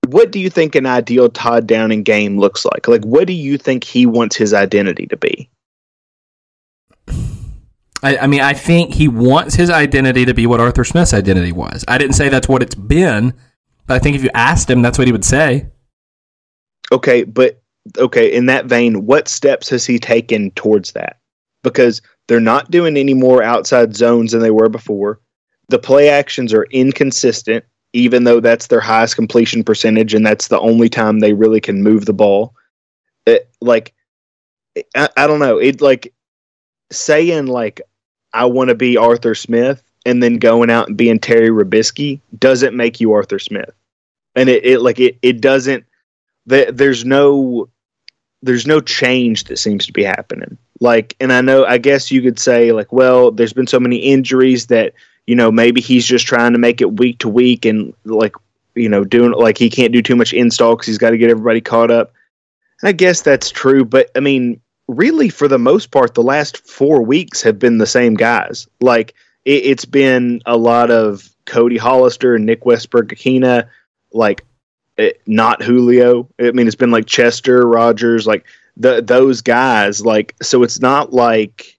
what 0.07 0.31
do 0.31 0.39
you 0.39 0.51
think 0.51 0.75
an 0.75 0.85
ideal 0.85 1.29
Todd 1.29 1.65
Downing 1.65 2.03
game 2.03 2.37
looks 2.37 2.63
like? 2.65 2.87
Like 2.87 3.03
what 3.03 3.25
do 3.27 3.33
you 3.33 3.57
think 3.57 3.83
he 3.83 4.05
wants 4.05 4.35
his 4.35 4.53
identity 4.53 5.07
to 5.07 5.17
be? 5.17 5.49
I, 8.05 8.17
I 8.17 8.27
mean, 8.27 8.41
I 8.41 8.53
think 8.53 8.93
he 8.93 9.07
wants 9.07 9.55
his 9.55 9.71
identity 9.71 10.25
to 10.25 10.33
be 10.35 10.45
what 10.45 10.59
Arthur 10.59 10.83
Smith's 10.83 11.11
identity 11.11 11.51
was. 11.51 11.83
I 11.87 11.97
didn't 11.97 12.13
say 12.13 12.29
that's 12.29 12.47
what 12.47 12.61
it's 12.61 12.75
been, 12.75 13.33
but 13.87 13.95
I 13.95 13.99
think 13.99 14.15
if 14.15 14.23
you 14.23 14.29
asked 14.35 14.69
him, 14.69 14.83
that's 14.83 14.99
what 14.99 15.07
he 15.07 15.11
would 15.11 15.25
say. 15.25 15.65
Okay, 16.91 17.23
but 17.23 17.63
okay, 17.97 18.31
in 18.31 18.45
that 18.45 18.67
vein, 18.67 19.07
what 19.07 19.27
steps 19.27 19.69
has 19.69 19.87
he 19.87 19.97
taken 19.97 20.51
towards 20.51 20.91
that? 20.91 21.17
Because 21.63 22.03
they're 22.27 22.39
not 22.39 22.69
doing 22.69 22.95
any 22.95 23.15
more 23.15 23.41
outside 23.41 23.95
zones 23.95 24.33
than 24.33 24.41
they 24.41 24.51
were 24.51 24.69
before. 24.69 25.19
The 25.69 25.79
play 25.79 26.09
actions 26.09 26.53
are 26.53 26.65
inconsistent, 26.65 27.65
even 27.93 28.23
though 28.23 28.39
that's 28.39 28.67
their 28.67 28.81
highest 28.81 29.15
completion 29.15 29.63
percentage 29.63 30.13
and 30.13 30.23
that's 30.23 30.49
the 30.49 30.59
only 30.59 30.89
time 30.89 31.21
they 31.21 31.33
really 31.33 31.59
can 31.59 31.81
move 31.81 32.05
the 32.05 32.13
ball. 32.13 32.53
It, 33.25 33.49
like, 33.61 33.95
I, 34.95 35.09
I 35.17 35.25
don't 35.25 35.39
know. 35.39 35.57
It 35.57 35.81
like 35.81 36.13
saying 36.91 37.47
like 37.47 37.81
I 38.35 38.45
want 38.45 38.69
to 38.69 38.75
be 38.75 38.97
Arthur 38.97 39.33
Smith 39.33 39.81
and 40.05 40.21
then 40.21 40.37
going 40.37 40.69
out 40.69 40.87
and 40.87 40.97
being 40.97 41.19
Terry 41.19 41.49
Robiskie 41.49 42.19
doesn't 42.37 42.75
make 42.75 42.99
you 42.99 43.13
Arthur 43.13 43.39
Smith. 43.39 43.71
And 44.35 44.49
it, 44.49 44.65
it 44.65 44.79
like 44.81 44.99
it, 44.99 45.17
it 45.21 45.41
doesn't 45.41 45.85
th- 46.49 46.69
there's 46.73 47.05
no 47.05 47.69
there's 48.41 48.67
no 48.67 48.79
change 48.79 49.45
that 49.45 49.57
seems 49.57 49.85
to 49.85 49.93
be 49.93 50.03
happening 50.03 50.57
like 50.79 51.15
and 51.19 51.31
i 51.31 51.41
know 51.41 51.65
i 51.65 51.77
guess 51.77 52.11
you 52.11 52.21
could 52.21 52.37
say 52.39 52.71
like 52.71 52.91
well 52.91 53.31
there's 53.31 53.53
been 53.53 53.67
so 53.67 53.79
many 53.79 53.97
injuries 53.97 54.67
that 54.67 54.93
you 55.25 55.35
know 55.35 55.51
maybe 55.51 55.81
he's 55.81 56.05
just 56.05 56.27
trying 56.27 56.51
to 56.51 56.59
make 56.59 56.81
it 56.81 56.99
week 56.99 57.17
to 57.19 57.29
week 57.29 57.65
and 57.65 57.93
like 58.05 58.35
you 58.75 58.89
know 58.89 59.03
doing 59.03 59.31
like 59.31 59.57
he 59.57 59.69
can't 59.69 59.93
do 59.93 60.01
too 60.01 60.15
much 60.15 60.33
install 60.33 60.75
because 60.75 60.87
he's 60.87 60.97
got 60.97 61.11
to 61.11 61.17
get 61.17 61.29
everybody 61.29 61.61
caught 61.61 61.91
up 61.91 62.11
and 62.81 62.89
i 62.89 62.91
guess 62.91 63.21
that's 63.21 63.49
true 63.49 63.85
but 63.85 64.11
i 64.15 64.19
mean 64.19 64.59
really 64.87 65.29
for 65.29 65.47
the 65.47 65.59
most 65.59 65.91
part 65.91 66.13
the 66.13 66.23
last 66.23 66.57
four 66.67 67.01
weeks 67.01 67.41
have 67.41 67.57
been 67.57 67.77
the 67.79 67.87
same 67.87 68.13
guys 68.13 68.67
like 68.81 69.13
it, 69.43 69.65
it's 69.65 69.85
been 69.85 70.41
a 70.45 70.57
lot 70.57 70.91
of 70.91 71.29
cody 71.45 71.77
hollister 71.77 72.35
and 72.35 72.45
nick 72.45 72.65
Westbrook-Ikhine 72.65 73.67
like 74.11 74.43
it, 74.97 75.21
not 75.27 75.61
Julio. 75.61 76.29
I 76.39 76.51
mean, 76.51 76.67
it's 76.67 76.75
been 76.75 76.91
like 76.91 77.05
Chester, 77.05 77.67
Rogers, 77.67 78.25
like 78.25 78.45
the 78.77 79.01
those 79.01 79.41
guys. 79.41 80.05
Like, 80.05 80.35
so 80.41 80.63
it's 80.63 80.79
not 80.79 81.13
like 81.13 81.77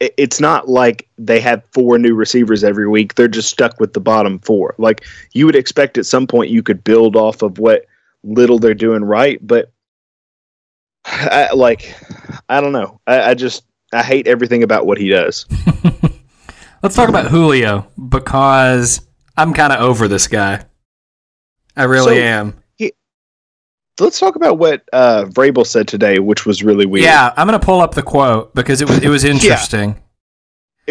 it- 0.00 0.14
it's 0.16 0.40
not 0.40 0.68
like 0.68 1.08
they 1.18 1.40
have 1.40 1.62
four 1.72 1.98
new 1.98 2.14
receivers 2.14 2.64
every 2.64 2.88
week. 2.88 3.14
They're 3.14 3.28
just 3.28 3.50
stuck 3.50 3.78
with 3.78 3.92
the 3.92 4.00
bottom 4.00 4.38
four. 4.40 4.74
Like 4.78 5.04
you 5.32 5.46
would 5.46 5.56
expect 5.56 5.98
at 5.98 6.06
some 6.06 6.26
point 6.26 6.50
you 6.50 6.62
could 6.62 6.82
build 6.82 7.16
off 7.16 7.42
of 7.42 7.58
what 7.58 7.86
little 8.24 8.58
they're 8.58 8.74
doing 8.74 9.04
right, 9.04 9.38
but 9.46 9.70
I, 11.50 11.52
like 11.54 11.94
I 12.48 12.60
don't 12.60 12.72
know. 12.72 13.00
I, 13.06 13.30
I 13.30 13.34
just 13.34 13.64
I 13.92 14.02
hate 14.02 14.26
everything 14.28 14.62
about 14.62 14.86
what 14.86 14.98
he 14.98 15.08
does. 15.08 15.46
Let's 16.82 16.94
talk 16.96 17.08
about 17.08 17.26
Julio 17.26 17.86
because 18.08 19.00
I'm 19.36 19.52
kind 19.52 19.72
of 19.72 19.80
over 19.80 20.08
this 20.08 20.28
guy. 20.28 20.64
I 21.76 21.84
really 21.84 22.16
So- 22.16 22.22
am. 22.22 22.54
Let's 23.98 24.18
talk 24.18 24.34
about 24.34 24.56
what 24.56 24.82
uh, 24.94 25.26
Vrabel 25.26 25.66
said 25.66 25.86
today, 25.86 26.20
which 26.20 26.46
was 26.46 26.62
really 26.62 26.86
weird. 26.86 27.04
Yeah, 27.04 27.34
I'm 27.36 27.46
going 27.46 27.60
to 27.60 27.62
pull 27.64 27.82
up 27.82 27.94
the 27.94 28.02
quote 28.02 28.54
because 28.54 28.80
it 28.80 28.88
was 28.88 28.98
it 29.00 29.08
was 29.10 29.24
interesting. 29.34 30.00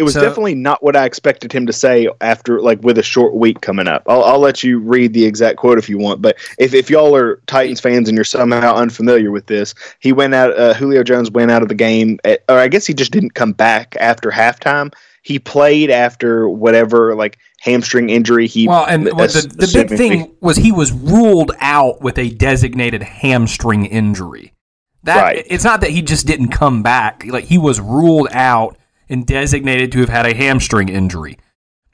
It 0.00 0.04
was 0.04 0.14
So- 0.14 0.22
definitely 0.22 0.54
not 0.54 0.82
what 0.82 0.96
I 0.96 1.04
expected 1.04 1.52
him 1.52 1.66
to 1.66 1.74
say 1.74 2.08
after, 2.22 2.58
like, 2.62 2.82
with 2.82 2.96
a 2.96 3.02
short 3.02 3.34
week 3.34 3.60
coming 3.60 3.86
up. 3.86 4.02
I'll, 4.06 4.24
I'll 4.24 4.38
let 4.38 4.62
you 4.62 4.78
read 4.78 5.12
the 5.12 5.26
exact 5.26 5.58
quote 5.58 5.76
if 5.76 5.90
you 5.90 5.98
want. 5.98 6.22
But 6.22 6.38
if, 6.58 6.72
if 6.72 6.88
y'all 6.88 7.14
are 7.14 7.42
Titans 7.46 7.80
fans 7.80 8.08
and 8.08 8.16
you're 8.16 8.24
somehow 8.24 8.76
unfamiliar 8.76 9.30
with 9.30 9.44
this, 9.44 9.74
he 9.98 10.14
went 10.14 10.34
out. 10.34 10.58
Uh, 10.58 10.72
Julio 10.72 11.02
Jones 11.02 11.30
went 11.30 11.50
out 11.50 11.60
of 11.60 11.68
the 11.68 11.74
game, 11.74 12.18
at, 12.24 12.42
or 12.48 12.56
I 12.58 12.68
guess 12.68 12.86
he 12.86 12.94
just 12.94 13.12
didn't 13.12 13.34
come 13.34 13.52
back 13.52 13.94
after 14.00 14.30
halftime. 14.30 14.90
He 15.22 15.38
played 15.38 15.90
after 15.90 16.48
whatever, 16.48 17.14
like 17.14 17.36
hamstring 17.60 18.08
injury. 18.08 18.46
He 18.46 18.66
Well, 18.66 18.86
and 18.86 19.06
the, 19.06 19.10
the 19.10 19.70
big 19.74 19.98
thing 19.98 20.34
was 20.40 20.56
he 20.56 20.72
was 20.72 20.92
ruled 20.92 21.52
out 21.60 22.00
with 22.00 22.16
a 22.16 22.30
designated 22.30 23.02
hamstring 23.02 23.84
injury. 23.84 24.54
That 25.02 25.22
Right. 25.22 25.44
it's 25.46 25.64
not 25.64 25.82
that 25.82 25.90
he 25.90 26.00
just 26.00 26.26
didn't 26.26 26.48
come 26.48 26.82
back; 26.82 27.26
like 27.28 27.44
he 27.44 27.58
was 27.58 27.80
ruled 27.80 28.28
out 28.32 28.78
and 29.10 29.26
designated 29.26 29.92
to 29.92 30.00
have 30.00 30.08
had 30.08 30.26
a 30.26 30.34
hamstring 30.34 30.88
injury. 30.88 31.36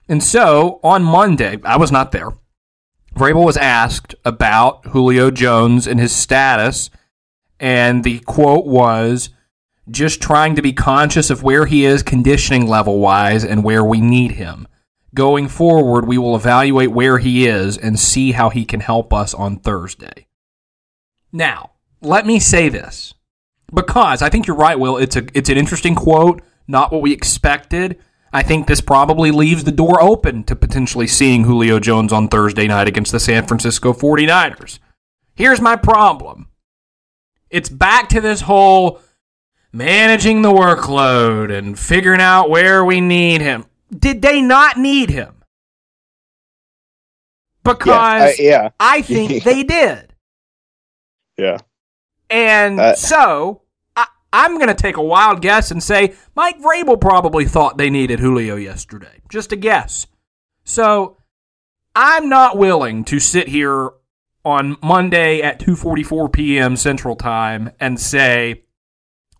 And 0.08 0.22
so 0.22 0.78
on 0.84 1.02
Monday, 1.02 1.58
I 1.64 1.76
was 1.76 1.90
not 1.90 2.12
there, 2.12 2.30
Vrabel 3.16 3.46
was 3.46 3.56
asked 3.56 4.14
about 4.26 4.84
Julio 4.88 5.30
Jones 5.30 5.86
and 5.86 5.98
his 5.98 6.14
status, 6.14 6.90
and 7.58 8.04
the 8.04 8.18
quote 8.20 8.66
was 8.66 9.30
just 9.90 10.20
trying 10.20 10.54
to 10.56 10.62
be 10.62 10.74
conscious 10.74 11.30
of 11.30 11.42
where 11.42 11.64
he 11.64 11.86
is 11.86 12.02
conditioning 12.02 12.66
level 12.66 12.98
wise 12.98 13.42
and 13.42 13.64
where 13.64 13.84
we 13.84 14.02
need 14.02 14.32
him. 14.32 14.68
Going 15.14 15.48
forward, 15.48 16.06
we 16.06 16.18
will 16.18 16.36
evaluate 16.36 16.90
where 16.90 17.16
he 17.16 17.46
is 17.46 17.78
and 17.78 17.98
see 17.98 18.32
how 18.32 18.50
he 18.50 18.66
can 18.66 18.80
help 18.80 19.14
us 19.14 19.32
on 19.32 19.60
Thursday. 19.60 20.26
Now, 21.32 21.70
let 22.02 22.26
me 22.26 22.38
say 22.38 22.68
this 22.68 23.14
because 23.72 24.20
I 24.20 24.28
think 24.28 24.46
you're 24.46 24.56
right, 24.56 24.78
Will. 24.78 24.98
It's 24.98 25.16
a 25.16 25.26
it's 25.32 25.48
an 25.48 25.56
interesting 25.56 25.94
quote, 25.94 26.42
not 26.68 26.92
what 26.92 27.02
we 27.02 27.12
expected. 27.12 27.98
I 28.32 28.42
think 28.42 28.66
this 28.66 28.80
probably 28.80 29.30
leaves 29.30 29.64
the 29.64 29.72
door 29.72 30.02
open 30.02 30.44
to 30.44 30.56
potentially 30.56 31.06
seeing 31.06 31.44
Julio 31.44 31.78
Jones 31.78 32.12
on 32.12 32.28
Thursday 32.28 32.66
night 32.66 32.88
against 32.88 33.12
the 33.12 33.20
San 33.20 33.46
Francisco 33.46 33.92
49ers. 33.92 34.78
Here's 35.34 35.60
my 35.60 35.76
problem. 35.76 36.48
It's 37.50 37.68
back 37.68 38.08
to 38.10 38.20
this 38.20 38.42
whole 38.42 39.00
managing 39.72 40.42
the 40.42 40.50
workload 40.52 41.56
and 41.56 41.78
figuring 41.78 42.20
out 42.20 42.50
where 42.50 42.84
we 42.84 43.00
need 43.00 43.40
him. 43.40 43.64
Did 43.96 44.20
they 44.22 44.40
not 44.42 44.76
need 44.76 45.10
him? 45.10 45.34
Because 47.62 48.38
yeah, 48.38 48.70
I 48.78 49.02
think 49.02 49.42
they 49.44 49.62
did. 49.62 50.12
yeah. 51.36 51.58
And 52.30 52.80
Uh, 52.80 52.94
so 52.96 53.62
I'm 54.36 54.56
going 54.56 54.68
to 54.68 54.74
take 54.74 54.98
a 54.98 55.02
wild 55.02 55.40
guess 55.40 55.70
and 55.70 55.82
say 55.82 56.14
Mike 56.34 56.60
Vrabel 56.60 57.00
probably 57.00 57.46
thought 57.46 57.78
they 57.78 57.88
needed 57.88 58.20
Julio 58.20 58.56
yesterday. 58.56 59.22
Just 59.30 59.50
a 59.50 59.56
guess. 59.56 60.06
So 60.62 61.16
I'm 61.94 62.28
not 62.28 62.58
willing 62.58 63.02
to 63.04 63.18
sit 63.18 63.48
here 63.48 63.92
on 64.44 64.76
Monday 64.82 65.40
at 65.40 65.58
2:44 65.58 66.30
p.m. 66.30 66.76
Central 66.76 67.16
Time 67.16 67.70
and 67.80 67.98
say, 67.98 68.64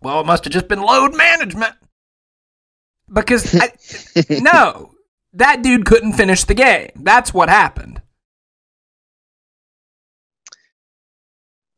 "Well, 0.01 0.21
it 0.21 0.25
must 0.25 0.45
have 0.45 0.53
just 0.53 0.67
been 0.67 0.81
load 0.81 1.15
management." 1.15 1.75
Because 3.13 3.55
I, 3.55 3.73
no, 4.41 4.95
that 5.33 5.61
dude 5.61 5.85
couldn't 5.85 6.13
finish 6.13 6.43
the 6.43 6.55
game. 6.55 6.89
That's 6.95 7.31
what 7.35 7.49
happened. 7.49 8.01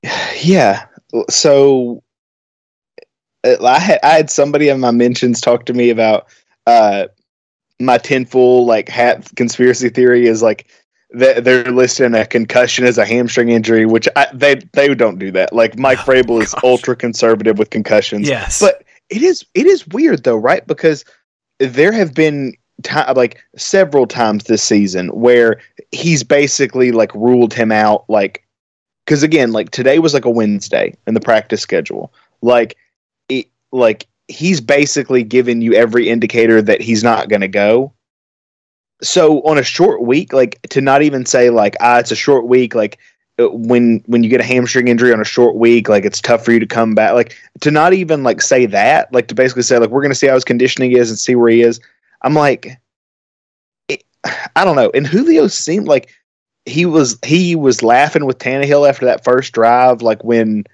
Yeah. 0.41 0.85
So 1.29 2.01
I 3.43 3.79
had 3.79 3.99
I 4.03 4.09
had 4.09 4.29
somebody 4.29 4.69
in 4.69 4.79
my 4.79 4.91
mentions 4.91 5.41
talk 5.41 5.65
to 5.65 5.73
me 5.73 5.89
about 5.89 6.27
uh 6.67 7.07
my 7.79 7.97
tinfoil 7.97 8.65
like 8.65 8.89
hat 8.89 9.29
conspiracy 9.35 9.89
theory 9.89 10.27
is 10.27 10.41
like 10.41 10.67
that 11.11 11.43
they're 11.43 11.71
listing 11.71 12.13
a 12.13 12.25
concussion 12.25 12.85
as 12.85 12.97
a 12.97 13.05
hamstring 13.05 13.49
injury, 13.49 13.85
which 13.85 14.07
I, 14.15 14.27
they 14.33 14.55
they 14.73 14.93
don't 14.93 15.17
do 15.17 15.31
that. 15.31 15.53
Like 15.53 15.77
Mike 15.77 15.99
Vrabel 15.99 16.41
is 16.41 16.53
ultra 16.63 16.95
conservative 16.95 17.57
with 17.57 17.69
concussions. 17.69 18.27
Yes. 18.27 18.59
but 18.59 18.83
it 19.09 19.21
is 19.21 19.43
it 19.55 19.65
is 19.65 19.87
weird 19.87 20.23
though, 20.23 20.37
right? 20.37 20.65
Because 20.67 21.03
there 21.59 21.91
have 21.91 22.13
been 22.13 22.53
ti 22.83 22.99
like 23.15 23.41
several 23.55 24.05
times 24.05 24.45
this 24.45 24.63
season 24.63 25.09
where 25.09 25.59
he's 25.91 26.23
basically 26.23 26.91
like 26.91 27.13
ruled 27.15 27.53
him 27.53 27.71
out, 27.71 28.05
like 28.07 28.45
because 29.05 29.23
again, 29.23 29.51
like 29.51 29.71
today 29.71 29.97
was 29.97 30.13
like 30.13 30.25
a 30.25 30.29
Wednesday 30.29 30.93
in 31.07 31.15
the 31.15 31.21
practice 31.21 31.61
schedule, 31.61 32.13
like 32.41 32.77
like 33.71 34.07
he's 34.27 34.61
basically 34.61 35.23
given 35.23 35.61
you 35.61 35.73
every 35.73 36.09
indicator 36.09 36.61
that 36.61 36.81
he's 36.81 37.03
not 37.03 37.29
going 37.29 37.41
to 37.41 37.47
go. 37.47 37.93
So 39.01 39.41
on 39.41 39.57
a 39.57 39.63
short 39.63 40.01
week, 40.01 40.33
like 40.33 40.61
to 40.69 40.81
not 40.81 41.01
even 41.01 41.25
say 41.25 41.49
like 41.49 41.75
ah, 41.79 41.99
it's 41.99 42.11
a 42.11 42.15
short 42.15 42.47
week, 42.47 42.75
like 42.75 42.99
uh, 43.39 43.47
when 43.49 44.03
when 44.07 44.23
you 44.23 44.29
get 44.29 44.41
a 44.41 44.45
hamstring 44.45 44.89
injury 44.89 45.13
on 45.13 45.21
a 45.21 45.25
short 45.25 45.55
week, 45.55 45.87
like 45.87 46.03
it's 46.03 46.19
tough 46.19 46.43
for 46.43 46.51
you 46.51 46.59
to 46.59 46.65
come 46.65 46.95
back. 46.95 47.13
Like 47.13 47.35
to 47.61 47.71
not 47.71 47.93
even 47.93 48.23
like 48.23 48.41
say 48.41 48.65
that, 48.65 49.11
like 49.13 49.27
to 49.29 49.35
basically 49.35 49.63
say 49.63 49.77
like 49.77 49.89
we're 49.89 50.01
going 50.01 50.11
to 50.11 50.15
see 50.15 50.27
how 50.27 50.33
his 50.33 50.43
conditioning 50.43 50.91
is 50.91 51.09
and 51.09 51.17
see 51.17 51.35
where 51.35 51.49
he 51.49 51.61
is. 51.61 51.79
I'm 52.21 52.33
like, 52.33 52.77
it, 53.87 54.03
I 54.55 54.65
don't 54.65 54.75
know. 54.75 54.91
And 54.93 55.07
Julio 55.07 55.47
seemed 55.47 55.87
like 55.87 56.13
he 56.65 56.85
was 56.85 57.17
he 57.23 57.55
was 57.55 57.81
laughing 57.81 58.25
with 58.25 58.39
Tannehill 58.39 58.87
after 58.87 59.05
that 59.05 59.23
first 59.23 59.53
drive, 59.53 60.01
like 60.01 60.23
when 60.23 60.65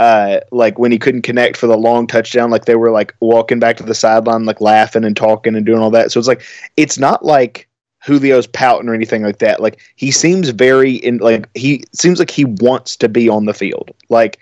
uh 0.00 0.40
like 0.50 0.78
when 0.78 0.92
he 0.92 0.98
couldn't 0.98 1.22
connect 1.22 1.56
for 1.56 1.66
the 1.66 1.76
long 1.76 2.06
touchdown, 2.06 2.50
like 2.50 2.64
they 2.64 2.74
were 2.74 2.90
like 2.90 3.14
walking 3.20 3.58
back 3.58 3.76
to 3.76 3.82
the 3.82 3.94
sideline, 3.94 4.44
like 4.44 4.60
laughing 4.60 5.04
and 5.04 5.16
talking 5.16 5.54
and 5.54 5.64
doing 5.64 5.80
all 5.80 5.90
that. 5.90 6.10
So 6.10 6.18
it's 6.18 6.28
like 6.28 6.42
it's 6.76 6.98
not 6.98 7.24
like 7.24 7.68
Julio's 8.04 8.46
pouting 8.46 8.88
or 8.88 8.94
anything 8.94 9.22
like 9.22 9.38
that. 9.38 9.60
Like 9.60 9.80
he 9.96 10.10
seems 10.10 10.50
very 10.50 10.94
in 10.96 11.18
like 11.18 11.48
he 11.54 11.84
seems 11.92 12.18
like 12.18 12.30
he 12.30 12.44
wants 12.44 12.96
to 12.96 13.08
be 13.08 13.28
on 13.28 13.46
the 13.46 13.54
field. 13.54 13.92
Like 14.08 14.38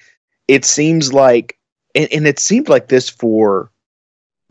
it 0.49 0.65
seems 0.65 1.13
like 1.13 1.59
and, 1.95 2.09
and 2.13 2.27
it 2.27 2.39
seemed 2.39 2.69
like 2.69 2.89
this 2.89 3.09
for 3.09 3.71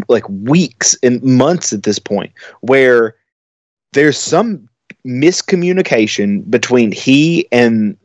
like 0.07 0.27
weeks 0.29 0.95
and 1.03 1.21
months 1.23 1.73
at 1.73 1.83
this 1.83 1.99
point 1.99 2.31
where 2.61 3.15
there's 3.93 4.17
some 4.17 4.67
miscommunication 5.05 6.49
between 6.49 6.91
he 6.91 7.47
and 7.51 7.97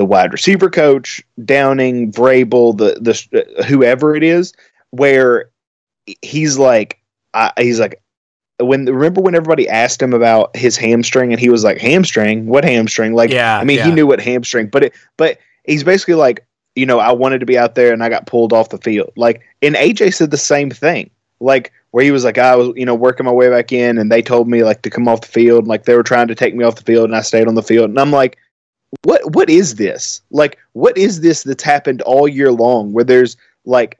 the 0.00 0.04
wide 0.06 0.32
receiver 0.32 0.70
coach, 0.70 1.22
Downing, 1.44 2.10
Vrabel, 2.10 2.74
the 2.74 2.98
the 3.02 3.58
uh, 3.58 3.64
whoever 3.64 4.16
it 4.16 4.22
is, 4.22 4.54
where 4.92 5.50
he's 6.22 6.56
like, 6.56 6.98
I, 7.34 7.52
he's 7.58 7.78
like, 7.78 8.02
when 8.58 8.86
remember 8.86 9.20
when 9.20 9.34
everybody 9.34 9.68
asked 9.68 10.00
him 10.00 10.14
about 10.14 10.56
his 10.56 10.78
hamstring 10.78 11.34
and 11.34 11.38
he 11.38 11.50
was 11.50 11.64
like, 11.64 11.76
hamstring, 11.76 12.46
what 12.46 12.64
hamstring? 12.64 13.12
Like, 13.12 13.28
Yeah, 13.28 13.58
I 13.58 13.64
mean, 13.64 13.76
he 13.84 13.92
knew 13.92 14.06
what 14.06 14.22
hamstring, 14.22 14.68
but 14.68 14.84
it, 14.84 14.94
but 15.18 15.36
he's 15.64 15.84
basically 15.84 16.14
like, 16.14 16.46
you 16.74 16.86
know, 16.86 16.98
I 16.98 17.12
wanted 17.12 17.40
to 17.40 17.46
be 17.46 17.58
out 17.58 17.74
there 17.74 17.92
and 17.92 18.02
I 18.02 18.08
got 18.08 18.24
pulled 18.24 18.54
off 18.54 18.70
the 18.70 18.78
field. 18.78 19.12
Like, 19.16 19.42
and 19.60 19.74
AJ 19.74 20.14
said 20.14 20.30
the 20.30 20.38
same 20.38 20.70
thing. 20.70 21.10
Like, 21.40 21.72
where 21.90 22.04
he 22.04 22.10
was 22.10 22.24
like, 22.24 22.38
I 22.38 22.56
was, 22.56 22.72
you 22.74 22.86
know, 22.86 22.94
working 22.94 23.26
my 23.26 23.32
way 23.32 23.50
back 23.50 23.70
in, 23.70 23.98
and 23.98 24.10
they 24.10 24.22
told 24.22 24.48
me 24.48 24.64
like 24.64 24.80
to 24.82 24.90
come 24.90 25.08
off 25.08 25.20
the 25.20 25.26
field. 25.26 25.66
Like 25.66 25.84
they 25.84 25.94
were 25.94 26.02
trying 26.02 26.28
to 26.28 26.34
take 26.34 26.54
me 26.54 26.64
off 26.64 26.76
the 26.76 26.84
field, 26.84 27.04
and 27.04 27.16
I 27.16 27.20
stayed 27.20 27.48
on 27.48 27.54
the 27.54 27.62
field. 27.62 27.90
And 27.90 27.98
I'm 27.98 28.12
like, 28.12 28.38
what? 29.02 29.34
What 29.34 29.50
is 29.50 29.76
this? 29.76 30.22
Like, 30.30 30.58
what 30.72 30.96
is 30.96 31.20
this 31.20 31.42
that's 31.42 31.62
happened 31.62 32.02
all 32.02 32.28
year 32.28 32.52
long? 32.52 32.92
Where 32.92 33.04
there's 33.04 33.36
like, 33.64 33.98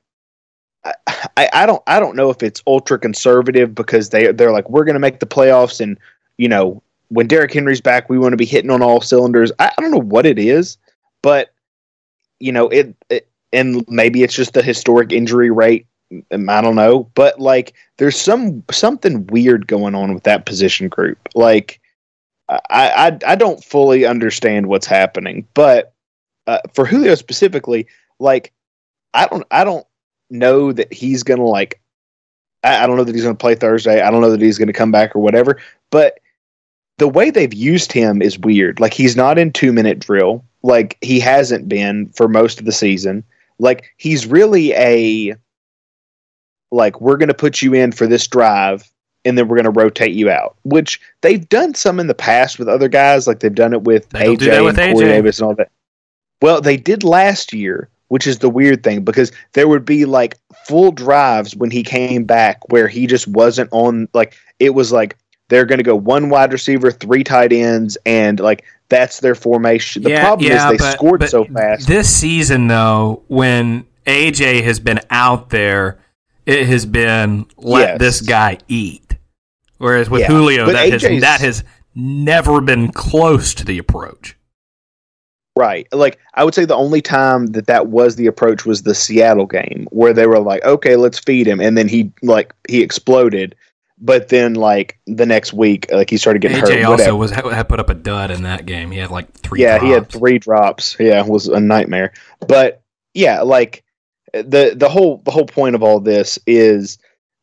I, 0.84 1.48
I, 1.52 1.66
don't, 1.66 1.82
I 1.86 2.00
don't 2.00 2.16
know 2.16 2.30
if 2.30 2.42
it's 2.42 2.62
ultra 2.66 2.98
conservative 2.98 3.74
because 3.74 4.10
they 4.10 4.32
they're 4.32 4.52
like, 4.52 4.68
we're 4.68 4.84
going 4.84 4.94
to 4.94 5.00
make 5.00 5.20
the 5.20 5.26
playoffs, 5.26 5.80
and 5.80 5.98
you 6.38 6.48
know, 6.48 6.82
when 7.08 7.26
Derrick 7.26 7.52
Henry's 7.52 7.80
back, 7.80 8.08
we 8.08 8.18
want 8.18 8.32
to 8.32 8.36
be 8.36 8.46
hitting 8.46 8.70
on 8.70 8.82
all 8.82 9.00
cylinders. 9.00 9.52
I, 9.58 9.70
I 9.76 9.80
don't 9.80 9.90
know 9.90 9.98
what 9.98 10.26
it 10.26 10.38
is, 10.38 10.78
but 11.22 11.52
you 12.38 12.52
know, 12.52 12.68
it, 12.68 12.94
it 13.10 13.28
and 13.52 13.84
maybe 13.88 14.22
it's 14.22 14.34
just 14.34 14.54
the 14.54 14.62
historic 14.62 15.12
injury 15.12 15.50
rate 15.50 15.86
I 16.32 16.60
don't 16.60 16.74
know, 16.74 17.08
but 17.14 17.38
like 17.40 17.74
there's 17.98 18.20
some 18.20 18.64
something 18.70 19.26
weird 19.28 19.66
going 19.66 19.94
on 19.94 20.12
with 20.12 20.24
that 20.24 20.44
position 20.44 20.88
group. 20.88 21.18
Like 21.34 21.80
I 22.50 23.18
I, 23.24 23.34
don't 23.36 23.62
fully 23.62 24.04
understand 24.04 24.66
what's 24.66 24.86
happening, 24.86 25.46
but 25.54 25.94
uh, 26.46 26.58
for 26.74 26.84
Julio 26.84 27.14
specifically, 27.14 27.86
like 28.18 28.52
I 29.14 29.26
don't 29.26 29.46
I 29.50 29.64
don't 29.64 29.86
know 30.30 30.72
that 30.72 30.92
he's 30.92 31.22
gonna 31.22 31.46
like 31.46 31.80
I, 32.64 32.84
I 32.84 32.86
don't 32.86 32.96
know 32.96 33.04
that 33.04 33.14
he's 33.14 33.24
gonna 33.24 33.36
play 33.36 33.54
Thursday. 33.54 34.00
I 34.00 34.10
don't 34.10 34.20
know 34.20 34.30
that 34.30 34.40
he's 34.40 34.58
gonna 34.58 34.72
come 34.72 34.90
back 34.90 35.14
or 35.14 35.20
whatever. 35.20 35.60
But 35.90 36.18
the 36.98 37.08
way 37.08 37.30
they've 37.30 37.54
used 37.54 37.92
him 37.92 38.20
is 38.20 38.38
weird. 38.38 38.80
Like 38.80 38.94
he's 38.94 39.16
not 39.16 39.38
in 39.38 39.52
two 39.52 39.72
minute 39.72 40.00
drill. 40.00 40.44
Like 40.62 40.98
he 41.00 41.20
hasn't 41.20 41.68
been 41.68 42.08
for 42.10 42.28
most 42.28 42.58
of 42.58 42.66
the 42.66 42.72
season. 42.72 43.22
Like 43.58 43.92
he's 43.96 44.26
really 44.26 44.72
a 44.72 45.36
like 46.72 47.00
we're 47.00 47.16
to 47.16 47.34
put 47.34 47.62
you 47.62 47.74
in 47.74 47.92
for 47.92 48.06
this 48.06 48.26
drive 48.26 48.90
and 49.24 49.36
then 49.36 49.48
we're 49.48 49.56
going 49.56 49.72
to 49.72 49.80
rotate 49.80 50.12
you 50.14 50.30
out 50.30 50.56
which 50.62 51.00
they've 51.20 51.48
done 51.48 51.74
some 51.74 52.00
in 52.00 52.06
the 52.06 52.14
past 52.14 52.58
with 52.58 52.68
other 52.68 52.88
guys 52.88 53.26
like 53.26 53.40
they've 53.40 53.54
done 53.54 53.72
it 53.72 53.82
with 53.82 54.08
They'll 54.10 54.34
do 54.36 54.46
aj 54.46 54.50
that 54.50 54.64
with 54.64 54.78
and 54.78 54.94
Corey 54.94 55.06
AJ. 55.06 55.08
davis 55.10 55.38
and 55.40 55.46
all 55.48 55.54
that 55.56 55.70
well 56.42 56.60
they 56.60 56.76
did 56.76 57.04
last 57.04 57.52
year 57.52 57.88
which 58.08 58.26
is 58.26 58.38
the 58.40 58.50
weird 58.50 58.82
thing 58.82 59.02
because 59.04 59.30
there 59.52 59.68
would 59.68 59.84
be 59.84 60.04
like 60.04 60.36
full 60.66 60.90
drives 60.90 61.54
when 61.54 61.70
he 61.70 61.82
came 61.82 62.24
back 62.24 62.58
where 62.72 62.88
he 62.88 63.06
just 63.06 63.28
wasn't 63.28 63.68
on 63.72 64.08
like 64.14 64.34
it 64.58 64.70
was 64.70 64.90
like 64.92 65.16
they're 65.48 65.64
going 65.64 65.78
to 65.78 65.84
go 65.84 65.96
one 65.96 66.28
wide 66.30 66.52
receiver 66.52 66.90
three 66.90 67.22
tight 67.24 67.52
ends 67.52 67.98
and 68.06 68.40
like 68.40 68.64
that's 68.88 69.20
their 69.20 69.34
formation 69.36 70.02
the 70.02 70.16
problem 70.18 70.50
is 70.50 70.64
they 70.70 70.76
but- 70.76 70.92
scored 70.92 71.20
but 71.20 71.30
so 71.30 71.44
fast 71.44 71.86
This 71.86 72.12
season, 72.12 72.66
though, 72.68 73.22
when 73.28 73.86
AJ 74.06 74.64
has 74.64 74.80
been 74.80 74.98
out 75.10 75.50
there, 75.50 76.00
it 76.46 76.66
has 76.66 76.86
been 76.86 77.46
let 77.56 77.80
Yes. 77.90 77.98
this 78.00 78.20
guy 78.20 78.58
eat. 78.66 79.09
Whereas 79.80 80.10
with 80.10 80.20
Yeah, 80.20 80.26
Julio, 80.28 80.66
but 80.66 80.72
that 80.72 80.92
has, 80.92 81.20
that 81.22 81.40
has 81.40 81.64
never 81.94 82.60
been 82.60 82.92
close 82.92 83.54
to 83.54 83.64
the 83.64 83.78
approach. 83.78 84.36
Right. 85.56 85.88
Like 85.90 86.18
I 86.34 86.44
would 86.44 86.54
say 86.54 86.66
the 86.66 86.76
only 86.76 87.00
time 87.00 87.46
that 87.48 87.66
that 87.66 87.88
was 87.88 88.16
the 88.16 88.26
approach 88.26 88.66
was 88.66 88.82
the 88.82 88.94
Seattle 88.94 89.46
game 89.46 89.88
where 89.90 90.12
they 90.12 90.26
were 90.26 90.38
like, 90.38 90.62
"Okay, 90.64 90.96
let's 90.96 91.18
feed 91.18 91.48
him." 91.48 91.60
And 91.60 91.76
then 91.78 91.88
he 91.88 92.12
like 92.22 92.54
he 92.68 92.82
exploded. 92.82 93.56
but 93.98 94.28
then 94.28 94.54
like 94.54 94.98
the 95.06 95.26
next 95.26 95.52
week, 95.52 95.86
like 95.92 96.08
he 96.10 96.16
started 96.16 96.40
getting 96.40 96.58
AJ 96.58 96.60
hurt. 96.60 96.84
also 96.84 96.90
whatever. 96.90 97.16
was 97.16 97.30
had 97.30 97.68
put 97.68 97.80
up 97.80 97.90
a 97.90 97.94
dud 97.94 98.30
in 98.30 98.42
that 98.44 98.66
game. 98.66 98.90
He 98.90 98.98
had 98.98 99.10
like 99.10 99.32
three. 99.32 99.62
yeah, 99.62 99.78
he 99.78 99.90
had 99.90 100.08
drops. 100.08 100.16
three 100.16 100.38
drops. 100.38 100.96
Yeah, 101.00 101.20
it 101.20 101.26
was 101.26 101.48
a 101.48 101.60
nightmare. 101.60 102.12
But 102.46 102.82
yeah, 103.14 103.40
like 103.42 103.82
the 104.32 104.74
the 104.76 104.88
whole 104.88 105.22
the 105.24 105.30
whole 105.30 105.46
point 105.46 105.74
of 105.74 105.82
all 105.82 106.00
this 106.00 106.38
is 106.46 106.98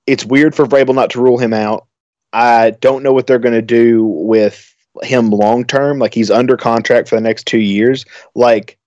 it's 0.05 0.25
weird 0.25 0.55
for 0.55 0.65
Vrabel 0.65 0.95
not 0.95 1.09
to 1.11 1.21
rule 1.21 1.37
him 1.37 1.53
out. 1.53 1.86
I 2.33 2.71
don't 2.71 3.03
know 3.03 3.13
what 3.13 3.27
they're 3.27 3.39
going 3.39 3.53
to 3.53 3.61
do 3.61 4.03
with 4.05 4.73
him 5.03 5.29
long 5.29 5.65
term. 5.65 5.99
Like 5.99 6.13
he's 6.13 6.31
under 6.31 6.57
contract 6.57 7.07
for 7.07 7.15
the 7.15 7.21
next 7.21 7.45
two 7.45 7.59
years. 7.59 8.05
Like 8.35 8.77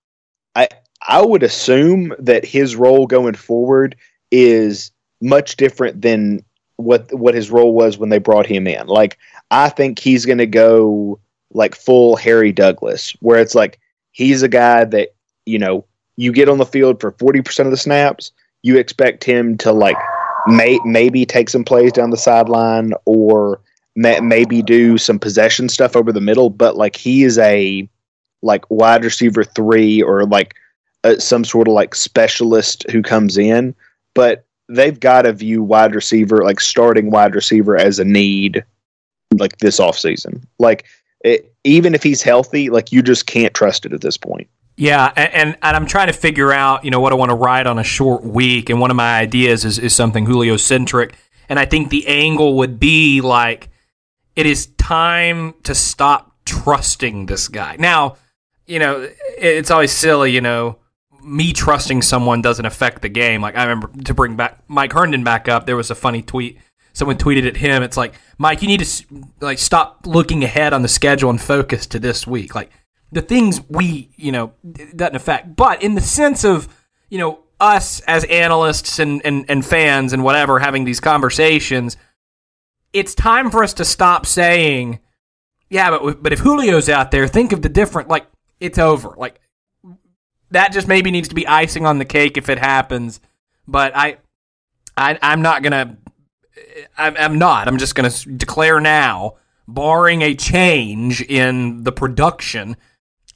I 0.55 0.67
I 1.07 1.21
would 1.25 1.43
assume 1.43 2.13
that 2.19 2.45
his 2.45 2.75
role 2.75 3.07
going 3.07 3.35
forward 3.35 3.95
is 4.31 4.91
much 5.21 5.55
different 5.55 6.01
than 6.01 6.43
what 6.77 7.13
what 7.13 7.35
his 7.35 7.51
role 7.51 7.73
was 7.73 7.97
when 7.97 8.09
they 8.09 8.19
brought 8.19 8.45
him 8.45 8.67
in. 8.67 8.87
Like 8.87 9.17
I 9.49 9.69
think 9.69 9.99
he's 9.99 10.25
going 10.25 10.37
to 10.39 10.47
go 10.47 11.19
like 11.53 11.75
full 11.75 12.15
Harry 12.15 12.51
Douglas, 12.51 13.11
where 13.19 13.39
it's 13.39 13.55
like 13.55 13.79
he's 14.11 14.41
a 14.43 14.47
guy 14.47 14.85
that 14.85 15.09
you 15.45 15.59
know 15.59 15.85
you 16.17 16.31
get 16.31 16.49
on 16.49 16.57
the 16.57 16.65
field 16.65 17.01
for 17.01 17.11
forty 17.11 17.41
percent 17.41 17.67
of 17.67 17.71
the 17.71 17.77
snaps, 17.77 18.31
you 18.63 18.77
expect 18.77 19.23
him 19.23 19.57
to 19.57 19.71
like 19.71 19.97
may, 20.47 20.79
maybe 20.85 21.25
take 21.25 21.49
some 21.49 21.63
plays 21.63 21.91
down 21.91 22.09
the 22.09 22.17
sideline 22.17 22.93
or 23.05 23.59
may, 23.95 24.19
maybe 24.19 24.61
do 24.61 24.97
some 24.97 25.19
possession 25.19 25.69
stuff 25.69 25.95
over 25.95 26.11
the 26.11 26.21
middle, 26.21 26.49
but 26.49 26.75
like 26.75 26.95
he 26.95 27.23
is 27.23 27.37
a 27.37 27.87
like 28.41 28.69
wide 28.69 29.03
receiver 29.03 29.43
three 29.43 30.01
or 30.01 30.25
like 30.25 30.55
uh, 31.03 31.17
some 31.17 31.43
sort 31.43 31.67
of 31.67 31.73
like 31.73 31.95
specialist 31.95 32.89
who 32.91 33.01
comes 33.01 33.37
in, 33.37 33.75
but 34.13 34.45
they've 34.69 34.99
got 34.99 35.23
to 35.23 35.33
view 35.33 35.61
wide 35.61 35.93
receiver 35.93 36.43
like 36.43 36.59
starting 36.59 37.11
wide 37.11 37.35
receiver 37.35 37.77
as 37.77 37.99
a 37.99 38.05
need 38.05 38.63
like 39.33 39.57
this 39.57 39.79
offseason. 39.79 40.41
Like 40.59 40.85
it, 41.23 41.53
even 41.63 41.93
if 41.93 42.03
he's 42.03 42.21
healthy, 42.21 42.69
like 42.69 42.91
you 42.91 43.01
just 43.01 43.27
can't 43.27 43.53
trust 43.53 43.85
it 43.85 43.93
at 43.93 44.01
this 44.01 44.17
point. 44.17 44.47
Yeah, 44.81 45.11
and, 45.15 45.55
and 45.61 45.75
I'm 45.77 45.85
trying 45.85 46.07
to 46.07 46.13
figure 46.13 46.51
out, 46.51 46.83
you 46.83 46.89
know, 46.89 46.99
what 46.99 47.11
I 47.11 47.15
want 47.15 47.29
to 47.29 47.35
write 47.35 47.67
on 47.67 47.77
a 47.77 47.83
short 47.83 48.23
week, 48.23 48.71
and 48.71 48.79
one 48.79 48.89
of 48.89 48.97
my 48.97 49.19
ideas 49.19 49.63
is 49.63 49.77
is 49.77 49.93
something 49.93 50.25
Julio 50.25 50.57
centric, 50.57 51.13
and 51.49 51.59
I 51.59 51.65
think 51.65 51.91
the 51.91 52.07
angle 52.07 52.55
would 52.57 52.79
be 52.79 53.21
like, 53.21 53.69
it 54.35 54.47
is 54.47 54.65
time 54.77 55.53
to 55.65 55.75
stop 55.75 56.35
trusting 56.45 57.27
this 57.27 57.47
guy. 57.47 57.75
Now, 57.77 58.15
you 58.65 58.79
know, 58.79 59.01
it- 59.03 59.13
it's 59.37 59.69
always 59.69 59.91
silly, 59.91 60.31
you 60.31 60.41
know, 60.41 60.77
me 61.23 61.53
trusting 61.53 62.01
someone 62.01 62.41
doesn't 62.41 62.65
affect 62.65 63.03
the 63.03 63.09
game. 63.09 63.39
Like 63.39 63.55
I 63.55 63.61
remember 63.65 63.91
to 64.05 64.13
bring 64.15 64.35
back 64.35 64.63
Mike 64.67 64.93
Herndon 64.93 65.23
back 65.23 65.47
up, 65.47 65.67
there 65.67 65.77
was 65.77 65.91
a 65.91 65.95
funny 65.95 66.23
tweet. 66.23 66.57
Someone 66.93 67.17
tweeted 67.19 67.47
at 67.47 67.57
him. 67.57 67.83
It's 67.83 67.97
like, 67.97 68.15
Mike, 68.39 68.63
you 68.63 68.67
need 68.67 68.79
to 68.83 69.05
like 69.41 69.59
stop 69.59 70.07
looking 70.07 70.43
ahead 70.43 70.73
on 70.73 70.81
the 70.81 70.87
schedule 70.87 71.29
and 71.29 71.39
focus 71.39 71.85
to 71.85 71.99
this 71.99 72.25
week. 72.25 72.55
Like 72.55 72.71
the 73.11 73.21
things 73.21 73.61
we, 73.69 74.09
you 74.15 74.31
know, 74.31 74.53
doesn't 74.95 75.15
affect. 75.15 75.55
But 75.55 75.83
in 75.83 75.95
the 75.95 76.01
sense 76.01 76.43
of, 76.43 76.67
you 77.09 77.17
know, 77.17 77.39
us 77.59 77.99
as 78.01 78.23
analysts 78.25 78.99
and, 78.99 79.21
and, 79.25 79.45
and 79.49 79.65
fans 79.65 80.13
and 80.13 80.23
whatever 80.23 80.59
having 80.59 80.85
these 80.85 80.99
conversations, 80.99 81.97
it's 82.93 83.13
time 83.13 83.51
for 83.51 83.63
us 83.63 83.73
to 83.75 83.85
stop 83.85 84.25
saying, 84.25 84.99
yeah, 85.71 85.89
but 85.89 86.21
but 86.21 86.33
if 86.33 86.43
Julio's 86.43 86.89
out 86.89 87.11
there, 87.11 87.27
think 87.27 87.53
of 87.53 87.61
the 87.61 87.69
different. 87.69 88.09
Like 88.09 88.27
it's 88.59 88.77
over. 88.77 89.15
Like 89.17 89.39
that 90.51 90.73
just 90.73 90.87
maybe 90.87 91.11
needs 91.11 91.29
to 91.29 91.35
be 91.35 91.47
icing 91.47 91.85
on 91.85 91.97
the 91.97 92.05
cake 92.05 92.37
if 92.37 92.49
it 92.49 92.59
happens. 92.59 93.21
But 93.67 93.95
I, 93.95 94.17
I 94.97 95.17
I'm 95.21 95.41
not 95.41 95.63
gonna. 95.63 95.97
I'm, 96.97 97.15
I'm 97.17 97.39
not. 97.39 97.69
I'm 97.69 97.77
just 97.77 97.95
gonna 97.95 98.09
declare 98.09 98.81
now, 98.81 99.37
barring 99.65 100.21
a 100.23 100.35
change 100.35 101.21
in 101.21 101.83
the 101.83 101.93
production, 101.93 102.75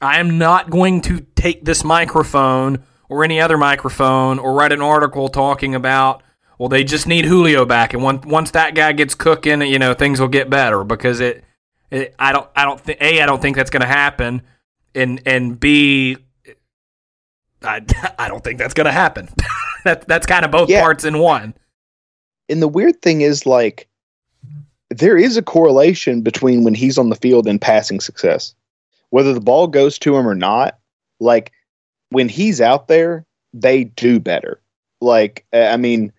I 0.00 0.20
am 0.20 0.38
not 0.38 0.70
going 0.70 1.00
to 1.02 1.20
take 1.36 1.64
this 1.64 1.82
microphone 1.84 2.84
or 3.08 3.24
any 3.24 3.40
other 3.40 3.56
microphone 3.56 4.38
or 4.38 4.52
write 4.54 4.72
an 4.72 4.82
article 4.82 5.28
talking 5.28 5.74
about. 5.74 6.22
Well, 6.58 6.68
they 6.68 6.84
just 6.84 7.06
need 7.06 7.24
Julio 7.26 7.64
back, 7.66 7.92
and 7.92 8.02
once 8.02 8.24
once 8.26 8.50
that 8.52 8.74
guy 8.74 8.92
gets 8.92 9.14
cooking, 9.14 9.60
you 9.62 9.78
know 9.78 9.92
things 9.94 10.20
will 10.20 10.28
get 10.28 10.48
better 10.48 10.84
because 10.84 11.20
it. 11.20 11.44
it 11.90 12.14
I 12.18 12.32
don't. 12.32 12.48
I 12.56 12.64
don't 12.64 12.80
think. 12.80 13.00
A. 13.00 13.20
I 13.20 13.26
don't 13.26 13.42
think 13.42 13.56
that's 13.56 13.70
going 13.70 13.82
to 13.82 13.86
happen, 13.86 14.42
and 14.94 15.20
and 15.26 15.58
B. 15.60 16.16
I, 17.62 17.84
I 18.18 18.28
don't 18.28 18.42
think 18.42 18.58
that's 18.58 18.74
going 18.74 18.86
to 18.86 18.92
happen. 18.92 19.28
that 19.84 20.08
that's 20.08 20.26
kind 20.26 20.44
of 20.44 20.50
both 20.50 20.68
Yeah. 20.70 20.80
parts 20.80 21.04
in 21.04 21.18
one. 21.18 21.54
And 22.48 22.62
the 22.62 22.68
weird 22.68 23.02
thing 23.02 23.20
is 23.22 23.44
like 23.44 23.88
there 24.90 25.16
is 25.18 25.36
a 25.36 25.42
correlation 25.42 26.22
between 26.22 26.64
when 26.64 26.74
he's 26.74 26.96
on 26.96 27.10
the 27.10 27.16
field 27.16 27.46
and 27.46 27.60
passing 27.60 28.00
success. 28.00 28.54
Whether 29.10 29.32
the 29.32 29.40
ball 29.40 29.66
goes 29.66 29.98
to 30.00 30.16
him 30.16 30.26
or 30.26 30.34
not, 30.34 30.78
like 31.20 31.52
when 32.10 32.28
he's 32.28 32.60
out 32.60 32.88
there, 32.88 33.24
they 33.52 33.84
do 33.84 34.20
better. 34.20 34.60
Like 35.00 35.46
uh, 35.52 35.66
I 35.66 35.76
mean 35.76 36.12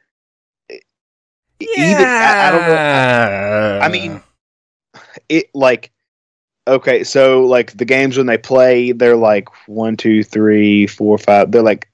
even 1.59 2.05
I, 2.05 2.47
I 2.47 2.51
don't 2.51 2.67
know 2.67 3.79
I 3.81 3.89
mean, 3.89 4.21
it 5.29 5.49
like 5.53 5.91
okay, 6.67 7.03
so 7.03 7.43
like 7.43 7.77
the 7.77 7.85
games 7.85 8.17
when 8.17 8.27
they 8.27 8.37
play, 8.37 8.91
they're 8.91 9.15
like 9.15 9.47
one, 9.67 9.95
two, 9.95 10.23
three, 10.23 10.85
four, 10.87 11.17
five. 11.17 11.51
They're 11.51 11.61
like 11.61 11.89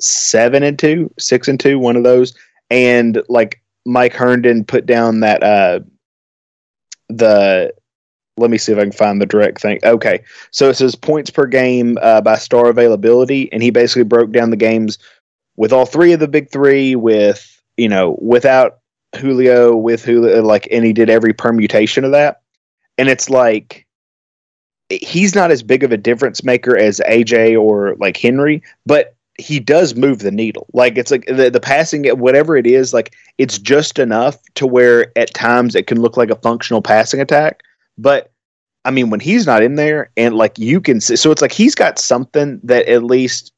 seven 0.00 0.62
and 0.62 0.78
two, 0.78 1.12
six 1.18 1.48
and 1.48 1.58
two, 1.58 1.78
one 1.78 1.96
of 1.96 2.04
those. 2.04 2.34
And 2.70 3.22
like 3.28 3.60
Mike 3.84 4.14
Herndon 4.14 4.64
put 4.64 4.86
down 4.86 5.20
that 5.20 5.42
uh 5.42 5.80
the 7.08 7.74
let 8.36 8.50
me 8.50 8.58
see 8.58 8.72
if 8.72 8.78
I 8.78 8.82
can 8.82 8.92
find 8.92 9.20
the 9.20 9.26
direct 9.26 9.60
thing. 9.60 9.78
Okay, 9.84 10.22
so 10.50 10.68
it 10.70 10.74
says 10.74 10.94
points 10.94 11.30
per 11.30 11.46
game 11.46 11.98
uh, 12.02 12.20
by 12.20 12.36
star 12.36 12.68
availability, 12.68 13.52
and 13.52 13.62
he 13.62 13.70
basically 13.70 14.04
broke 14.04 14.32
down 14.32 14.50
the 14.50 14.56
games 14.56 14.98
with 15.56 15.72
all 15.72 15.86
three 15.86 16.12
of 16.12 16.20
the 16.20 16.28
big 16.28 16.50
three, 16.50 16.96
with 16.96 17.62
you 17.76 17.88
know 17.88 18.18
without 18.20 18.78
Julio, 19.16 19.76
with 19.76 20.04
Julio, 20.04 20.42
like, 20.42 20.66
and 20.70 20.84
he 20.84 20.92
did 20.92 21.10
every 21.10 21.32
permutation 21.32 22.04
of 22.04 22.12
that, 22.12 22.40
and 22.98 23.08
it's 23.08 23.28
like 23.28 23.86
he's 24.88 25.34
not 25.34 25.50
as 25.50 25.62
big 25.62 25.82
of 25.82 25.92
a 25.92 25.96
difference 25.96 26.44
maker 26.44 26.76
as 26.76 27.00
AJ 27.08 27.60
or 27.60 27.96
like 27.96 28.16
Henry, 28.16 28.62
but 28.84 29.16
he 29.38 29.58
does 29.58 29.94
move 29.94 30.18
the 30.18 30.30
needle. 30.30 30.66
Like 30.72 30.98
it's 30.98 31.10
like 31.10 31.26
the, 31.26 31.50
the 31.50 31.60
passing, 31.60 32.06
whatever 32.18 32.56
it 32.56 32.66
is, 32.66 32.92
like 32.92 33.14
it's 33.38 33.58
just 33.58 33.98
enough 33.98 34.36
to 34.54 34.66
where 34.66 35.12
at 35.16 35.32
times 35.34 35.74
it 35.74 35.86
can 35.86 36.00
look 36.00 36.16
like 36.16 36.30
a 36.30 36.36
functional 36.36 36.82
passing 36.82 37.20
attack. 37.20 37.62
But 37.98 38.30
I 38.84 38.90
mean, 38.90 39.10
when 39.10 39.20
he's 39.20 39.46
not 39.46 39.62
in 39.62 39.76
there 39.76 40.10
and 40.16 40.34
like 40.34 40.58
you 40.58 40.80
can 40.80 41.00
see, 41.00 41.16
so 41.16 41.30
it's 41.30 41.42
like 41.42 41.52
he's 41.52 41.74
got 41.74 41.98
something 41.98 42.60
that 42.64 42.86
at 42.88 43.04
least 43.04 43.52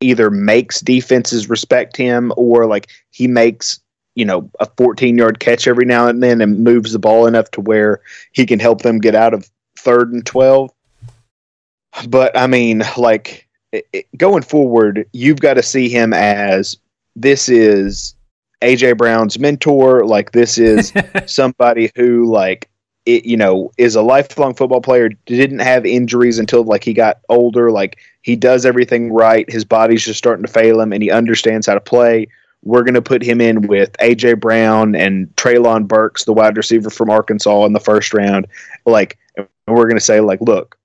either 0.00 0.30
makes 0.30 0.80
defenses 0.80 1.48
respect 1.48 1.96
him 1.96 2.32
or 2.36 2.66
like 2.66 2.88
he 3.10 3.26
makes, 3.26 3.80
you 4.14 4.24
know, 4.24 4.48
a 4.60 4.66
14 4.76 5.16
yard 5.18 5.40
catch 5.40 5.66
every 5.66 5.84
now 5.84 6.06
and 6.06 6.22
then 6.22 6.40
and 6.40 6.62
moves 6.62 6.92
the 6.92 6.98
ball 6.98 7.26
enough 7.26 7.50
to 7.52 7.60
where 7.60 8.00
he 8.32 8.46
can 8.46 8.58
help 8.60 8.82
them 8.82 8.98
get 8.98 9.14
out 9.14 9.34
of 9.34 9.50
third 9.78 10.12
and 10.12 10.24
12. 10.26 10.70
But 12.08 12.36
I 12.36 12.46
mean, 12.46 12.82
like 12.96 13.48
it, 13.72 13.86
it- 13.92 14.06
going 14.18 14.42
forward, 14.42 15.06
you've 15.12 15.40
got 15.40 15.54
to 15.54 15.62
see 15.62 15.88
him 15.88 16.12
as 16.12 16.76
this 17.16 17.48
is 17.48 18.14
AJ 18.62 18.98
Brown's 18.98 19.38
mentor. 19.38 20.04
Like 20.04 20.32
this 20.32 20.58
is 20.58 20.92
somebody 21.26 21.90
who 21.96 22.26
like 22.30 22.68
it, 23.06 23.24
you 23.24 23.36
know, 23.36 23.72
is 23.78 23.94
a 23.94 24.02
lifelong 24.02 24.54
football 24.54 24.80
player, 24.80 25.08
didn't 25.26 25.60
have 25.60 25.86
injuries 25.86 26.38
until 26.38 26.64
like 26.64 26.84
he 26.84 26.92
got 26.92 27.20
older. 27.28 27.70
Like 27.70 27.98
he 28.22 28.36
does 28.36 28.66
everything 28.66 29.12
right. 29.12 29.50
His 29.50 29.64
body's 29.64 30.04
just 30.04 30.18
starting 30.18 30.44
to 30.44 30.52
fail 30.52 30.80
him 30.80 30.92
and 30.92 31.02
he 31.02 31.10
understands 31.10 31.66
how 31.66 31.74
to 31.74 31.80
play. 31.80 32.26
We're 32.64 32.82
going 32.82 32.94
to 32.94 33.02
put 33.02 33.22
him 33.22 33.40
in 33.40 33.68
with 33.68 33.92
AJ 34.00 34.40
Brown 34.40 34.96
and 34.96 35.28
Treylon 35.36 35.86
Burks, 35.86 36.24
the 36.24 36.32
wide 36.32 36.56
receiver 36.56 36.90
from 36.90 37.10
Arkansas 37.10 37.64
in 37.64 37.72
the 37.72 37.80
first 37.80 38.12
round. 38.12 38.48
Like, 38.86 39.16
we're 39.68 39.84
going 39.84 39.96
to 39.96 40.00
say, 40.00 40.20
like, 40.20 40.40
look, 40.40 40.76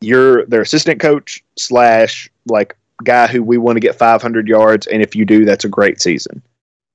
you're 0.00 0.46
their 0.46 0.62
assistant 0.62 0.98
coach 0.98 1.44
slash 1.58 2.30
like 2.46 2.74
guy 3.04 3.26
who 3.26 3.42
we 3.42 3.58
want 3.58 3.76
to 3.76 3.80
get 3.80 3.96
500 3.96 4.48
yards. 4.48 4.86
And 4.86 5.02
if 5.02 5.14
you 5.14 5.26
do, 5.26 5.44
that's 5.44 5.64
a 5.64 5.68
great 5.68 6.00
season. 6.00 6.42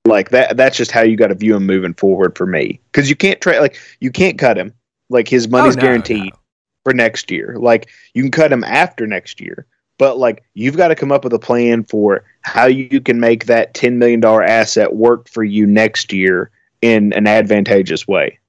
Like 0.05 0.29
that, 0.29 0.55
that's 0.55 0.77
just 0.77 0.91
how 0.91 1.01
you 1.01 1.17
got 1.17 1.27
to 1.27 1.35
view 1.35 1.55
him 1.55 1.65
moving 1.65 1.93
forward 1.93 2.37
for 2.37 2.45
me. 2.45 2.79
Cause 2.93 3.09
you 3.09 3.15
can't 3.15 3.41
trade, 3.41 3.59
like, 3.59 3.77
you 3.99 4.11
can't 4.11 4.37
cut 4.37 4.57
him. 4.57 4.73
Like 5.09 5.27
his 5.27 5.47
money's 5.47 5.75
Oh, 5.75 5.79
no, 5.79 5.81
guaranteed 5.81 6.33
no. 6.33 6.39
for 6.83 6.93
next 6.93 7.29
year. 7.31 7.57
Like 7.59 7.89
you 8.13 8.23
can 8.23 8.31
cut 8.31 8.51
him 8.51 8.63
after 8.63 9.05
next 9.05 9.39
year, 9.41 9.65
but 9.99 10.17
like 10.17 10.43
you've 10.55 10.77
got 10.77 10.87
to 10.87 10.95
come 10.95 11.11
up 11.11 11.23
with 11.23 11.33
a 11.33 11.39
plan 11.39 11.83
for 11.83 12.23
how 12.41 12.65
you 12.65 12.99
can 13.01 13.19
make 13.19 13.45
that 13.45 13.73
ten 13.73 13.99
million 13.99 14.19
dollar 14.19 14.43
asset 14.43 14.95
work 14.95 15.29
for 15.29 15.43
you 15.43 15.65
next 15.67 16.11
year 16.11 16.49
in 16.81 17.13
an 17.13 17.27
advantageous 17.27 18.07
way. 18.07 18.39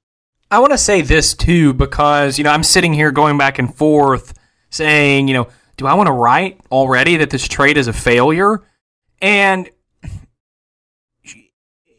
I 0.51 0.61
want 0.61 0.73
to 0.73 0.79
say 0.79 1.03
this 1.03 1.35
too 1.35 1.75
because 1.75 2.39
you 2.39 2.45
know 2.45 2.51
I'm 2.51 2.63
sitting 2.63 2.95
here 2.95 3.11
going 3.11 3.37
back 3.37 3.59
and 3.59 3.75
forth 3.75 4.33
saying 4.71 5.29
you 5.29 5.35
know 5.35 5.49
do 5.77 5.87
I 5.87 5.93
want 5.95 6.07
to 6.07 6.13
write 6.13 6.59
already 6.71 7.19
that 7.19 7.29
this 7.31 7.47
trade 7.47 7.77
is 7.77 7.87
a 7.87 7.93
failure 7.93 8.63
and 9.21 9.69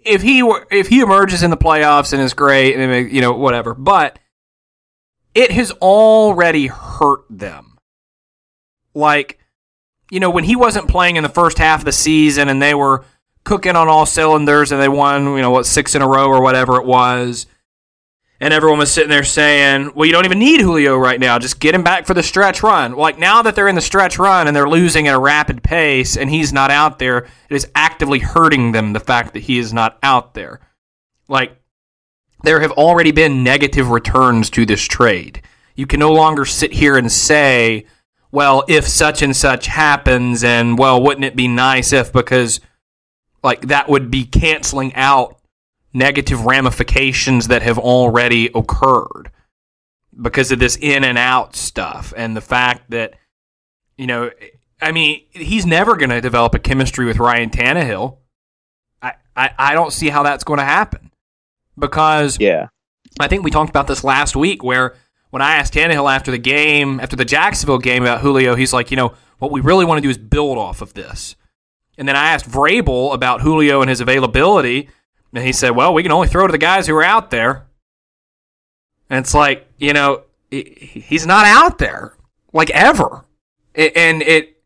if 0.07 0.21
he 0.21 0.43
were 0.43 0.65
if 0.71 0.87
he 0.87 1.01
emerges 1.01 1.43
in 1.43 1.49
the 1.49 1.57
playoffs 1.57 2.13
and 2.13 2.21
is 2.21 2.33
great 2.33 2.75
and 2.75 3.11
you 3.11 3.21
know 3.21 3.33
whatever, 3.33 3.73
but 3.73 4.19
it 5.35 5.51
has 5.51 5.71
already 5.73 6.67
hurt 6.67 7.21
them. 7.29 7.77
Like, 8.93 9.39
you 10.09 10.19
know, 10.19 10.31
when 10.31 10.43
he 10.43 10.55
wasn't 10.55 10.87
playing 10.87 11.15
in 11.15 11.23
the 11.23 11.29
first 11.29 11.59
half 11.59 11.79
of 11.79 11.85
the 11.85 11.91
season 11.91 12.49
and 12.49 12.61
they 12.61 12.73
were 12.73 13.05
cooking 13.43 13.75
on 13.75 13.87
all 13.87 14.05
cylinders 14.05 14.71
and 14.71 14.81
they 14.81 14.89
won, 14.89 15.35
you 15.35 15.41
know, 15.41 15.51
what 15.51 15.65
six 15.65 15.93
in 15.93 16.01
a 16.01 16.07
row 16.07 16.27
or 16.27 16.41
whatever 16.41 16.77
it 16.77 16.85
was 16.85 17.45
and 18.39 18.53
everyone 18.53 18.79
was 18.79 18.91
sitting 18.91 19.09
there 19.09 19.23
saying, 19.23 19.91
"Well, 19.95 20.05
you 20.05 20.11
don't 20.11 20.25
even 20.25 20.39
need 20.39 20.61
Julio 20.61 20.97
right 20.97 21.19
now. 21.19 21.39
Just 21.39 21.59
get 21.59 21.73
him 21.73 21.83
back 21.83 22.05
for 22.05 22.13
the 22.13 22.23
stretch 22.23 22.61
run." 22.61 22.93
Like 22.93 23.17
now 23.17 23.41
that 23.41 23.55
they're 23.55 23.67
in 23.67 23.75
the 23.75 23.81
stretch 23.81 24.19
run 24.19 24.47
and 24.47 24.55
they're 24.55 24.69
losing 24.69 25.07
at 25.07 25.15
a 25.15 25.19
rapid 25.19 25.63
pace 25.63 26.15
and 26.15 26.29
he's 26.29 26.53
not 26.53 26.69
out 26.69 26.99
there, 26.99 27.27
it 27.49 27.55
is 27.55 27.67
actively 27.73 28.19
hurting 28.19 28.71
them 28.71 28.93
the 28.93 28.99
fact 28.99 29.33
that 29.33 29.43
he 29.43 29.57
is 29.57 29.73
not 29.73 29.97
out 30.03 30.33
there. 30.33 30.59
Like 31.27 31.59
there 32.43 32.59
have 32.59 32.71
already 32.71 33.11
been 33.11 33.43
negative 33.43 33.89
returns 33.89 34.49
to 34.51 34.65
this 34.65 34.83
trade. 34.83 35.41
You 35.75 35.87
can 35.87 35.99
no 35.99 36.11
longer 36.11 36.45
sit 36.45 36.73
here 36.73 36.97
and 36.97 37.11
say, 37.11 37.85
"Well, 38.31 38.63
if 38.67 38.87
such 38.87 39.21
and 39.21 39.35
such 39.35 39.65
happens 39.65 40.43
and 40.43 40.77
well, 40.77 41.01
wouldn't 41.01 41.25
it 41.25 41.35
be 41.35 41.47
nice 41.47 41.91
if 41.91 42.13
because 42.13 42.59
like 43.43 43.67
that 43.67 43.89
would 43.89 44.11
be 44.11 44.25
canceling 44.25 44.93
out 44.95 45.36
negative 45.93 46.45
ramifications 46.45 47.47
that 47.47 47.61
have 47.61 47.77
already 47.77 48.49
occurred 48.53 49.31
because 50.19 50.51
of 50.51 50.59
this 50.59 50.77
in 50.77 51.03
and 51.03 51.17
out 51.17 51.55
stuff 51.55 52.13
and 52.17 52.35
the 52.35 52.41
fact 52.41 52.89
that 52.89 53.13
you 53.97 54.07
know 54.07 54.29
I 54.81 54.91
mean 54.91 55.21
he's 55.31 55.65
never 55.65 55.95
going 55.95 56.09
to 56.09 56.21
develop 56.21 56.53
a 56.55 56.59
chemistry 56.59 57.05
with 57.05 57.17
Ryan 57.17 57.49
Tannehill. 57.49 58.17
I, 59.01 59.13
I 59.35 59.51
I 59.57 59.73
don't 59.73 59.93
see 59.93 60.09
how 60.09 60.23
that's 60.23 60.43
going 60.43 60.59
to 60.59 60.65
happen 60.65 61.11
because 61.77 62.37
Yeah. 62.39 62.67
I 63.19 63.27
think 63.27 63.43
we 63.43 63.51
talked 63.51 63.69
about 63.69 63.87
this 63.87 64.03
last 64.03 64.35
week 64.35 64.63
where 64.63 64.95
when 65.31 65.41
I 65.41 65.55
asked 65.55 65.73
Tannehill 65.73 66.13
after 66.13 66.31
the 66.31 66.37
game, 66.37 66.99
after 66.99 67.15
the 67.15 67.25
Jacksonville 67.25 67.79
game 67.79 68.03
about 68.03 68.21
Julio, 68.21 68.55
he's 68.55 68.73
like, 68.73 68.91
you 68.91 68.97
know, 68.97 69.13
what 69.39 69.51
we 69.51 69.59
really 69.59 69.85
want 69.85 69.97
to 69.97 70.01
do 70.01 70.09
is 70.09 70.17
build 70.17 70.57
off 70.57 70.81
of 70.81 70.93
this. 70.93 71.35
And 71.97 72.07
then 72.07 72.15
I 72.15 72.29
asked 72.29 72.47
Vrabel 72.49 73.13
about 73.13 73.41
Julio 73.41 73.81
and 73.81 73.89
his 73.89 73.99
availability, 74.01 74.89
and 75.37 75.45
he 75.45 75.53
said, 75.53 75.71
well, 75.71 75.93
we 75.93 76.03
can 76.03 76.11
only 76.11 76.27
throw 76.27 76.47
to 76.47 76.51
the 76.51 76.57
guys 76.57 76.87
who 76.87 76.95
are 76.95 77.03
out 77.03 77.29
there. 77.29 77.67
And 79.09 79.23
it's 79.23 79.33
like, 79.33 79.67
you 79.77 79.93
know, 79.93 80.23
he's 80.49 81.25
not 81.25 81.45
out 81.45 81.77
there, 81.77 82.15
like 82.51 82.69
ever. 82.71 83.23
And 83.75 84.21
it, 84.21 84.57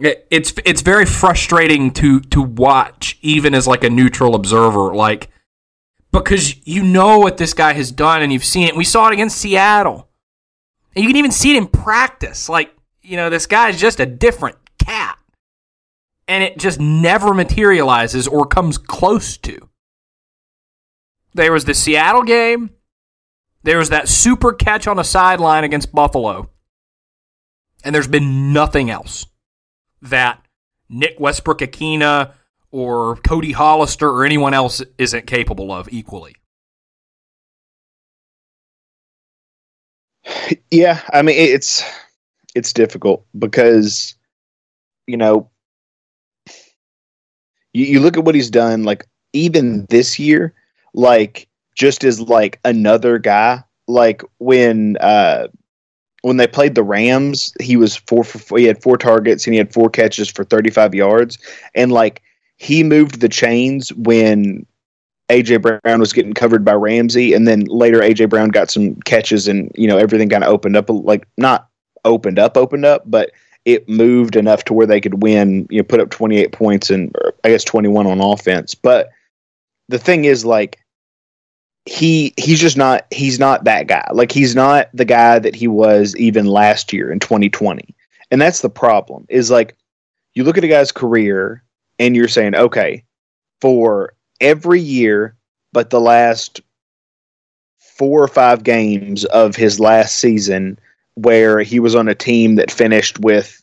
it 0.00 0.26
it's 0.30 0.52
it's 0.64 0.82
very 0.82 1.06
frustrating 1.06 1.90
to 1.92 2.20
to 2.20 2.42
watch 2.42 3.18
even 3.22 3.54
as 3.54 3.66
like 3.66 3.82
a 3.82 3.90
neutral 3.90 4.34
observer 4.34 4.94
like 4.94 5.28
because 6.12 6.66
you 6.66 6.82
know 6.82 7.18
what 7.18 7.36
this 7.36 7.54
guy 7.54 7.72
has 7.72 7.92
done 7.92 8.22
and 8.22 8.32
you've 8.32 8.44
seen 8.44 8.68
it. 8.68 8.76
We 8.76 8.84
saw 8.84 9.08
it 9.08 9.12
against 9.12 9.38
Seattle. 9.38 10.08
And 10.94 11.04
you 11.04 11.08
can 11.08 11.16
even 11.16 11.30
see 11.30 11.54
it 11.54 11.58
in 11.58 11.66
practice. 11.66 12.48
Like, 12.48 12.74
you 13.02 13.16
know, 13.16 13.30
this 13.30 13.46
guy's 13.46 13.78
just 13.78 14.00
a 14.00 14.06
different 14.06 14.56
cat. 14.78 15.17
And 16.28 16.44
it 16.44 16.58
just 16.58 16.78
never 16.78 17.32
materializes 17.32 18.28
or 18.28 18.46
comes 18.46 18.78
close 18.78 19.38
to. 19.38 19.68
There 21.34 21.52
was 21.52 21.64
the 21.64 21.74
Seattle 21.74 22.22
game. 22.22 22.70
There 23.62 23.78
was 23.78 23.90
that 23.90 24.08
super 24.08 24.52
catch 24.52 24.86
on 24.86 24.98
a 24.98 25.04
sideline 25.04 25.64
against 25.64 25.92
Buffalo. 25.92 26.50
And 27.82 27.94
there's 27.94 28.08
been 28.08 28.52
nothing 28.52 28.90
else 28.90 29.26
that 30.02 30.44
Nick 30.88 31.18
Westbrook-Ikhine 31.18 32.32
or 32.70 33.16
Cody 33.16 33.52
Hollister 33.52 34.08
or 34.08 34.24
anyone 34.24 34.54
else 34.54 34.82
isn't 34.98 35.26
capable 35.26 35.72
of 35.72 35.88
equally. 35.90 36.34
Yeah, 40.70 41.00
I 41.12 41.22
mean 41.22 41.36
it's 41.36 41.82
it's 42.54 42.72
difficult 42.72 43.24
because 43.38 44.14
you 45.06 45.16
know 45.16 45.50
you, 47.78 47.86
you 47.86 48.00
look 48.00 48.16
at 48.16 48.24
what 48.24 48.34
he's 48.34 48.50
done 48.50 48.82
like 48.82 49.06
even 49.32 49.86
this 49.86 50.18
year 50.18 50.52
like 50.94 51.48
just 51.74 52.04
as 52.04 52.20
like 52.20 52.58
another 52.64 53.18
guy 53.18 53.62
like 53.86 54.22
when 54.38 54.96
uh 54.98 55.48
when 56.22 56.36
they 56.36 56.46
played 56.46 56.74
the 56.74 56.82
Rams 56.82 57.54
he 57.60 57.76
was 57.76 57.96
four 57.96 58.24
for 58.24 58.38
four, 58.38 58.58
he 58.58 58.64
had 58.64 58.82
four 58.82 58.98
targets 58.98 59.46
and 59.46 59.54
he 59.54 59.58
had 59.58 59.72
four 59.72 59.88
catches 59.88 60.28
for 60.28 60.42
35 60.42 60.94
yards. 60.94 61.38
And 61.76 61.92
like 61.92 62.22
he 62.56 62.82
moved 62.82 63.20
the 63.20 63.28
chains 63.28 63.92
when 63.94 64.66
AJ 65.30 65.80
Brown 65.82 66.00
was 66.00 66.12
getting 66.12 66.32
covered 66.32 66.64
by 66.64 66.72
Ramsey, 66.72 67.34
and 67.34 67.46
then 67.46 67.64
later 67.64 68.00
AJ 68.00 68.30
Brown 68.30 68.48
got 68.48 68.70
some 68.70 68.96
catches, 69.02 69.46
and 69.46 69.70
you 69.74 69.86
know 69.86 69.98
everything 69.98 70.28
kind 70.28 70.42
of 70.42 70.50
opened 70.50 70.76
up, 70.76 70.88
like 70.88 71.26
not 71.36 71.68
opened 72.04 72.38
up, 72.38 72.56
opened 72.56 72.86
up, 72.86 73.02
but 73.04 73.30
it 73.68 73.86
moved 73.86 74.34
enough 74.34 74.64
to 74.64 74.72
where 74.72 74.86
they 74.86 75.00
could 75.00 75.22
win. 75.22 75.66
You 75.68 75.78
know, 75.78 75.84
put 75.84 76.00
up 76.00 76.08
twenty 76.08 76.38
eight 76.38 76.52
points 76.52 76.88
and 76.88 77.14
I 77.44 77.50
guess 77.50 77.64
twenty 77.64 77.88
one 77.88 78.06
on 78.06 78.20
offense. 78.20 78.74
But 78.74 79.10
the 79.88 79.98
thing 79.98 80.24
is, 80.24 80.44
like 80.44 80.78
he 81.84 82.32
he's 82.38 82.60
just 82.60 82.78
not 82.78 83.06
he's 83.10 83.38
not 83.38 83.64
that 83.64 83.86
guy. 83.86 84.08
Like 84.12 84.32
he's 84.32 84.54
not 84.54 84.88
the 84.94 85.04
guy 85.04 85.38
that 85.38 85.54
he 85.54 85.68
was 85.68 86.16
even 86.16 86.46
last 86.46 86.94
year 86.94 87.12
in 87.12 87.20
twenty 87.20 87.50
twenty, 87.50 87.94
and 88.30 88.40
that's 88.40 88.62
the 88.62 88.70
problem. 88.70 89.26
Is 89.28 89.50
like 89.50 89.76
you 90.34 90.44
look 90.44 90.56
at 90.56 90.64
a 90.64 90.68
guy's 90.68 90.90
career 90.90 91.62
and 91.98 92.16
you're 92.16 92.26
saying, 92.28 92.54
okay, 92.54 93.04
for 93.60 94.14
every 94.40 94.80
year 94.80 95.36
but 95.72 95.90
the 95.90 96.00
last 96.00 96.62
four 97.78 98.22
or 98.22 98.28
five 98.28 98.62
games 98.62 99.26
of 99.26 99.56
his 99.56 99.78
last 99.78 100.14
season 100.16 100.78
where 101.18 101.60
he 101.60 101.80
was 101.80 101.96
on 101.96 102.06
a 102.06 102.14
team 102.14 102.54
that 102.54 102.70
finished 102.70 103.18
with 103.18 103.60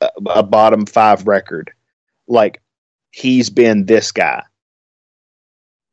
a, 0.00 0.10
a 0.26 0.42
bottom 0.42 0.84
five 0.84 1.26
record. 1.26 1.72
Like 2.26 2.60
he's 3.10 3.48
been 3.48 3.86
this 3.86 4.12
guy. 4.12 4.42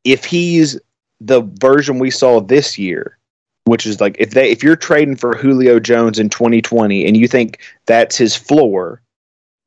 If 0.04 0.24
he's 0.24 0.78
the 1.20 1.40
version 1.54 1.98
we 1.98 2.10
saw 2.10 2.40
this 2.40 2.78
year, 2.78 3.18
which 3.64 3.86
is 3.86 4.00
like 4.00 4.16
if 4.18 4.32
they 4.32 4.50
if 4.50 4.62
you're 4.62 4.76
trading 4.76 5.16
for 5.16 5.36
Julio 5.36 5.80
Jones 5.80 6.18
in 6.18 6.28
2020 6.28 7.06
and 7.06 7.16
you 7.16 7.26
think 7.26 7.60
that's 7.86 8.16
his 8.16 8.36
floor, 8.36 9.00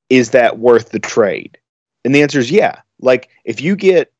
is 0.10 0.30
that 0.30 0.60
worth 0.60 0.92
the 0.92 1.00
trade? 1.00 1.58
And 2.06 2.14
the 2.14 2.22
answer 2.22 2.40
is 2.40 2.52
yeah. 2.52 2.80
Like 3.02 3.30
if 3.44 3.60
you 3.60 3.76
get 3.76 4.14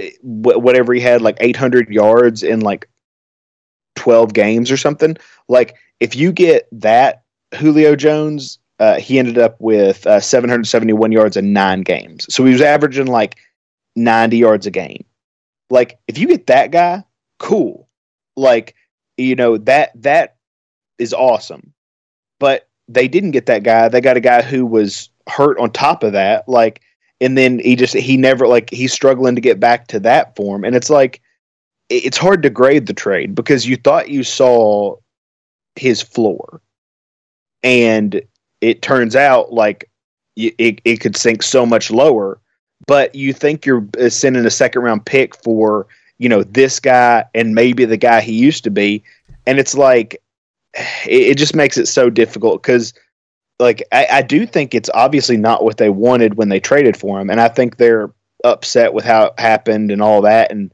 eh, 0.00 0.10
whatever 0.20 0.92
he 0.92 1.00
had 1.00 1.22
like 1.22 1.38
800 1.40 1.88
yards 1.88 2.42
in 2.42 2.60
like 2.60 2.88
12 3.96 4.34
games 4.34 4.70
or 4.70 4.76
something 4.76 5.16
like 5.48 5.76
if 6.00 6.14
you 6.16 6.32
get 6.32 6.68
that 6.72 7.22
julio 7.54 7.96
jones 7.96 8.58
uh, 8.80 8.98
he 8.98 9.18
ended 9.18 9.38
up 9.38 9.56
with 9.60 10.06
uh, 10.06 10.20
771 10.20 11.12
yards 11.12 11.36
in 11.36 11.52
nine 11.52 11.82
games. 11.82 12.26
So 12.28 12.44
he 12.44 12.52
was 12.52 12.60
averaging 12.60 13.06
like 13.06 13.38
90 13.96 14.36
yards 14.36 14.66
a 14.66 14.70
game. 14.70 15.04
Like 15.70 15.98
if 16.08 16.18
you 16.18 16.26
get 16.26 16.48
that 16.48 16.70
guy 16.70 17.04
cool. 17.38 17.88
Like 18.36 18.74
you 19.16 19.36
know 19.36 19.58
that 19.58 19.90
that 20.02 20.36
is 20.98 21.14
awesome. 21.14 21.72
But 22.40 22.68
they 22.88 23.06
didn't 23.06 23.30
get 23.30 23.46
that 23.46 23.62
guy. 23.62 23.88
They 23.88 24.00
got 24.00 24.16
a 24.16 24.20
guy 24.20 24.42
who 24.42 24.66
was 24.66 25.08
hurt 25.28 25.58
on 25.58 25.70
top 25.70 26.02
of 26.02 26.12
that. 26.12 26.48
Like 26.48 26.82
and 27.20 27.38
then 27.38 27.60
he 27.60 27.76
just 27.76 27.94
he 27.94 28.16
never 28.16 28.46
like 28.46 28.70
he's 28.70 28.92
struggling 28.92 29.34
to 29.36 29.40
get 29.40 29.60
back 29.60 29.86
to 29.88 30.00
that 30.00 30.34
form. 30.34 30.64
And 30.64 30.74
it's 30.74 30.90
like 30.90 31.20
it's 31.90 32.18
hard 32.18 32.42
to 32.42 32.50
grade 32.50 32.86
the 32.86 32.94
trade 32.94 33.34
because 33.34 33.66
you 33.66 33.76
thought 33.76 34.08
you 34.08 34.24
saw 34.24 34.96
his 35.76 36.02
floor. 36.02 36.60
And 37.62 38.20
it 38.60 38.82
turns 38.82 39.16
out 39.16 39.52
like 39.52 39.90
it, 40.36 40.80
it 40.84 41.00
could 41.00 41.16
sink 41.16 41.42
so 41.42 41.64
much 41.64 41.90
lower 41.90 42.40
but 42.86 43.14
you 43.14 43.32
think 43.32 43.64
you're 43.64 43.86
uh, 44.00 44.08
sending 44.08 44.44
a 44.44 44.50
second 44.50 44.82
round 44.82 45.06
pick 45.06 45.34
for 45.36 45.86
you 46.18 46.28
know 46.28 46.42
this 46.44 46.80
guy 46.80 47.24
and 47.34 47.54
maybe 47.54 47.84
the 47.84 47.96
guy 47.96 48.20
he 48.20 48.32
used 48.32 48.64
to 48.64 48.70
be. 48.70 49.02
And 49.46 49.58
it's 49.58 49.74
like 49.74 50.22
it, 50.74 51.22
it 51.22 51.38
just 51.38 51.54
makes 51.54 51.76
it 51.76 51.86
so 51.86 52.10
difficult 52.10 52.62
because 52.62 52.92
like 53.58 53.82
I, 53.92 54.06
I 54.10 54.22
do 54.22 54.46
think 54.46 54.74
it's 54.74 54.90
obviously 54.94 55.36
not 55.36 55.64
what 55.64 55.78
they 55.78 55.90
wanted 55.90 56.34
when 56.34 56.48
they 56.48 56.60
traded 56.60 56.96
for 56.96 57.20
him, 57.20 57.30
and 57.30 57.40
I 57.40 57.48
think 57.48 57.76
they're 57.76 58.12
upset 58.44 58.92
with 58.92 59.04
how 59.04 59.26
it 59.26 59.40
happened 59.40 59.90
and 59.90 60.02
all 60.02 60.20
that. 60.22 60.50
And 60.50 60.72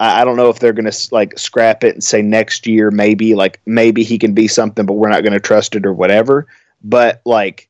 I, 0.00 0.22
I 0.22 0.24
don't 0.24 0.36
know 0.36 0.48
if 0.48 0.58
they're 0.58 0.72
going 0.72 0.90
to 0.90 1.08
like 1.12 1.38
scrap 1.38 1.84
it 1.84 1.94
and 1.94 2.02
say 2.02 2.22
next 2.22 2.66
year 2.66 2.90
maybe 2.90 3.34
like 3.34 3.60
maybe 3.66 4.02
he 4.02 4.18
can 4.18 4.34
be 4.34 4.48
something, 4.48 4.84
but 4.84 4.94
we're 4.94 5.08
not 5.08 5.22
going 5.22 5.32
to 5.32 5.40
trust 5.40 5.76
it 5.76 5.86
or 5.86 5.92
whatever. 5.92 6.48
But 6.82 7.22
like 7.24 7.68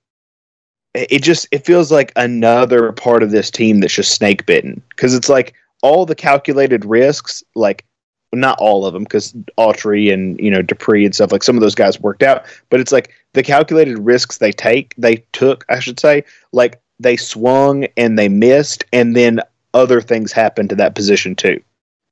it 0.95 1.22
just 1.22 1.47
it 1.53 1.66
feels 1.66 1.93
like 1.93 2.12
another 2.16 2.93
part 2.93 3.22
of 3.22 3.31
this 3.31 3.51
team 3.51 3.81
that's 3.81 3.95
just 3.95 4.14
snake 4.14 4.47
bitten 4.47 4.83
because 4.91 5.14
it's 5.14 5.28
like 5.28 5.55
all 5.83 6.07
the 6.07 6.14
calculated 6.14 6.85
risks 6.85 7.43
like 7.55 7.85
not 8.33 8.59
all 8.61 8.87
of 8.87 8.95
them 8.95 9.05
because 9.05 9.33
Autry 9.59 10.12
and 10.12 10.39
you 10.41 10.51
know 10.51 10.62
Dupree 10.62 11.05
and 11.05 11.14
stuff 11.14 11.33
like 11.33 11.43
some 11.43 11.57
of 11.57 11.61
those 11.61 11.74
guys 11.74 12.01
worked 12.01 12.22
out, 12.22 12.45
but 12.68 12.81
it's 12.81 12.93
like 12.93 13.12
the 13.33 13.43
calculated 13.43 13.99
risks 13.99 14.39
they 14.39 14.53
take, 14.53 14.95
they 14.97 15.16
took, 15.33 15.64
I 15.68 15.81
should 15.81 15.99
say, 15.99 16.24
like 16.53 16.81
they 16.99 17.16
swung 17.16 17.87
and 17.97 18.18
they 18.18 18.28
missed, 18.28 18.85
and 18.93 19.16
then 19.16 19.41
other 19.74 20.01
things 20.01 20.33
happen 20.33 20.68
to 20.68 20.74
that 20.76 20.95
position 20.95 21.35
too. 21.35 21.61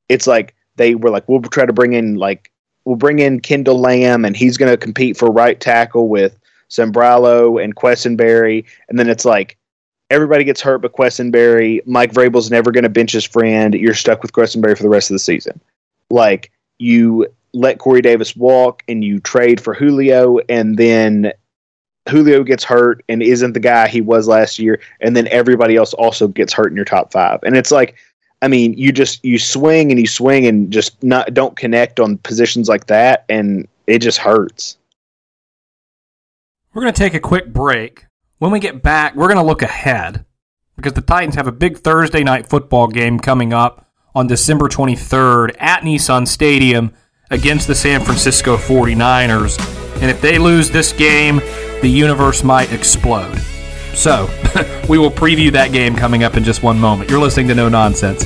It's 0.08 0.26
like 0.26 0.54
they 0.76 0.94
were 0.94 1.10
like, 1.10 1.28
we'll 1.28 1.42
try 1.42 1.66
to 1.66 1.72
bring 1.72 1.92
in 1.92 2.16
like 2.16 2.50
we'll 2.84 2.96
bring 2.96 3.18
in 3.18 3.40
Kendall 3.40 3.80
Lamm 3.80 4.26
and 4.26 4.36
he's 4.36 4.56
going 4.56 4.70
to 4.70 4.76
compete 4.76 5.16
for 5.16 5.30
right 5.30 5.60
tackle 5.60 6.08
with 6.08 6.38
Sambrailo 6.70 7.62
and 7.62 7.76
Quessenberry, 7.76 8.64
and 8.88 8.98
then 8.98 9.08
it's 9.08 9.24
like 9.24 9.56
everybody 10.10 10.44
gets 10.44 10.60
hurt 10.60 10.78
but 10.78 10.92
Quessenberry. 10.92 11.86
Mike 11.86 12.12
Vrabel's 12.12 12.50
never 12.50 12.70
going 12.72 12.84
to 12.84 12.90
bench 12.90 13.12
his 13.12 13.24
friend. 13.24 13.74
You're 13.74 13.94
stuck 13.94 14.22
with 14.22 14.32
Quessenberry 14.32 14.76
for 14.76 14.82
the 14.82 14.88
rest 14.88 15.10
of 15.10 15.14
the 15.14 15.18
season. 15.18 15.60
Like 16.10 16.50
you 16.78 17.26
let 17.52 17.78
Corey 17.78 18.02
Davis 18.02 18.36
walk 18.36 18.82
and 18.88 19.02
you 19.02 19.20
trade 19.20 19.60
for 19.60 19.74
Julio, 19.74 20.38
and 20.48 20.76
then 20.76 21.32
Julio 22.08 22.42
gets 22.42 22.64
hurt 22.64 23.04
and 23.08 23.22
isn't 23.22 23.52
the 23.52 23.60
guy 23.60 23.88
he 23.88 24.00
was 24.00 24.28
last 24.28 24.58
year, 24.58 24.80
and 25.00 25.16
then 25.16 25.28
everybody 25.28 25.76
else 25.76 25.94
also 25.94 26.28
gets 26.28 26.52
hurt 26.52 26.70
in 26.70 26.76
your 26.76 26.84
top 26.84 27.12
five. 27.12 27.40
And 27.42 27.56
it's 27.56 27.70
like, 27.70 27.96
I 28.40 28.48
mean, 28.48 28.74
you 28.74 28.92
just 28.92 29.24
you 29.24 29.38
swing 29.38 29.90
and 29.90 29.98
you 29.98 30.06
swing 30.06 30.46
and 30.46 30.72
just 30.72 31.02
not 31.02 31.34
don't 31.34 31.56
connect 31.56 31.98
on 31.98 32.18
positions 32.18 32.68
like 32.68 32.86
that, 32.86 33.24
and 33.28 33.66
it 33.86 33.98
just 33.98 34.18
hurts. 34.18 34.76
We're 36.72 36.82
going 36.82 36.94
to 36.94 36.98
take 36.98 37.14
a 37.14 37.20
quick 37.20 37.52
break. 37.52 38.06
When 38.38 38.52
we 38.52 38.60
get 38.60 38.82
back, 38.82 39.16
we're 39.16 39.26
going 39.26 39.38
to 39.38 39.42
look 39.42 39.62
ahead 39.62 40.24
because 40.76 40.92
the 40.92 41.00
Titans 41.00 41.34
have 41.34 41.48
a 41.48 41.52
big 41.52 41.78
Thursday 41.78 42.22
night 42.22 42.48
football 42.48 42.86
game 42.86 43.18
coming 43.18 43.52
up 43.52 43.90
on 44.14 44.28
December 44.28 44.68
23rd 44.68 45.56
at 45.58 45.82
Nissan 45.82 46.28
Stadium 46.28 46.92
against 47.30 47.66
the 47.66 47.74
San 47.74 48.00
Francisco 48.00 48.56
49ers. 48.56 49.58
And 50.00 50.10
if 50.10 50.20
they 50.20 50.38
lose 50.38 50.70
this 50.70 50.92
game, 50.92 51.38
the 51.82 51.88
universe 51.88 52.44
might 52.44 52.72
explode. 52.72 53.40
So, 53.98 54.30
we 54.88 54.96
will 54.96 55.10
preview 55.10 55.50
that 55.50 55.72
game 55.72 55.96
coming 55.96 56.22
up 56.22 56.36
in 56.36 56.44
just 56.44 56.62
one 56.62 56.78
moment. 56.78 57.10
You're 57.10 57.18
listening 57.18 57.48
to 57.48 57.54
No 57.56 57.68
Nonsense. 57.68 58.24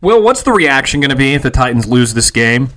Well, 0.00 0.20
what's 0.20 0.42
the 0.42 0.50
reaction 0.50 0.98
going 0.98 1.10
to 1.10 1.16
be 1.16 1.34
if 1.34 1.44
the 1.44 1.50
Titans 1.50 1.86
lose 1.86 2.14
this 2.14 2.32
game? 2.32 2.70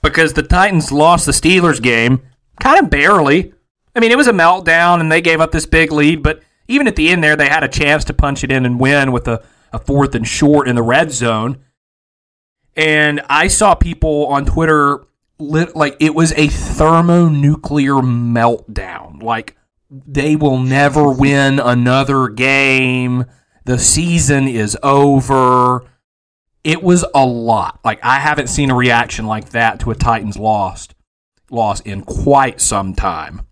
Because 0.00 0.32
the 0.32 0.42
Titans 0.42 0.90
lost 0.90 1.26
the 1.26 1.32
Steelers 1.32 1.82
game 1.82 2.22
kind 2.60 2.82
of 2.82 2.88
barely. 2.88 3.52
I 3.94 4.00
mean, 4.00 4.10
it 4.10 4.16
was 4.16 4.26
a 4.26 4.32
meltdown 4.32 5.00
and 5.00 5.12
they 5.12 5.20
gave 5.20 5.42
up 5.42 5.52
this 5.52 5.66
big 5.66 5.92
lead, 5.92 6.22
but 6.22 6.40
even 6.68 6.86
at 6.86 6.96
the 6.96 7.08
end 7.08 7.22
there, 7.22 7.36
they 7.36 7.48
had 7.48 7.64
a 7.64 7.68
chance 7.68 8.04
to 8.04 8.14
punch 8.14 8.44
it 8.44 8.52
in 8.52 8.66
and 8.66 8.80
win 8.80 9.12
with 9.12 9.28
a, 9.28 9.42
a 9.72 9.78
fourth 9.78 10.14
and 10.14 10.26
short 10.26 10.68
in 10.68 10.76
the 10.76 10.82
red 10.82 11.12
zone. 11.12 11.58
And 12.76 13.22
I 13.28 13.48
saw 13.48 13.74
people 13.74 14.26
on 14.26 14.44
Twitter 14.44 15.04
lit, 15.38 15.74
like 15.74 15.96
it 16.00 16.14
was 16.14 16.32
a 16.32 16.48
thermonuclear 16.48 17.94
meltdown. 17.94 19.22
Like 19.22 19.56
they 19.90 20.36
will 20.36 20.58
never 20.58 21.10
win 21.10 21.58
another 21.58 22.28
game. 22.28 23.24
The 23.64 23.78
season 23.78 24.48
is 24.48 24.76
over. 24.82 25.84
It 26.64 26.82
was 26.82 27.04
a 27.14 27.24
lot. 27.24 27.80
Like 27.84 28.04
I 28.04 28.18
haven't 28.18 28.48
seen 28.48 28.70
a 28.70 28.74
reaction 28.74 29.26
like 29.26 29.50
that 29.50 29.80
to 29.80 29.90
a 29.90 29.94
Titans 29.94 30.36
lost 30.36 30.94
loss 31.50 31.80
in 31.80 32.02
quite 32.02 32.60
some 32.60 32.94
time. 32.94 33.45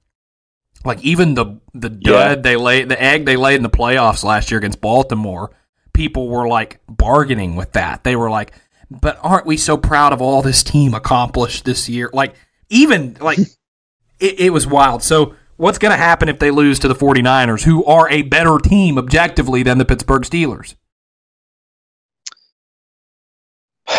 Like 0.85 1.03
even 1.03 1.35
the 1.35 1.61
the 1.73 1.89
dud 1.91 2.03
Yeah. 2.03 2.35
they 2.43 2.57
laid 2.57 2.89
the 2.89 3.03
egg 3.03 3.25
they 3.25 3.37
laid 3.37 3.57
in 3.57 3.63
the 3.63 3.71
playoffs 3.71 4.23
last 4.25 4.51
year 4.51 4.59
against 4.59 4.81
Baltimore, 4.81 5.51
people 5.93 6.29
were 6.29 6.47
like 6.47 6.81
bargaining 6.89 7.57
with 7.57 7.73
that. 7.73 8.05
They 8.05 8.17
were 8.17 8.31
like, 8.31 8.53
"But 8.91 9.19
aren't 9.23 9.47
we 9.47 9.57
so 9.57 9.77
proud 9.77 10.13
of 10.13 10.21
all 10.21 10.43
this 10.43 10.63
team 10.63 10.93
accomplished 10.95 11.65
this 11.65 11.89
year?" 11.89 12.11
Like 12.13 12.35
even 12.69 13.17
like 13.21 13.39
it, 14.21 14.41
it 14.41 14.53
was 14.53 14.67
wild. 14.67 15.03
So 15.03 15.35
what's 15.57 15.79
going 15.79 15.93
to 15.93 15.97
happen 15.97 16.29
if 16.29 16.39
they 16.39 16.51
lose 16.51 16.79
to 16.81 16.89
the 16.89 16.95
49ers, 16.95 17.63
who 17.65 17.85
are 17.85 18.11
a 18.11 18.23
better 18.23 18.59
team 18.59 18.99
objectively 18.99 19.63
than 19.63 19.79
the 19.79 19.85
Pittsburgh 19.85 20.23
Steelers? 20.23 20.75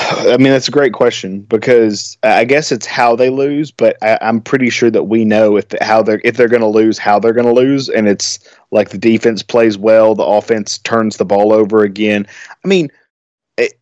I 0.12 0.38
mean, 0.38 0.51
that's 0.51 0.68
a 0.68 0.72
great 0.72 0.93
question 0.93 1.41
because 1.41 2.18
I 2.24 2.45
guess 2.45 2.72
it's 2.72 2.86
how 2.86 3.16
they 3.16 3.30
lose, 3.30 3.72
but 3.72 3.97
I, 4.01 4.18
I'm 4.22 4.41
pretty 4.41 4.70
sure 4.70 4.91
that 4.91 5.03
we 5.03 5.26
know 5.26 5.58
if 5.58 5.70
the, 5.70 5.84
how 5.84 6.01
they're 6.03 6.22
if 6.24 6.38
they're 6.38 6.47
going 6.47 6.62
to 6.62 6.68
lose, 6.68 6.97
how 6.97 7.20
they're 7.20 7.34
going 7.34 7.47
to 7.47 7.53
lose, 7.53 7.89
and 7.89 8.08
it's 8.08 8.39
like 8.72 8.89
the 8.89 8.97
defense 8.97 9.41
plays 9.41 9.78
well, 9.78 10.14
the 10.14 10.24
offense 10.24 10.78
turns 10.80 11.18
the 11.18 11.26
ball 11.26 11.53
over 11.53 11.84
again. 11.84 12.28
I 12.64 12.68
mean, 12.68 12.89
it, 13.58 13.80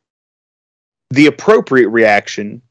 the 1.10 1.26
appropriate 1.26 1.90
reaction 1.90 2.62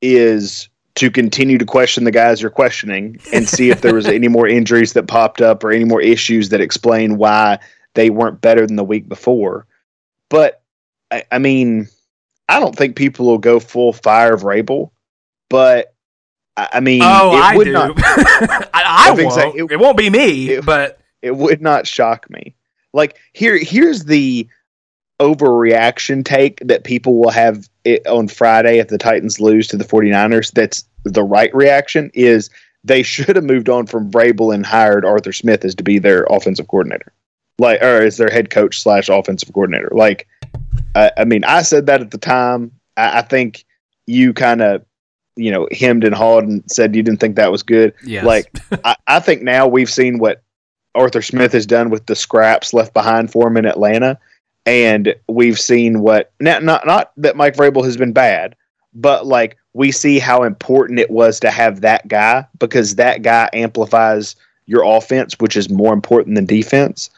is 0.00 0.68
to 0.94 1.10
continue 1.10 1.58
to 1.58 1.64
question 1.64 2.04
the 2.04 2.10
guys 2.10 2.42
you're 2.42 2.50
questioning 2.50 3.18
and 3.32 3.48
see 3.48 3.70
if 3.70 3.80
there 3.80 3.94
was 3.94 4.06
any 4.06 4.28
more 4.28 4.46
injuries 4.58 4.92
that 4.92 5.08
popped 5.08 5.40
up 5.40 5.64
or 5.64 5.72
any 5.72 5.84
more 5.84 6.02
issues 6.02 6.50
that 6.50 6.60
explain 6.60 7.16
why 7.16 7.58
they 7.94 8.10
weren't 8.10 8.40
better 8.40 8.66
than 8.66 8.76
the 8.76 8.84
week 8.84 9.08
before. 9.08 9.66
But 10.28 10.62
I, 11.10 11.24
I 11.32 11.38
mean. 11.38 11.88
I 12.48 12.60
don't 12.60 12.76
think 12.76 12.96
people 12.96 13.26
will 13.26 13.38
go 13.38 13.60
full 13.60 13.92
fire 13.92 14.34
of 14.34 14.42
Vrabel, 14.42 14.90
but 15.48 15.94
I 16.56 16.80
mean, 16.80 17.00
Oh, 17.02 17.36
it 17.36 17.40
I 17.42 17.56
would 17.56 17.64
do. 17.64 17.72
not 17.72 17.92
I, 17.98 18.68
I, 18.74 19.08
I 19.08 19.10
won't. 19.12 19.56
It- 19.56 19.72
It, 19.72 19.78
won't 19.80 19.96
be 19.96 20.10
me, 20.10 20.50
it- 20.50 20.66
but 20.66 21.00
it 21.22 21.36
would 21.36 21.62
not 21.62 21.86
shock 21.86 22.28
me. 22.28 22.54
Like 22.92 23.16
here, 23.32 23.56
here's 23.58 24.04
the 24.04 24.46
overreaction 25.20 26.24
take 26.24 26.60
that 26.66 26.84
people 26.84 27.18
will 27.18 27.30
have 27.30 27.68
it 27.84 28.06
on 28.06 28.28
Friday 28.28 28.78
if 28.78 28.88
the 28.88 28.98
Titans 28.98 29.40
lose 29.40 29.68
to 29.68 29.76
the 29.76 29.84
49ers. 29.84 30.50
That's 30.52 30.84
the 31.04 31.22
right 31.22 31.54
reaction 31.54 32.10
is 32.14 32.50
they 32.84 33.02
should 33.02 33.36
have 33.36 33.44
moved 33.44 33.68
on 33.68 33.86
from 33.86 34.10
Vrabel 34.10 34.54
and 34.54 34.66
hired 34.66 35.04
Arthur 35.04 35.32
Smith 35.32 35.64
as 35.64 35.74
to 35.76 35.82
be 35.84 35.98
their 35.98 36.24
offensive 36.24 36.66
coordinator, 36.68 37.12
like 37.58 37.80
or 37.80 38.02
as 38.02 38.16
their 38.16 38.30
head 38.30 38.50
coach 38.50 38.80
slash 38.82 39.08
offensive 39.08 39.52
coordinator. 39.52 39.90
Like, 39.92 40.26
I, 40.94 41.10
I 41.18 41.24
mean, 41.24 41.44
I 41.44 41.62
said 41.62 41.86
that 41.86 42.00
at 42.00 42.10
the 42.10 42.18
time. 42.18 42.70
I, 42.96 43.18
I 43.18 43.22
think 43.22 43.64
you 44.06 44.32
kind 44.32 44.60
of, 44.62 44.84
you 45.36 45.50
know, 45.50 45.66
hemmed 45.72 46.04
and 46.04 46.14
hawed 46.14 46.44
and 46.44 46.62
said 46.70 46.94
you 46.94 47.02
didn't 47.02 47.20
think 47.20 47.36
that 47.36 47.50
was 47.52 47.62
good. 47.62 47.94
yes. 48.04 48.24
Like, 48.24 48.54
I, 48.84 48.96
I 49.06 49.20
think 49.20 49.42
now 49.42 49.66
we've 49.66 49.90
seen 49.90 50.18
what 50.18 50.42
Arthur 50.94 51.22
Smith 51.22 51.52
has 51.52 51.64
done 51.66 51.88
with 51.90 52.06
the 52.06 52.14
scraps 52.16 52.74
left 52.74 52.92
behind 52.92 53.30
for 53.32 53.48
him 53.48 53.56
in 53.56 53.64
Atlanta, 53.64 54.18
and 54.66 55.14
we've 55.28 55.58
seen 55.58 56.00
what 56.00 56.32
not 56.40 56.62
not 56.62 56.86
not 56.86 57.12
that 57.16 57.34
Mike 57.36 57.54
Vrabel 57.56 57.82
has 57.84 57.96
been 57.96 58.12
bad, 58.12 58.54
but 58.92 59.26
like 59.26 59.56
we 59.72 59.90
see 59.90 60.18
how 60.18 60.42
important 60.42 60.98
it 61.00 61.10
was 61.10 61.40
to 61.40 61.50
have 61.50 61.80
that 61.80 62.06
guy 62.08 62.46
because 62.58 62.96
that 62.96 63.22
guy 63.22 63.48
amplifies 63.54 64.36
your 64.66 64.84
offense, 64.84 65.34
which 65.38 65.56
is 65.56 65.70
more 65.70 65.94
important 65.94 66.36
than 66.36 66.44
defense. 66.44 67.08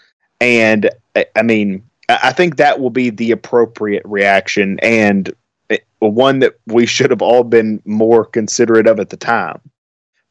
And 0.40 0.88
I- 1.16 1.26
I 1.34 1.42
mean, 1.42 1.82
I 2.09 2.32
think 2.32 2.57
that 2.57 2.80
will 2.80 2.90
be 2.90 3.11
the 3.11 3.30
appropriate 3.30 4.02
reaction 4.05 4.78
and 4.80 5.32
eh, 5.70 5.78
one 6.00 6.40
that 6.40 6.55
we 6.66 6.86
should 6.86 7.11
have 7.11 7.22
all 7.22 7.44
been 7.44 7.80
more 7.84 8.24
considerate 8.24 8.86
of 8.86 9.00
at 9.00 9.11
the 9.11 9.16
time. 9.16 9.61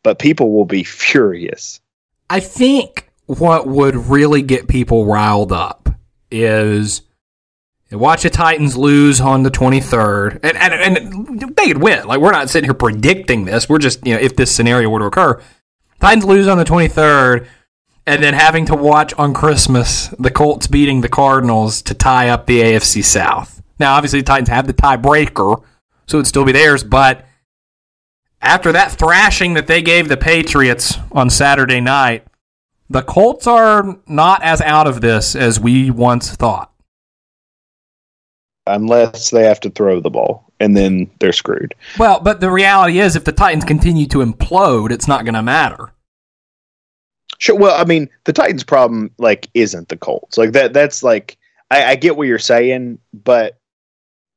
But 0.03 0.19
people 0.19 0.51
will 0.51 0.65
be 0.65 0.84
furious. 0.84 1.80
I 2.30 2.39
think 2.39 3.09
what 3.26 3.67
would 3.67 3.95
really 3.95 4.41
get 4.41 4.67
people 4.67 5.05
riled 5.05 5.51
up 5.51 5.89
is 6.30 7.01
watch 7.91 8.24
the 8.24 8.30
Titans 8.30 8.76
lose 8.76 9.21
on 9.21 9.43
the 9.43 9.51
23rd, 9.51 10.39
and, 10.43 10.57
and, 10.57 10.97
and 10.97 11.55
they 11.55 11.67
could 11.67 11.82
win. 11.82 12.05
Like, 12.07 12.19
we're 12.19 12.32
not 12.32 12.49
sitting 12.49 12.67
here 12.67 12.74
predicting 12.74 13.45
this. 13.45 13.69
We're 13.69 13.78
just, 13.78 14.05
you 14.05 14.13
know, 14.13 14.19
if 14.19 14.36
this 14.36 14.53
scenario 14.53 14.89
were 14.89 14.99
to 14.99 15.05
occur, 15.05 15.41
Titans 15.99 16.26
lose 16.26 16.47
on 16.47 16.57
the 16.57 16.65
23rd, 16.65 17.47
and 18.06 18.22
then 18.24 18.34
having 18.34 18.66
to 18.66 18.76
watch 18.76 19.14
on 19.16 19.34
Christmas 19.34 20.08
the 20.20 20.32
Colts 20.32 20.68
beating 20.68 21.01
the 21.01 21.10
Cardinals 21.10 21.82
to 21.84 21.93
tie 21.93 22.30
up 22.30 22.45
the 22.45 22.62
AFC 22.62 23.04
South. 23.04 23.62
Now, 23.80 23.95
obviously, 23.95 24.20
the 24.20 24.26
Titans 24.26 24.49
have 24.49 24.68
the 24.68 24.74
tiebreaker, 24.74 25.64
so 26.08 26.18
it'd 26.18 26.28
still 26.28 26.45
be 26.45 26.51
theirs, 26.51 26.84
but 26.84 27.26
after 28.41 28.72
that 28.74 28.91
thrashing 28.91 29.54
that 29.54 29.68
they 29.68 29.82
gave 29.82 30.10
the 30.10 30.18
Patriots 30.18 30.97
on 31.12 31.30
Saturday 31.30 31.80
night, 31.80 32.28
the 32.89 33.01
Colts 33.01 33.47
are 33.47 33.97
not 34.06 34.43
as 34.43 34.62
out 34.62 34.86
of 34.86 35.01
this 35.01 35.36
as 35.36 35.60
we 35.60 35.89
once 35.89 36.36
thought. 36.36 36.72
Unless 38.68 39.30
they 39.32 39.43
have 39.43 39.60
to 39.62 39.70
throw 39.70 39.99
the 39.99 40.10
ball, 40.10 40.45
and 40.60 40.76
then 40.76 41.10
they're 41.20 41.34
screwed. 41.34 41.74
Well, 41.97 42.20
but 42.20 42.39
the 42.39 42.51
reality 42.51 42.99
is, 42.99 43.16
if 43.16 43.24
the 43.24 43.32
Titans 43.32 43.66
continue 43.66 44.06
to 44.08 44.20
implode, 44.20 44.91
it's 44.91 45.08
not 45.08 45.26
going 45.26 45.34
to 45.34 45.43
matter. 45.43 45.91
Sure. 47.43 47.57
Well, 47.57 47.75
I 47.77 47.83
mean, 47.83 48.07
the 48.23 48.31
Titans' 48.31 48.63
problem 48.63 49.11
like 49.17 49.49
isn't 49.53 49.89
the 49.89 49.97
Colts. 49.97 50.37
Like 50.37 50.53
that. 50.53 50.71
That's 50.71 51.03
like 51.03 51.37
I, 51.69 51.83
I 51.87 51.95
get 51.97 52.15
what 52.15 52.25
you're 52.25 52.39
saying, 52.39 52.99
but 53.13 53.59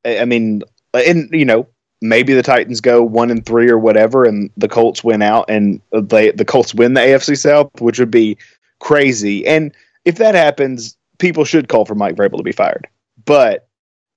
I, 0.04 0.18
I 0.18 0.24
mean, 0.24 0.64
and 0.92 1.30
you 1.30 1.44
know, 1.44 1.68
maybe 2.02 2.34
the 2.34 2.42
Titans 2.42 2.80
go 2.80 3.04
one 3.04 3.30
and 3.30 3.46
three 3.46 3.70
or 3.70 3.78
whatever, 3.78 4.24
and 4.24 4.50
the 4.56 4.66
Colts 4.66 5.04
win 5.04 5.22
out, 5.22 5.44
and 5.48 5.80
they 5.92 6.32
the 6.32 6.44
Colts 6.44 6.74
win 6.74 6.94
the 6.94 7.00
AFC 7.00 7.38
South, 7.38 7.70
which 7.80 8.00
would 8.00 8.10
be 8.10 8.36
crazy. 8.80 9.46
And 9.46 9.72
if 10.04 10.16
that 10.16 10.34
happens, 10.34 10.96
people 11.20 11.44
should 11.44 11.68
call 11.68 11.84
for 11.84 11.94
Mike 11.94 12.16
Vrabel 12.16 12.38
to 12.38 12.42
be 12.42 12.50
fired. 12.50 12.88
But 13.24 13.65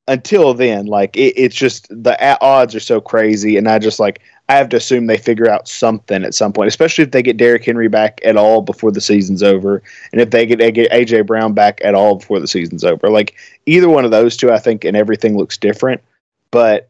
until 0.09 0.53
then, 0.55 0.87
like 0.87 1.15
it, 1.15 1.33
it's 1.37 1.55
just 1.55 1.87
the 1.89 2.17
odds 2.41 2.75
are 2.75 2.79
so 2.79 2.99
crazy, 2.99 3.55
and 3.57 3.69
I 3.69 3.79
just 3.79 3.99
like 3.99 4.21
I 4.49 4.55
have 4.55 4.69
to 4.69 4.77
assume 4.77 5.05
they 5.05 5.17
figure 5.17 5.47
out 5.47 5.67
something 5.67 6.23
at 6.25 6.33
some 6.33 6.51
point, 6.51 6.67
especially 6.67 7.03
if 7.03 7.11
they 7.11 7.21
get 7.21 7.37
Derrick 7.37 7.63
Henry 7.63 7.87
back 7.87 8.19
at 8.25 8.35
all 8.35 8.61
before 8.61 8.91
the 8.91 8.99
season's 8.99 9.43
over, 9.43 9.83
and 10.11 10.19
if 10.19 10.31
they 10.31 10.47
get, 10.47 10.57
they 10.57 10.71
get 10.71 10.91
AJ 10.91 11.27
Brown 11.27 11.53
back 11.53 11.79
at 11.83 11.93
all 11.93 12.15
before 12.15 12.39
the 12.39 12.47
season's 12.47 12.83
over. 12.83 13.09
Like 13.09 13.35
either 13.67 13.87
one 13.87 14.03
of 14.03 14.11
those 14.11 14.35
two, 14.35 14.51
I 14.51 14.57
think, 14.57 14.83
and 14.83 14.97
everything 14.97 15.37
looks 15.37 15.57
different. 15.57 16.01
But 16.49 16.89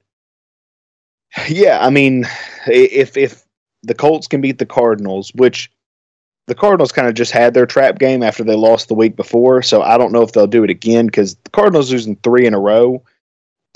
yeah, 1.50 1.86
I 1.86 1.90
mean, 1.90 2.26
if 2.68 3.18
if 3.18 3.44
the 3.84 3.94
Colts 3.94 4.28
can 4.28 4.40
beat 4.40 4.58
the 4.58 4.66
Cardinals, 4.66 5.34
which 5.36 5.70
the 6.50 6.56
Cardinals 6.56 6.92
kind 6.92 7.08
of 7.08 7.14
just 7.14 7.32
had 7.32 7.54
their 7.54 7.66
trap 7.66 7.98
game 8.00 8.22
after 8.24 8.44
they 8.44 8.56
lost 8.56 8.88
the 8.90 8.94
week 8.96 9.16
before, 9.16 9.62
so 9.62 9.82
I 9.82 9.98
don't 9.98 10.12
know 10.12 10.22
if 10.24 10.34
they'll 10.34 10.48
do 10.48 10.64
it 10.66 10.70
again 10.70 11.06
because 11.06 11.36
the 11.36 11.50
Cardinals 11.52 11.92
losing 11.92 12.18
three 12.18 12.46
in 12.46 12.54
a 12.54 12.60
row 12.60 13.02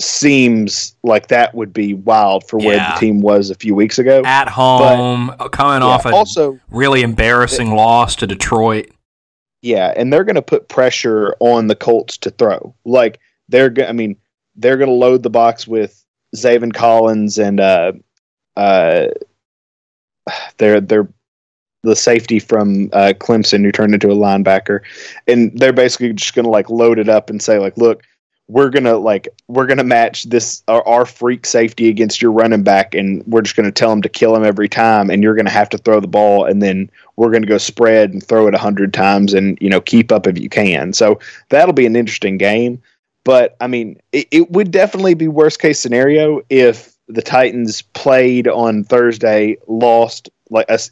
seems 0.02 0.94
like 1.04 1.28
that 1.28 1.54
would 1.54 1.72
be 1.72 1.94
wild 1.94 2.46
for 2.48 2.58
where 2.58 2.76
Yeah. 2.76 2.94
the 2.94 3.00
team 3.00 3.20
was 3.20 3.48
a 3.50 3.54
few 3.54 3.74
weeks 3.74 3.98
ago. 3.98 4.22
At 4.24 4.48
home, 4.48 5.30
coming 5.52 5.82
Yeah, 5.82 5.88
off 5.88 6.04
a 6.04 6.10
also, 6.10 6.58
really 6.70 7.02
embarrassing 7.02 7.70
loss 7.74 8.16
to 8.16 8.26
Detroit. 8.26 8.90
yeah, 9.62 9.94
and 9.96 10.12
they're 10.12 10.24
going 10.24 10.34
to 10.34 10.42
put 10.42 10.68
pressure 10.68 11.34
on 11.40 11.68
the 11.68 11.76
Colts 11.76 12.18
to 12.18 12.30
throw. 12.30 12.74
Like 12.84 13.20
they're, 13.48 13.70
go- 13.70 13.86
I 13.86 13.92
mean, 13.92 14.16
they're 14.56 14.76
going 14.76 14.90
to 14.90 14.94
load 14.94 15.22
the 15.22 15.30
box 15.30 15.66
with 15.66 16.04
Zaven 16.36 16.74
Collins 16.74 17.38
and 17.38 17.60
uh, 17.60 17.92
uh, 18.56 19.06
they're 20.58 20.80
they're 20.80 21.08
the 21.84 21.96
safety 21.96 22.38
from 22.38 22.90
uh, 22.92 23.12
Clemson 23.18 23.64
who 23.64 23.72
turned 23.72 23.94
into 23.94 24.10
a 24.10 24.16
linebacker, 24.16 24.80
and 25.28 25.56
they're 25.58 25.72
basically 25.72 26.12
just 26.12 26.34
going 26.34 26.44
to 26.44 26.50
like 26.50 26.70
load 26.70 26.98
it 26.98 27.08
up 27.08 27.30
and 27.30 27.40
say 27.40 27.58
like, 27.58 27.76
look, 27.76 28.02
we're 28.48 28.68
gonna 28.68 28.96
like 28.98 29.26
we're 29.48 29.66
gonna 29.66 29.84
match 29.84 30.24
this 30.24 30.62
our, 30.68 30.86
our 30.86 31.06
freak 31.06 31.46
safety 31.46 31.88
against 31.88 32.20
your 32.20 32.32
running 32.32 32.62
back, 32.62 32.94
and 32.94 33.24
we're 33.26 33.40
just 33.40 33.56
gonna 33.56 33.72
tell 33.72 33.92
him 33.92 34.02
to 34.02 34.08
kill 34.08 34.36
him 34.36 34.44
every 34.44 34.68
time, 34.68 35.10
and 35.10 35.22
you're 35.22 35.34
gonna 35.34 35.50
have 35.50 35.70
to 35.70 35.78
throw 35.78 35.98
the 35.98 36.06
ball, 36.06 36.44
and 36.44 36.62
then 36.62 36.90
we're 37.16 37.30
gonna 37.30 37.46
go 37.46 37.58
spread 37.58 38.12
and 38.12 38.22
throw 38.22 38.46
it 38.46 38.54
a 38.54 38.58
hundred 38.58 38.92
times, 38.92 39.32
and 39.32 39.56
you 39.60 39.70
know 39.70 39.80
keep 39.80 40.12
up 40.12 40.26
if 40.26 40.38
you 40.38 40.50
can. 40.50 40.92
So 40.92 41.18
that'll 41.48 41.72
be 41.72 41.86
an 41.86 41.96
interesting 41.96 42.36
game. 42.36 42.82
But 43.24 43.56
I 43.60 43.66
mean, 43.66 43.98
it, 44.12 44.28
it 44.30 44.50
would 44.50 44.70
definitely 44.70 45.14
be 45.14 45.28
worst 45.28 45.58
case 45.58 45.80
scenario 45.80 46.42
if 46.50 46.94
the 47.08 47.22
Titans 47.22 47.80
played 47.80 48.46
on 48.46 48.84
Thursday, 48.84 49.56
lost 49.66 50.28
like 50.50 50.70
us, 50.70 50.90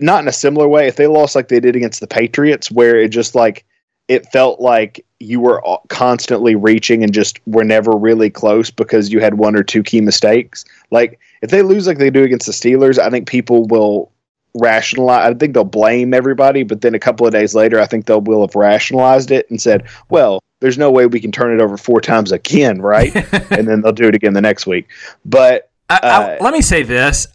not 0.00 0.22
in 0.22 0.28
a 0.28 0.32
similar 0.32 0.68
way. 0.68 0.86
If 0.86 0.96
they 0.96 1.06
lost 1.06 1.34
like 1.34 1.48
they 1.48 1.60
did 1.60 1.76
against 1.76 2.00
the 2.00 2.06
Patriots, 2.06 2.70
where 2.70 2.96
it 2.96 3.08
just 3.08 3.34
like 3.34 3.64
it 4.08 4.26
felt 4.32 4.60
like 4.60 5.04
you 5.20 5.40
were 5.40 5.62
constantly 5.88 6.54
reaching 6.54 7.02
and 7.02 7.12
just 7.12 7.40
were 7.46 7.64
never 7.64 7.92
really 7.92 8.30
close 8.30 8.70
because 8.70 9.12
you 9.12 9.20
had 9.20 9.34
one 9.34 9.54
or 9.54 9.62
two 9.62 9.82
key 9.82 10.00
mistakes. 10.00 10.64
Like 10.90 11.18
if 11.42 11.50
they 11.50 11.62
lose 11.62 11.86
like 11.86 11.98
they 11.98 12.10
do 12.10 12.24
against 12.24 12.46
the 12.46 12.52
Steelers, 12.52 12.98
I 12.98 13.10
think 13.10 13.28
people 13.28 13.66
will 13.66 14.10
rationalize. 14.54 15.30
I 15.30 15.34
think 15.34 15.54
they'll 15.54 15.64
blame 15.64 16.14
everybody, 16.14 16.62
but 16.62 16.80
then 16.80 16.94
a 16.94 16.98
couple 16.98 17.26
of 17.26 17.32
days 17.32 17.54
later, 17.54 17.80
I 17.80 17.86
think 17.86 18.06
they'll 18.06 18.20
will 18.20 18.40
have 18.40 18.54
rationalized 18.54 19.30
it 19.30 19.48
and 19.50 19.60
said, 19.60 19.84
"Well, 20.08 20.42
there's 20.60 20.78
no 20.78 20.90
way 20.90 21.06
we 21.06 21.20
can 21.20 21.32
turn 21.32 21.52
it 21.52 21.62
over 21.62 21.76
four 21.76 22.00
times 22.00 22.32
again, 22.32 22.80
right?" 22.80 23.14
and 23.50 23.68
then 23.68 23.82
they'll 23.82 23.92
do 23.92 24.08
it 24.08 24.14
again 24.14 24.32
the 24.32 24.40
next 24.40 24.66
week. 24.66 24.88
But 25.24 25.70
I, 25.90 26.00
I, 26.02 26.08
Uh, 26.08 26.36
let 26.40 26.52
me 26.52 26.62
say 26.62 26.82
this. 26.82 27.26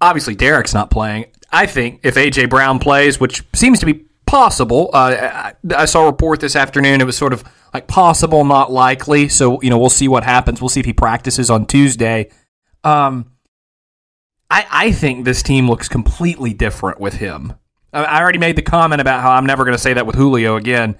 Obviously, 0.00 0.34
Derrick's 0.34 0.74
not 0.74 0.90
playing. 0.90 1.26
I 1.52 1.66
think 1.66 2.00
if 2.02 2.14
AJ 2.14 2.50
Brown 2.50 2.78
plays, 2.78 3.18
which 3.18 3.42
seems 3.54 3.80
to 3.80 3.86
be 3.86 4.04
possible, 4.26 4.90
uh, 4.92 5.52
I, 5.76 5.84
saw 5.86 6.02
a 6.02 6.06
report 6.06 6.40
this 6.40 6.54
afternoon. 6.54 7.00
It 7.00 7.04
was 7.04 7.16
sort 7.16 7.32
of 7.32 7.42
like 7.74 7.88
possible, 7.88 8.44
not 8.44 8.70
likely. 8.70 9.28
So 9.28 9.60
you 9.60 9.70
know, 9.70 9.78
we'll 9.78 9.90
see 9.90 10.08
what 10.08 10.24
happens. 10.24 10.60
We'll 10.60 10.68
see 10.68 10.80
if 10.80 10.86
he 10.86 10.92
practices 10.92 11.50
on 11.50 11.66
Tuesday. 11.66 12.30
Um, 12.84 13.32
I 14.48 14.66
I 14.70 14.92
think 14.92 15.24
this 15.24 15.42
team 15.42 15.68
looks 15.68 15.88
completely 15.88 16.54
different 16.54 17.00
with 17.00 17.14
him. 17.14 17.54
I, 17.92 18.04
I 18.04 18.20
already 18.20 18.38
made 18.38 18.56
the 18.56 18.62
comment 18.62 19.00
about 19.00 19.20
how 19.20 19.32
I'm 19.32 19.46
never 19.46 19.64
going 19.64 19.76
to 19.76 19.82
say 19.82 19.94
that 19.94 20.06
with 20.06 20.16
Julio 20.16 20.56
again, 20.56 20.96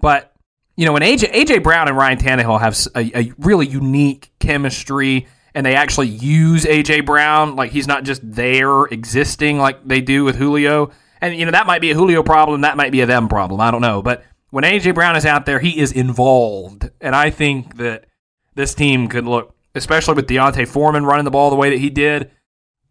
but 0.00 0.32
you 0.76 0.86
know, 0.86 0.92
when 0.92 1.02
AJ 1.02 1.32
AJ 1.32 1.64
Brown 1.64 1.88
and 1.88 1.96
Ryan 1.96 2.18
Tannehill 2.18 2.60
have 2.60 2.78
a 2.94 3.32
really 3.38 3.66
unique 3.66 4.30
chemistry, 4.38 5.26
and 5.54 5.64
they 5.64 5.74
actually 5.74 6.08
use 6.08 6.64
AJ 6.64 7.06
Brown, 7.06 7.56
like 7.56 7.70
he's 7.70 7.86
not 7.86 8.04
just 8.04 8.20
there 8.24 8.84
existing 8.84 9.58
like 9.58 9.86
they 9.86 10.00
do 10.00 10.24
with 10.24 10.36
Julio. 10.36 10.90
And 11.20 11.36
you 11.36 11.44
know 11.44 11.50
that 11.50 11.66
might 11.66 11.80
be 11.80 11.90
a 11.90 11.94
Julio 11.94 12.22
problem, 12.22 12.60
that 12.62 12.76
might 12.76 12.92
be 12.92 13.00
a 13.00 13.06
them 13.06 13.28
problem. 13.28 13.60
I 13.60 13.70
don't 13.70 13.80
know, 13.80 14.02
but 14.02 14.24
when 14.50 14.64
AJ 14.64 14.94
Brown 14.94 15.16
is 15.16 15.26
out 15.26 15.46
there, 15.46 15.58
he 15.58 15.78
is 15.78 15.92
involved, 15.92 16.90
and 17.00 17.14
I 17.14 17.30
think 17.30 17.76
that 17.76 18.06
this 18.54 18.74
team 18.74 19.08
could 19.08 19.26
look, 19.26 19.54
especially 19.74 20.14
with 20.14 20.26
D'Onta 20.26 20.66
Foreman 20.66 21.04
running 21.04 21.24
the 21.24 21.30
ball 21.30 21.50
the 21.50 21.56
way 21.56 21.70
that 21.70 21.78
he 21.78 21.90
did. 21.90 22.30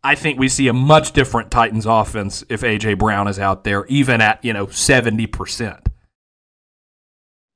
I 0.03 0.16
think 0.16 0.39
we 0.39 0.47
see 0.47 0.68
a 0.68 0.74
much 0.74 1.12
different 1.12 1.51
Titans 1.51 1.86
offense 1.86 2.43
if 2.49 2.62
AJ 2.62 2.99
Brown 2.99 3.28
is 3.28 3.39
out 3.39 3.64
there, 3.64 3.86
even 3.88 4.22
at 4.22 4.43
you 4.43 4.53
know 4.53 4.68
seventy 4.68 5.28
percent. 5.28 5.89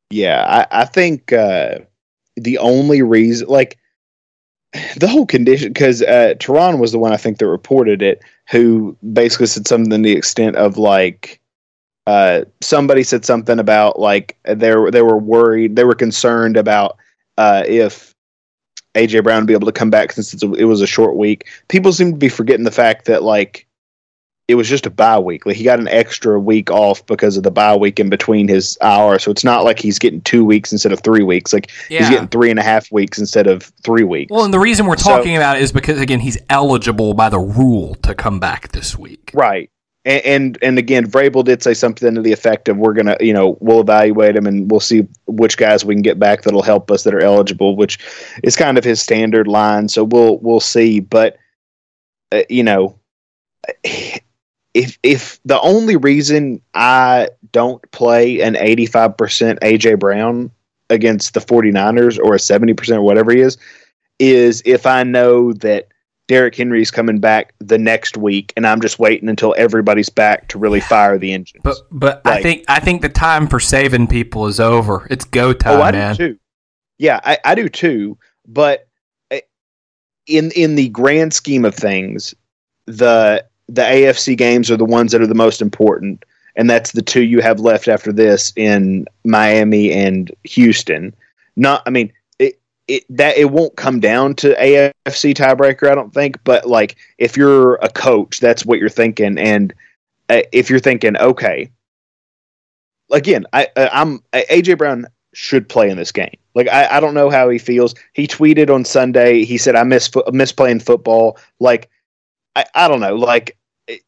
Yeah, 0.10 0.66
I, 0.72 0.82
I 0.82 0.86
think 0.86 1.32
uh, 1.32 1.80
the 2.36 2.58
only 2.58 3.02
reason, 3.02 3.48
like 3.48 3.78
the 4.98 5.08
whole 5.08 5.26
condition, 5.26 5.70
because 5.70 6.02
uh, 6.02 6.36
Turron 6.40 6.80
was 6.80 6.92
the 6.92 7.00
one 7.00 7.14
I 7.14 7.18
think 7.18 7.38
that 7.40 7.48
reported 7.48 8.02
it, 8.02 8.22
who 8.50 8.96
basically 9.14 9.48
said 9.48 9.68
something 9.68 9.92
to 9.92 9.98
the 9.98 10.18
extent 10.18 10.56
of 10.56 10.78
like, 10.78 11.40
uh, 12.08 12.46
somebody 12.62 13.04
said 13.04 13.26
something 13.26 13.60
about 13.60 14.00
like 14.00 14.38
they 14.44 14.76
were 14.76 14.90
they 14.90 15.02
were 15.02 15.18
worried, 15.18 15.76
they 15.76 15.84
were 15.84 15.96
concerned 15.96 16.58
about 16.58 16.98
uh, 17.38 17.64
if 17.68 18.16
AJ 18.96 19.24
Brown 19.24 19.42
would 19.42 19.48
be 19.48 19.54
able 19.54 19.68
to 19.68 19.72
come 19.72 19.90
back 19.90 20.12
since 20.12 20.34
it 20.34 20.66
was 20.66 20.82
a 20.82 20.88
short 20.88 21.16
week. 21.16 21.48
People 21.68 21.94
seem 21.94 22.12
to 22.12 22.18
be 22.18 22.30
forgetting 22.30 22.66
the 22.66 22.72
fact 22.72 23.06
that 23.06 23.24
like 23.24 23.68
it 24.52 24.56
was 24.56 24.68
just 24.70 24.86
a 24.86 24.90
bye 24.90 25.18
week. 25.18 25.46
Like 25.46 25.56
he 25.56 25.64
got 25.64 25.80
an 25.80 25.88
extra 25.88 26.40
week 26.40 26.70
off 26.70 27.04
because 27.06 27.38
of 27.38 27.44
the 27.44 27.50
bye 27.52 27.76
week 27.76 28.00
in 28.00 28.10
between 28.10 28.48
his 28.48 28.78
IR. 28.82 29.18
So 29.18 29.32
it's 29.32 29.44
not 29.44 29.64
like 29.64 29.80
he's 29.80 29.98
getting 29.98 30.22
two 30.22 30.44
weeks 30.46 30.72
instead 30.72 30.92
of 30.92 31.00
three 31.00 31.24
weeks. 31.24 31.54
Like 31.54 31.72
he's 31.90 32.10
getting 32.10 32.28
three 32.28 32.50
and 32.52 32.60
a 32.60 32.64
half 32.64 32.92
weeks 32.92 33.18
instead 33.18 33.48
of 33.48 33.64
three 33.84 34.04
weeks. 34.04 34.30
Well, 34.32 34.44
and 34.46 34.54
the 34.54 34.60
reason 34.60 34.86
we're 34.86 34.98
So- 34.98 35.10
talking 35.10 35.36
about 35.38 35.58
it 35.58 35.64
is 35.64 35.72
because 35.72 36.00
again 36.00 36.20
he's 36.20 36.38
eligible 36.50 37.14
by 37.14 37.30
the 37.30 37.40
rule 37.40 37.96
to 38.04 38.14
come 38.14 38.40
back 38.40 38.72
this 38.74 38.98
week. 38.98 39.32
right. 39.34 39.70
And, 40.04 40.26
and 40.26 40.58
and 40.64 40.78
again, 40.80 41.06
Vrabel 41.06 41.44
did 41.44 41.62
say 41.62 41.76
something 41.76 42.16
to 42.16 42.22
the 42.24 42.32
effect 42.34 42.68
of 42.68 42.76
we're 42.78 42.94
gonna, 42.94 43.16
you 43.20 43.34
know, 43.34 43.56
we'll 43.60 43.82
evaluate 43.82 44.36
him 44.36 44.48
and 44.48 44.70
we'll 44.72 44.80
see 44.80 45.08
which 45.28 45.58
guys 45.58 45.86
we 45.86 45.94
can 45.94 46.02
get 46.02 46.18
back 46.18 46.42
that'll 46.42 46.64
help 46.64 46.90
us 46.90 47.04
that 47.04 47.14
are 47.14 47.22
eligible, 47.24 47.76
which 47.76 48.00
is 48.44 48.56
kind 48.56 48.80
of 48.80 48.84
his 48.84 49.00
standard 49.00 49.48
line. 49.48 49.88
So 49.90 50.04
we'll 50.04 50.40
we'll 50.40 50.60
see. 50.60 51.02
But 51.02 51.38
uh, 52.32 52.42
you 52.50 52.64
know, 52.64 52.98
if 54.74 54.98
if 55.04 55.40
the 55.46 55.60
only 55.62 55.96
reason 55.96 56.62
I 56.74 57.30
don't 57.52 57.82
play 57.92 58.42
an 58.42 58.56
85% 58.56 59.60
AJ 59.60 60.00
Brown 60.00 60.52
against 60.90 61.34
the 61.34 61.40
49ers 61.40 62.20
or 62.20 62.36
a 62.36 62.38
70% 62.38 62.98
or 62.98 63.02
whatever 63.02 63.32
he 63.32 63.40
is 63.40 63.58
is 64.20 64.62
if 64.66 64.86
I 64.86 65.04
know 65.04 65.54
that 65.54 65.88
Derrick 66.28 66.56
Henry's 66.56 66.92
coming 66.92 67.20
back 67.20 67.54
the 67.60 67.78
next 67.78 68.16
week 68.16 68.54
and 68.56 68.66
I'm 68.66 68.80
just 68.80 69.00
waiting 69.00 69.28
until 69.28 69.54
everybody's 69.58 70.10
back 70.10 70.48
to 70.50 70.60
really 70.60 70.80
fire 70.92 71.18
the 71.18 71.34
engines. 71.34 71.62
But 71.64 71.78
but 71.92 72.22
I 72.26 72.42
think 72.42 72.64
I 72.68 72.80
think 72.80 73.02
the 73.02 73.10
time 73.10 73.48
for 73.48 73.60
saving 73.60 74.08
people 74.08 74.48
is 74.48 74.60
over. 74.60 75.08
It's 75.10 75.26
go 75.26 75.54
time, 75.54 75.80
oh, 75.80 75.82
I 75.82 75.92
man. 75.92 76.16
do 76.16 76.30
too. 76.30 76.40
Yeah, 76.98 77.20
I, 77.24 77.40
I 77.44 77.56
do 77.56 77.68
too. 77.68 78.18
But 78.48 78.88
uh, 79.32 79.40
in 80.28 80.52
in 80.52 80.76
the 80.76 80.90
grand 80.90 81.34
scheme 81.34 81.66
of 81.66 81.76
things, 81.76 82.34
the 82.86 83.46
the 83.68 83.82
AFC 83.82 84.38
games 84.38 84.70
are 84.70 84.78
the 84.78 84.86
ones 84.86 85.12
that 85.12 85.22
are 85.22 85.28
the 85.28 85.34
most 85.34 85.62
important, 85.62 86.24
and 86.56 86.70
that's 86.70 86.92
the 86.92 87.02
two 87.02 87.24
you 87.24 87.42
have 87.42 87.60
left 87.60 87.88
after 87.88 88.12
this 88.12 88.52
in 88.56 89.08
Miami 89.24 89.92
and 89.92 90.32
Houston. 90.44 91.14
Not, 91.56 91.84
I 91.86 91.90
mean, 91.90 92.12
it 92.40 92.60
it 92.88 93.04
that 93.10 93.38
it 93.38 93.52
won't 93.52 93.76
come 93.76 94.00
down 94.00 94.36
to 94.36 94.56
AFC 94.56 95.34
tiebreaker, 95.34 95.90
I 95.90 95.96
don't 95.96 96.14
think. 96.14 96.44
But 96.44 96.68
like, 96.68 96.98
if 97.18 97.38
you're 97.38 97.76
a 97.76 97.90
coach, 97.90 98.40
that's 98.40 98.66
what 98.66 98.80
you're 98.80 98.90
thinking, 98.90 99.38
and 99.38 99.74
uh, 100.30 100.42
if 100.52 100.70
you're 100.70 100.80
thinking, 100.80 101.18
okay, 101.18 101.70
again, 103.12 103.46
I, 103.54 103.68
I 103.76 103.90
I'm 103.94 104.20
AJ 104.34 104.78
Brown 104.78 105.06
should 105.34 105.68
play 105.70 105.90
in 105.90 105.98
this 105.98 106.12
game. 106.12 106.36
Like 106.56 106.68
I, 106.68 106.98
I 106.98 107.00
don't 107.00 107.14
know 107.14 107.30
how 107.30 107.50
he 107.50 107.58
feels. 107.58 107.96
He 108.14 108.28
tweeted 108.28 108.70
on 108.70 108.86
Sunday. 108.86 109.46
He 109.46 109.58
said, 109.58 109.76
"I 109.76 109.84
miss 109.84 110.10
miss 110.32 110.52
playing 110.52 110.82
football." 110.82 111.38
Like 111.60 111.90
I, 112.56 112.66
I 112.76 112.88
don't 112.88 113.00
know. 113.00 113.16
Like 113.16 113.58
it- 113.88 114.02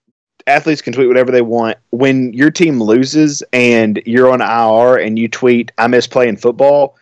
athletes 0.47 0.81
can 0.81 0.93
tweet 0.93 1.07
whatever 1.07 1.31
they 1.31 1.41
want. 1.41 1.77
When 1.91 2.33
your 2.33 2.51
team 2.51 2.81
loses 2.81 3.43
and 3.53 4.01
you're 4.05 4.31
on 4.31 4.41
IR 4.41 4.97
and 4.97 5.17
you 5.17 5.27
tweet, 5.27 5.71
"I 5.77 5.87
miss 5.87 6.07
playing 6.07 6.37
football," 6.37 6.97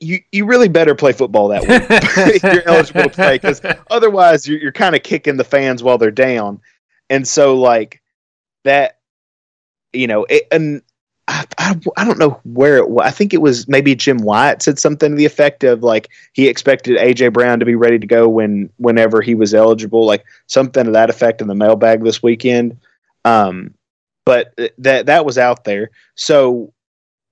you 0.00 0.18
you 0.32 0.46
really 0.46 0.68
better 0.68 0.94
play 0.94 1.12
football 1.12 1.48
that 1.48 1.62
week. 1.62 2.42
you're 2.42 2.68
eligible 2.68 3.02
to 3.02 3.10
play 3.10 3.36
because 3.36 3.60
otherwise 3.90 4.48
you're, 4.48 4.58
you're 4.58 4.72
kind 4.72 4.96
of 4.96 5.02
kicking 5.02 5.36
the 5.36 5.44
fans 5.44 5.82
while 5.82 5.98
they're 5.98 6.10
down. 6.10 6.60
And 7.10 7.26
so 7.26 7.56
like 7.56 8.00
that, 8.64 8.98
you 9.92 10.06
know, 10.06 10.24
it, 10.28 10.44
and 10.50 10.82
I, 11.30 11.76
I, 11.96 12.04
don't 12.04 12.18
know 12.18 12.40
where 12.44 12.76
it 12.76 12.90
was. 12.90 13.06
I 13.06 13.10
think 13.12 13.32
it 13.32 13.40
was 13.40 13.68
maybe 13.68 13.94
Jim 13.94 14.18
Wyatt 14.18 14.62
said 14.62 14.78
something 14.80 15.10
to 15.10 15.16
the 15.16 15.24
effect 15.24 15.62
of 15.62 15.82
like 15.82 16.08
he 16.32 16.48
expected 16.48 16.98
AJ 16.98 17.32
Brown 17.32 17.60
to 17.60 17.64
be 17.64 17.76
ready 17.76 17.98
to 17.98 18.06
go 18.06 18.28
when 18.28 18.68
whenever 18.78 19.22
he 19.22 19.34
was 19.34 19.54
eligible, 19.54 20.04
like 20.04 20.24
something 20.46 20.84
to 20.84 20.90
that 20.90 21.08
effect 21.08 21.40
in 21.40 21.46
the 21.46 21.54
mailbag 21.54 22.02
this 22.02 22.22
weekend. 22.22 22.76
Um, 23.24 23.74
but 24.24 24.58
that 24.78 25.06
that 25.06 25.24
was 25.24 25.38
out 25.38 25.64
there, 25.64 25.90
so 26.16 26.72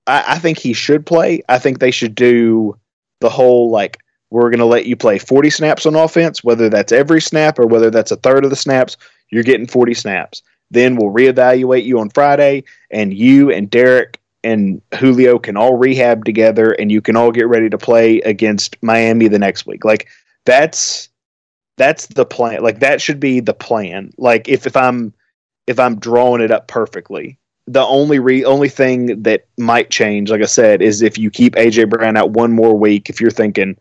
I, 0.07 0.23
I 0.27 0.39
think 0.39 0.57
he 0.57 0.73
should 0.73 1.05
play. 1.05 1.41
I 1.49 1.59
think 1.59 1.79
they 1.79 1.91
should 1.91 2.15
do 2.15 2.77
the 3.19 3.29
whole 3.29 3.69
like 3.69 3.99
we're 4.29 4.49
going 4.49 4.59
to 4.59 4.65
let 4.65 4.85
you 4.85 4.95
play 4.95 5.17
40 5.17 5.49
snaps 5.49 5.85
on 5.85 5.95
offense, 5.95 6.43
whether 6.43 6.69
that's 6.69 6.91
every 6.91 7.19
snap 7.19 7.57
or 7.57 7.65
whether 7.65 7.89
that's 7.89 8.11
a 8.11 8.17
third 8.17 8.43
of 8.43 8.49
the 8.49 8.55
snaps. 8.55 8.95
You're 9.29 9.43
getting 9.43 9.67
40 9.67 9.93
snaps. 9.93 10.41
Then 10.71 10.95
we'll 10.95 11.13
reevaluate 11.13 11.83
you 11.83 11.99
on 11.99 12.09
Friday, 12.09 12.63
and 12.91 13.13
you 13.13 13.51
and 13.51 13.69
Derrick 13.69 14.19
and 14.43 14.81
Julio 14.97 15.39
can 15.39 15.57
all 15.57 15.77
rehab 15.77 16.25
together, 16.25 16.71
and 16.73 16.91
you 16.91 17.01
can 17.01 17.15
all 17.15 17.31
get 17.31 17.47
ready 17.47 17.69
to 17.69 17.77
play 17.77 18.19
against 18.21 18.81
Miami 18.81 19.27
the 19.27 19.39
next 19.39 19.65
week. 19.65 19.83
Like 19.83 20.07
that's 20.45 21.09
that's 21.77 22.07
the 22.07 22.25
plan. 22.25 22.61
Like 22.61 22.79
that 22.79 23.01
should 23.01 23.19
be 23.19 23.39
the 23.39 23.53
plan. 23.53 24.11
Like 24.17 24.47
if 24.47 24.67
if 24.67 24.75
I'm 24.77 25.13
if 25.67 25.79
I'm 25.79 25.99
drawing 25.99 26.41
it 26.41 26.51
up 26.51 26.67
perfectly, 26.67 27.39
the 27.67 27.81
only 27.81 28.19
re 28.19 28.43
only 28.43 28.69
thing 28.69 29.21
that 29.23 29.45
might 29.57 29.89
change, 29.89 30.31
like 30.31 30.41
I 30.41 30.45
said, 30.45 30.81
is 30.81 31.01
if 31.01 31.17
you 31.17 31.29
keep 31.29 31.55
AJ 31.55 31.89
Brown 31.89 32.17
out 32.17 32.31
one 32.31 32.51
more 32.51 32.77
week. 32.77 33.09
If 33.09 33.21
you're 33.21 33.31
thinking, 33.31 33.77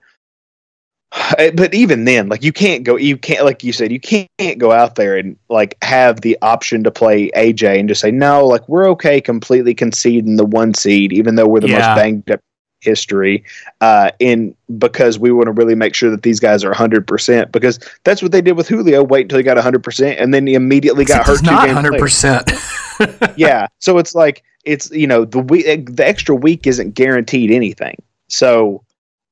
but 1.54 1.74
even 1.74 2.04
then, 2.04 2.28
like 2.28 2.42
you 2.42 2.52
can't 2.52 2.84
go, 2.84 2.96
you 2.96 3.16
can't, 3.16 3.44
like 3.44 3.64
you 3.64 3.72
said, 3.72 3.92
you 3.92 4.00
can't 4.00 4.58
go 4.58 4.72
out 4.72 4.96
there 4.96 5.16
and 5.16 5.36
like 5.48 5.76
have 5.82 6.20
the 6.20 6.36
option 6.42 6.84
to 6.84 6.90
play 6.90 7.30
AJ 7.30 7.78
and 7.78 7.88
just 7.88 8.00
say 8.00 8.10
no, 8.10 8.46
like 8.46 8.68
we're 8.68 8.88
okay, 8.90 9.20
completely 9.20 9.74
conceding 9.74 10.36
the 10.36 10.44
one 10.44 10.74
seed, 10.74 11.12
even 11.12 11.36
though 11.36 11.46
we're 11.46 11.60
the 11.60 11.68
Yeah. 11.68 11.78
most 11.78 11.96
banged 11.96 12.30
up 12.30 12.40
history. 12.80 13.44
Uh, 13.80 14.10
in 14.18 14.54
because 14.78 15.18
we 15.18 15.32
want 15.32 15.46
to 15.46 15.52
really 15.52 15.74
make 15.74 15.94
sure 15.94 16.10
that 16.10 16.22
these 16.22 16.40
guys 16.40 16.64
are 16.64 16.72
hundred 16.74 17.06
percent 17.06 17.52
because 17.52 17.78
that's 18.04 18.22
what 18.22 18.32
they 18.32 18.40
did 18.40 18.56
with 18.56 18.68
Julio. 18.68 19.02
Wait 19.02 19.22
until 19.22 19.38
he 19.38 19.44
got 19.44 19.56
hundred 19.58 19.82
percent, 19.82 20.18
and 20.18 20.32
then 20.34 20.46
he 20.46 20.54
immediately 20.54 21.04
got 21.04 21.26
hurt. 21.26 21.42
Not 21.42 21.68
hundred 21.70 21.98
percent. 21.98 22.50
yeah. 23.36 23.66
So 23.80 23.96
it's 23.98 24.14
like 24.14 24.42
it's 24.64 24.90
you 24.90 25.06
know 25.06 25.24
the 25.24 25.38
week 25.38 25.64
the 25.86 26.06
extra 26.06 26.34
week 26.34 26.66
isn't 26.66 26.94
guaranteed 26.94 27.50
anything. 27.50 27.96
So 28.28 28.82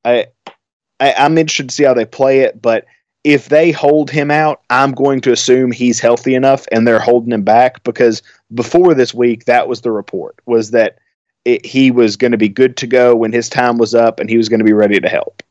I, 0.04 0.26
I 1.00 1.14
I'm 1.14 1.38
interested 1.38 1.68
to 1.68 1.74
see 1.74 1.84
how 1.84 1.94
they 1.94 2.04
play 2.04 2.40
it, 2.40 2.60
but 2.60 2.86
if 3.24 3.48
they 3.48 3.72
hold 3.72 4.08
him 4.08 4.30
out, 4.30 4.62
I'm 4.70 4.92
going 4.92 5.20
to 5.22 5.32
assume 5.32 5.72
he's 5.72 5.98
healthy 5.98 6.34
enough 6.36 6.64
and 6.70 6.86
they're 6.86 7.00
holding 7.00 7.32
him 7.32 7.42
back 7.42 7.82
because 7.82 8.22
before 8.54 8.94
this 8.94 9.12
week 9.12 9.46
that 9.46 9.66
was 9.66 9.80
the 9.80 9.90
report 9.90 10.36
was 10.46 10.70
that 10.70 10.98
it, 11.44 11.66
he 11.66 11.90
was 11.90 12.16
going 12.16 12.30
to 12.30 12.38
be 12.38 12.48
good 12.48 12.76
to 12.76 12.86
go 12.86 13.16
when 13.16 13.32
his 13.32 13.48
time 13.48 13.78
was 13.78 13.96
up 13.96 14.20
and 14.20 14.30
he 14.30 14.36
was 14.36 14.48
going 14.48 14.60
to 14.60 14.64
be 14.64 14.72
ready 14.72 15.00
to 15.00 15.08
help. 15.08 15.42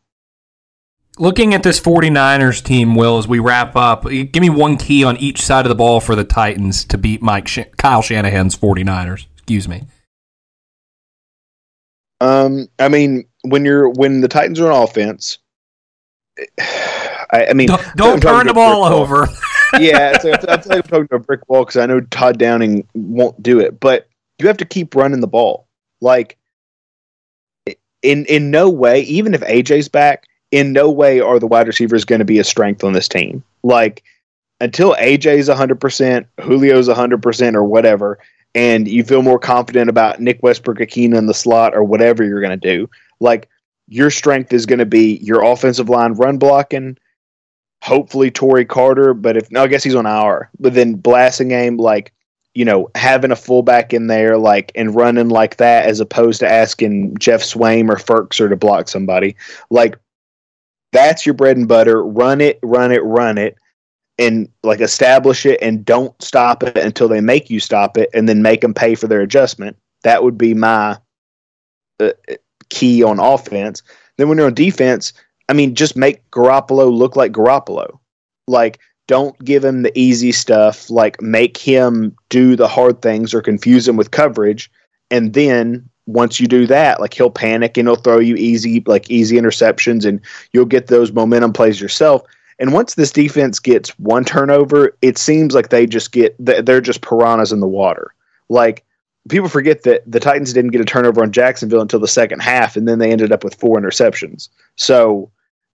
Looking 1.18 1.54
at 1.54 1.64
this 1.64 1.80
49ers 1.80 2.64
team, 2.64 2.96
Will, 2.96 3.18
as 3.18 3.28
we 3.28 3.40
wrap 3.40 3.76
up, 3.76 4.04
give 4.04 4.42
me 4.42 4.50
one 4.50 4.78
key 4.78 5.04
on 5.04 5.16
each 5.18 5.42
side 5.42 5.66
of 5.66 5.70
the 5.70 5.76
ball 5.76 6.02
for 6.02 6.16
the 6.16 6.26
Titans 6.26 6.86
to 6.86 6.98
beat 6.98 7.22
Mike 7.22 7.48
Sh- 7.48 7.60
Kyle 7.78 8.02
Shanahan's 8.02 8.56
49ers. 8.58 9.26
Excuse 9.34 9.68
me. 9.68 9.84
Um, 12.22 12.68
I 12.80 12.90
mean, 12.90 13.26
when 13.44 13.66
you're 13.66 13.90
when 13.90 14.22
the 14.22 14.28
Titans 14.28 14.60
are 14.60 14.72
on 14.72 14.84
offense, 14.84 15.38
I, 17.32 17.48
I 17.50 17.54
mean, 17.54 17.68
Don't, 17.68 17.96
don't 17.96 18.22
turn 18.22 18.48
the 18.48 18.54
ball 18.54 18.84
over. 18.84 19.28
yeah, 19.80 20.14
it's 20.16 20.24
like, 20.24 20.48
I 20.48 20.58
feel 20.58 20.76
like 20.76 20.84
I'm 20.86 20.90
talking 20.90 21.08
to 21.10 21.16
a 21.16 21.20
brick 21.20 21.48
wall 21.50 21.64
because 21.64 21.78
I 21.78 21.86
know 21.86 22.02
Todd 22.02 22.38
Downing 22.38 22.88
won't 22.94 23.42
do 23.42 23.60
it, 23.60 23.80
but 23.80 24.08
you 24.40 24.48
have 24.48 24.58
to 24.58 24.66
keep 24.66 24.96
running 24.96 25.22
the 25.22 25.28
ball. 25.28 25.68
Like, 26.02 26.38
in 28.02 28.26
in 28.26 28.52
no 28.52 28.70
way, 28.70 29.02
even 29.02 29.34
if 29.34 29.42
AJ's 29.42 29.90
back, 29.90 30.26
in 30.52 30.74
no 30.74 30.90
way 30.90 31.20
are 31.20 31.40
the 31.40 31.48
wide 31.48 31.68
receivers 31.68 32.06
going 32.06 32.20
to 32.20 32.26
be 32.26 32.40
a 32.40 32.44
strength 32.44 32.84
on 32.84 32.94
this 32.94 33.08
team. 33.08 33.44
Like, 33.64 34.04
until 34.62 34.96
AJ's 34.96 35.50
100%, 35.50 36.26
Julio's 36.42 36.88
100%, 36.88 37.56
or 37.56 37.64
whatever, 37.64 38.20
and 38.56 38.88
you 38.88 39.04
feel 39.04 39.22
more 39.22 39.38
confident 39.38 39.90
about 39.90 40.20
Nick 40.20 40.42
Westbrook-Ikhine 40.42 41.16
in 41.16 41.28
the 41.28 41.34
slot, 41.34 41.76
or 41.76 41.84
whatever 41.84 42.24
you're 42.24 42.42
going 42.42 42.60
to 42.60 42.78
do, 42.78 42.90
like, 43.20 43.48
your 43.88 44.10
strength 44.10 44.52
is 44.52 44.66
going 44.66 44.80
to 44.80 44.86
be 44.86 45.18
your 45.18 45.44
offensive 45.44 45.90
line 45.90 46.14
run 46.14 46.40
blocking, 46.40 46.98
hopefully 47.84 48.32
Torrey 48.32 48.66
Carter, 48.66 49.14
but 49.14 49.38
if 49.38 49.52
no, 49.52 49.62
I 49.62 49.68
guess 49.68 49.84
he's 49.84 49.94
on 49.94 50.08
our. 50.08 50.50
But 50.60 50.74
then 50.74 50.96
blasting 50.96 51.50
game, 51.50 51.78
like 51.78 52.12
you 52.56 52.66
know, 52.66 52.90
having 52.96 53.32
a 53.32 53.36
fullback 53.36 53.94
in 53.94 54.08
there, 54.08 54.40
like 54.40 54.72
and 54.74 54.96
running 54.96 55.30
like 55.30 55.58
that, 55.58 55.86
as 55.86 56.00
opposed 56.00 56.40
to 56.40 56.50
asking 56.50 57.16
Geoff 57.20 57.42
Swaim 57.42 57.90
or 57.90 57.98
Firkser 57.98 58.50
to 58.50 58.56
block 58.56 58.88
somebody, 58.88 59.36
like 59.70 60.00
that's 60.92 61.26
your 61.26 61.36
bread 61.36 61.58
and 61.58 61.68
butter. 61.68 62.04
Run 62.04 62.42
it, 62.42 62.58
run 62.64 62.92
it, 62.92 63.04
run 63.04 63.38
it, 63.38 63.56
and 64.18 64.50
like 64.64 64.82
establish 64.82 65.46
it, 65.46 65.60
and 65.62 65.86
don't 65.86 66.20
stop 66.22 66.64
it 66.64 66.78
until 66.78 67.08
they 67.08 67.22
make 67.22 67.50
you 67.50 67.60
stop 67.60 67.98
it, 67.98 68.10
and 68.14 68.30
then 68.30 68.42
make 68.42 68.62
them 68.62 68.74
pay 68.74 68.96
for 68.96 69.08
their 69.08 69.22
adjustment. 69.22 69.78
That 70.04 70.24
would 70.24 70.38
be 70.38 70.54
my 70.54 70.98
uh, 72.00 72.12
key 72.70 73.04
on 73.04 73.20
offense. 73.20 73.82
Then 74.18 74.30
when 74.30 74.38
you're 74.38 74.48
on 74.48 74.54
defense, 74.54 75.14
I 75.50 75.54
mean, 75.54 75.76
just 75.76 75.96
make 75.96 76.30
Garoppolo 76.32 76.92
look 76.92 77.16
like 77.16 77.32
Garoppolo. 77.32 78.00
Like, 78.48 78.80
don't 79.08 79.38
give 79.44 79.64
him 79.64 79.82
the 79.84 79.98
easy 79.98 80.32
stuff. 80.32 80.90
Like, 80.90 81.22
make 81.22 81.58
him 81.58 82.16
do 82.30 82.56
the 82.56 82.68
hard 82.68 83.02
things 83.02 83.34
or 83.34 83.42
confuse 83.42 83.88
him 83.88 83.98
with 83.98 84.12
coverage. 84.12 84.72
And 85.12 85.34
then 85.34 85.88
once 86.08 86.40
you 86.40 86.48
do 86.48 86.68
that, 86.68 87.00
like 87.00 87.14
he'll 87.14 87.30
panic 87.30 87.78
and 87.78 87.88
he'll 87.88 87.96
throw 87.96 88.20
you 88.20 88.36
easy, 88.36 88.84
like 88.86 89.10
easy 89.10 89.38
interceptions, 89.38 90.06
and 90.06 90.22
you'll 90.54 90.66
get 90.66 90.88
those 90.88 91.12
momentum 91.12 91.54
plays 91.54 91.82
yourself. 91.82 92.22
And 92.58 92.72
once 92.74 92.96
this 92.96 93.12
defense 93.12 93.60
gets 93.60 93.90
one 94.00 94.24
turnover, 94.24 94.98
it 95.02 95.18
seems 95.18 95.54
like 95.54 95.70
they 95.70 95.86
just 95.86 96.12
get 96.12 96.36
they're 96.40 96.82
just 96.82 97.02
piranhas 97.02 97.52
in 97.52 97.60
the 97.60 97.68
water. 97.68 98.14
Like 98.50 98.86
people 99.30 99.50
forget 99.50 99.84
that 99.84 100.10
the 100.10 100.20
Titans 100.20 100.54
didn't 100.54 100.72
get 100.72 100.82
a 100.82 100.86
turnover 100.86 101.22
on 101.22 101.32
Jacksonville 101.32 101.82
until 101.82 102.00
the 102.00 102.08
second 102.08 102.42
half, 102.42 102.76
and 102.78 102.88
then 102.88 103.00
they 103.00 103.12
ended 103.12 103.32
up 103.32 103.44
with 103.44 103.56
four 103.56 103.78
interceptions. 103.80 104.50
So, 104.76 105.32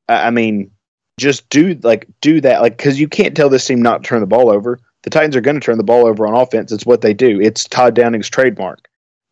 I 0.09 0.31
mean, 0.31 0.71
just 1.19 1.47
do 1.49 1.77
like 1.83 2.07
do 2.21 2.41
that, 2.41 2.61
like 2.61 2.77
because 2.77 2.99
you 2.99 3.07
can't 3.07 3.35
tell 3.35 3.49
this 3.49 3.65
team 3.65 3.81
not 3.81 4.03
to 4.03 4.09
turn 4.09 4.21
the 4.21 4.27
ball 4.27 4.49
over. 4.49 4.79
The 5.03 5.09
Titans 5.09 5.35
are 5.35 5.41
going 5.41 5.59
to 5.59 5.65
turn 5.65 5.77
the 5.77 5.83
ball 5.83 6.05
over 6.05 6.27
on 6.27 6.35
offense. 6.35 6.71
It's 6.71 6.85
what 6.85 7.01
they 7.01 7.13
do. 7.13 7.41
It's 7.41 7.65
Todd 7.65 7.95
Downing's 7.95 8.29
trademark, 8.29 8.87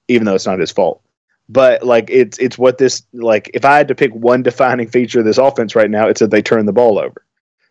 even 0.08 0.26
though 0.26 0.36
it's 0.36 0.48
not 0.48 0.60
his 0.60 0.72
fault. 0.72 1.02
But 1.48 1.84
like 1.84 2.10
it's 2.10 2.38
it's 2.38 2.58
what 2.58 2.78
this 2.78 3.02
like. 3.14 3.50
If 3.54 3.66
I 3.66 3.78
had 3.78 3.88
to 3.88 3.96
pick 3.96 4.14
one 4.14 4.44
defining 4.44 4.88
feature 4.88 5.20
of 5.20 5.26
this 5.26 5.40
offense 5.40 5.76
right 5.76 5.90
now, 5.90 6.08
it's 6.08 6.20
that 6.20 6.30
they 6.30 6.44
turn 6.44 6.68
the 6.68 6.74
ball 6.74 7.00
over. 7.00 7.24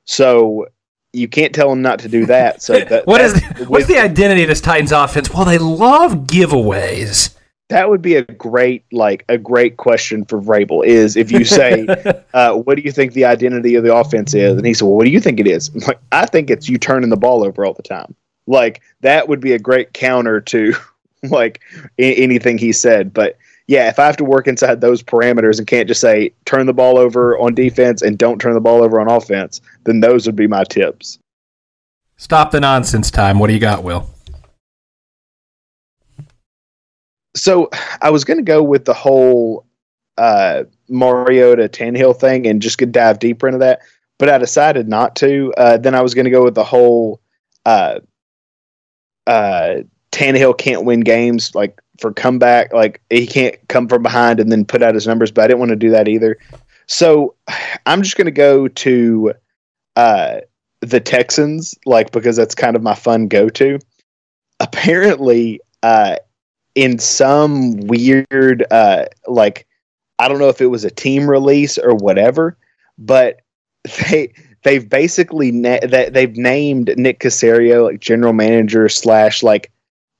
So 0.08 0.66
you 1.12 1.28
can't 1.28 1.54
tell 1.54 1.68
them 1.70 1.82
not 1.82 1.98
to 2.00 2.08
do 2.08 2.24
that. 2.26 2.62
So 2.62 2.80
that, 2.84 3.06
what 3.06 3.20
is 3.20 3.34
that- 3.34 3.68
what's 3.68 3.86
the 3.86 3.98
identity 3.98 4.42
of 4.42 4.48
this 4.48 4.60
Titans 4.60 4.90
offense? 4.90 5.30
Well, 5.32 5.44
they 5.44 5.58
love 5.58 6.12
giveaways. 6.26 7.34
that 7.68 7.90
would 7.90 8.00
be 8.00 8.14
a 8.16 8.22
great 8.22 8.84
like 8.92 9.24
a 9.28 9.36
great 9.36 9.76
question 9.76 10.24
for 10.24 10.40
Vrabel 10.40 10.84
is 10.86 11.16
if 11.16 11.30
you 11.30 11.44
say 11.44 11.86
uh, 12.34 12.54
what 12.54 12.76
do 12.76 12.82
you 12.82 12.90
think 12.90 13.12
the 13.12 13.26
identity 13.26 13.74
of 13.74 13.84
the 13.84 13.94
offense 13.94 14.32
is 14.34 14.56
and 14.56 14.64
he 14.66 14.72
said 14.72 14.86
well 14.86 14.96
what 14.96 15.04
do 15.04 15.10
you 15.10 15.20
think 15.20 15.38
it 15.38 15.46
is 15.46 15.68
I'm 15.74 15.80
like 15.80 16.00
I 16.10 16.24
think 16.24 16.48
it's 16.48 16.66
you 16.70 16.78
turning 16.78 17.10
the 17.10 17.16
ball 17.18 17.44
over 17.44 17.66
all 17.66 17.74
the 17.74 17.82
time 17.82 18.14
like 18.46 18.80
that 19.02 19.28
would 19.28 19.40
be 19.40 19.52
a 19.52 19.58
great 19.58 19.92
counter 19.92 20.40
to 20.40 20.72
like 21.24 21.60
a- 21.98 22.14
anything 22.14 22.56
he 22.56 22.72
said 22.72 23.12
but 23.12 23.36
yeah 23.68 23.88
if 23.88 23.98
I 23.98 24.06
have 24.06 24.16
to 24.18 24.24
work 24.24 24.48
inside 24.48 24.80
those 24.80 25.02
parameters 25.02 25.58
and 25.58 25.66
can't 25.66 25.86
just 25.86 26.00
say 26.00 26.32
turn 26.44 26.66
the 26.66 26.74
ball 26.74 26.98
over 26.98 27.38
on 27.38 27.54
defense 27.54 28.02
and 28.02 28.18
don't 28.18 28.40
turn 28.40 28.54
the 28.54 28.60
ball 28.60 28.82
over 28.82 29.00
on 29.00 29.08
offense 29.08 29.60
then 29.84 30.00
those 30.00 30.26
would 30.26 30.36
be 30.36 30.48
my 30.48 30.64
tips 30.64 31.18
Stop 32.20 32.50
the 32.50 32.58
nonsense 32.58 33.12
time. 33.12 33.38
What 33.38 33.46
do 33.46 33.54
you 33.54 33.60
got, 33.60 33.84
Will? 33.84 34.10
so 37.36 37.70
I 38.02 38.10
was 38.10 38.24
going 38.24 38.38
to 38.38 38.42
go 38.42 38.62
with 38.62 38.84
the 38.84 38.94
whole 38.94 39.64
uh, 40.16 40.64
Mariota 40.88 41.68
Tannehill 41.68 42.18
thing 42.18 42.46
and 42.46 42.60
just 42.60 42.78
could 42.78 42.90
dive 42.90 43.20
deeper 43.20 43.46
into 43.46 43.60
that, 43.60 43.80
but 44.18 44.28
I 44.28 44.38
decided 44.38 44.88
not 44.88 45.14
to. 45.16 45.54
Uh, 45.56 45.76
then 45.76 45.94
I 45.94 46.02
was 46.02 46.14
going 46.14 46.24
to 46.24 46.30
go 46.30 46.42
with 46.42 46.56
the 46.56 46.64
whole 46.64 47.20
uh, 47.64 48.00
uh, 49.28 49.82
Tannehill 50.10 50.58
can't 50.58 50.84
win 50.84 51.00
games 51.00 51.54
like 51.54 51.80
for 51.98 52.12
comeback, 52.12 52.72
like 52.72 53.00
he 53.10 53.26
can't 53.26 53.56
come 53.68 53.88
from 53.88 54.02
behind 54.02 54.40
and 54.40 54.50
then 54.50 54.64
put 54.64 54.82
out 54.82 54.94
his 54.94 55.06
numbers, 55.06 55.30
but 55.30 55.44
I 55.44 55.48
didn't 55.48 55.60
want 55.60 55.70
to 55.70 55.76
do 55.76 55.90
that 55.90 56.08
either. 56.08 56.38
So 56.86 57.34
I'm 57.86 58.02
just 58.02 58.16
going 58.16 58.26
to 58.26 58.30
go 58.30 58.68
to 58.68 59.34
uh, 59.96 60.40
the 60.80 61.00
Texans, 61.00 61.74
like 61.84 62.12
because 62.12 62.36
that's 62.36 62.54
kind 62.54 62.76
of 62.76 62.82
my 62.82 62.94
fun 62.94 63.28
go 63.28 63.48
to. 63.50 63.78
Apparently, 64.60 65.60
uh, 65.82 66.16
in 66.78 66.96
some 66.96 67.76
weird 67.88 68.64
uh 68.70 69.04
like 69.26 69.66
I 70.20 70.28
don't 70.28 70.38
know 70.38 70.48
if 70.48 70.60
it 70.60 70.66
was 70.66 70.84
a 70.84 70.90
team 70.90 71.28
release 71.28 71.76
or 71.76 71.92
whatever, 71.92 72.56
but 72.98 73.40
they 74.10 74.32
they've 74.62 74.88
basically 74.88 75.50
na- 75.50 75.80
that 75.82 76.14
they've 76.14 76.36
named 76.36 76.94
Nick 76.96 77.18
Caserio 77.18 77.84
like 77.84 78.00
general 78.00 78.32
manager 78.32 78.88
slash 78.88 79.42
like 79.42 79.72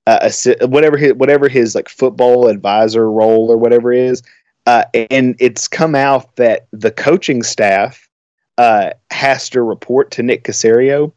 uh, 0.09 0.31
whatever 0.67 0.97
his 0.97 1.13
whatever 1.15 1.49
his 1.49 1.75
like 1.75 1.89
football 1.89 2.49
advisor 2.49 3.11
role 3.11 3.53
or 3.53 3.59
whatever 3.59 3.93
is, 3.93 4.23
uh, 4.67 4.85
and 5.11 5.37
it's 5.39 5.69
come 5.69 5.95
out 5.95 6.35
that 6.37 6.67
the 6.73 6.91
coaching 6.91 7.43
staff 7.43 8.09
uh, 8.57 8.91
has 9.11 9.51
to 9.51 9.61
report 9.61 10.11
to 10.13 10.23
Nick 10.23 10.45
Caserio. 10.45 11.13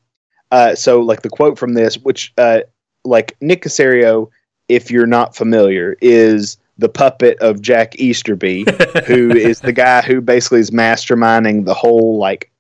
Uh, 0.52 0.76
so, 0.76 1.00
like 1.00 1.22
the 1.22 1.30
quote 1.30 1.58
from 1.58 1.74
this, 1.74 1.98
which 2.00 2.34
uh, 2.38 2.60
like 3.06 3.38
Nick 3.40 3.64
Caserio, 3.64 4.30
if 4.68 4.92
you're 4.92 5.08
not 5.08 5.38
familiar, 5.38 5.96
is 6.02 6.58
the 6.78 6.90
puppet 6.90 7.40
of 7.40 7.62
Jack 7.62 7.98
Easterby, 7.98 8.66
who 9.06 9.32
is 9.32 9.62
the 9.62 9.72
guy 9.72 10.02
who 10.02 10.20
basically 10.20 10.60
is 10.60 10.72
masterminding 10.72 11.64
the 11.64 11.74
whole 11.74 12.18
like 12.18 12.52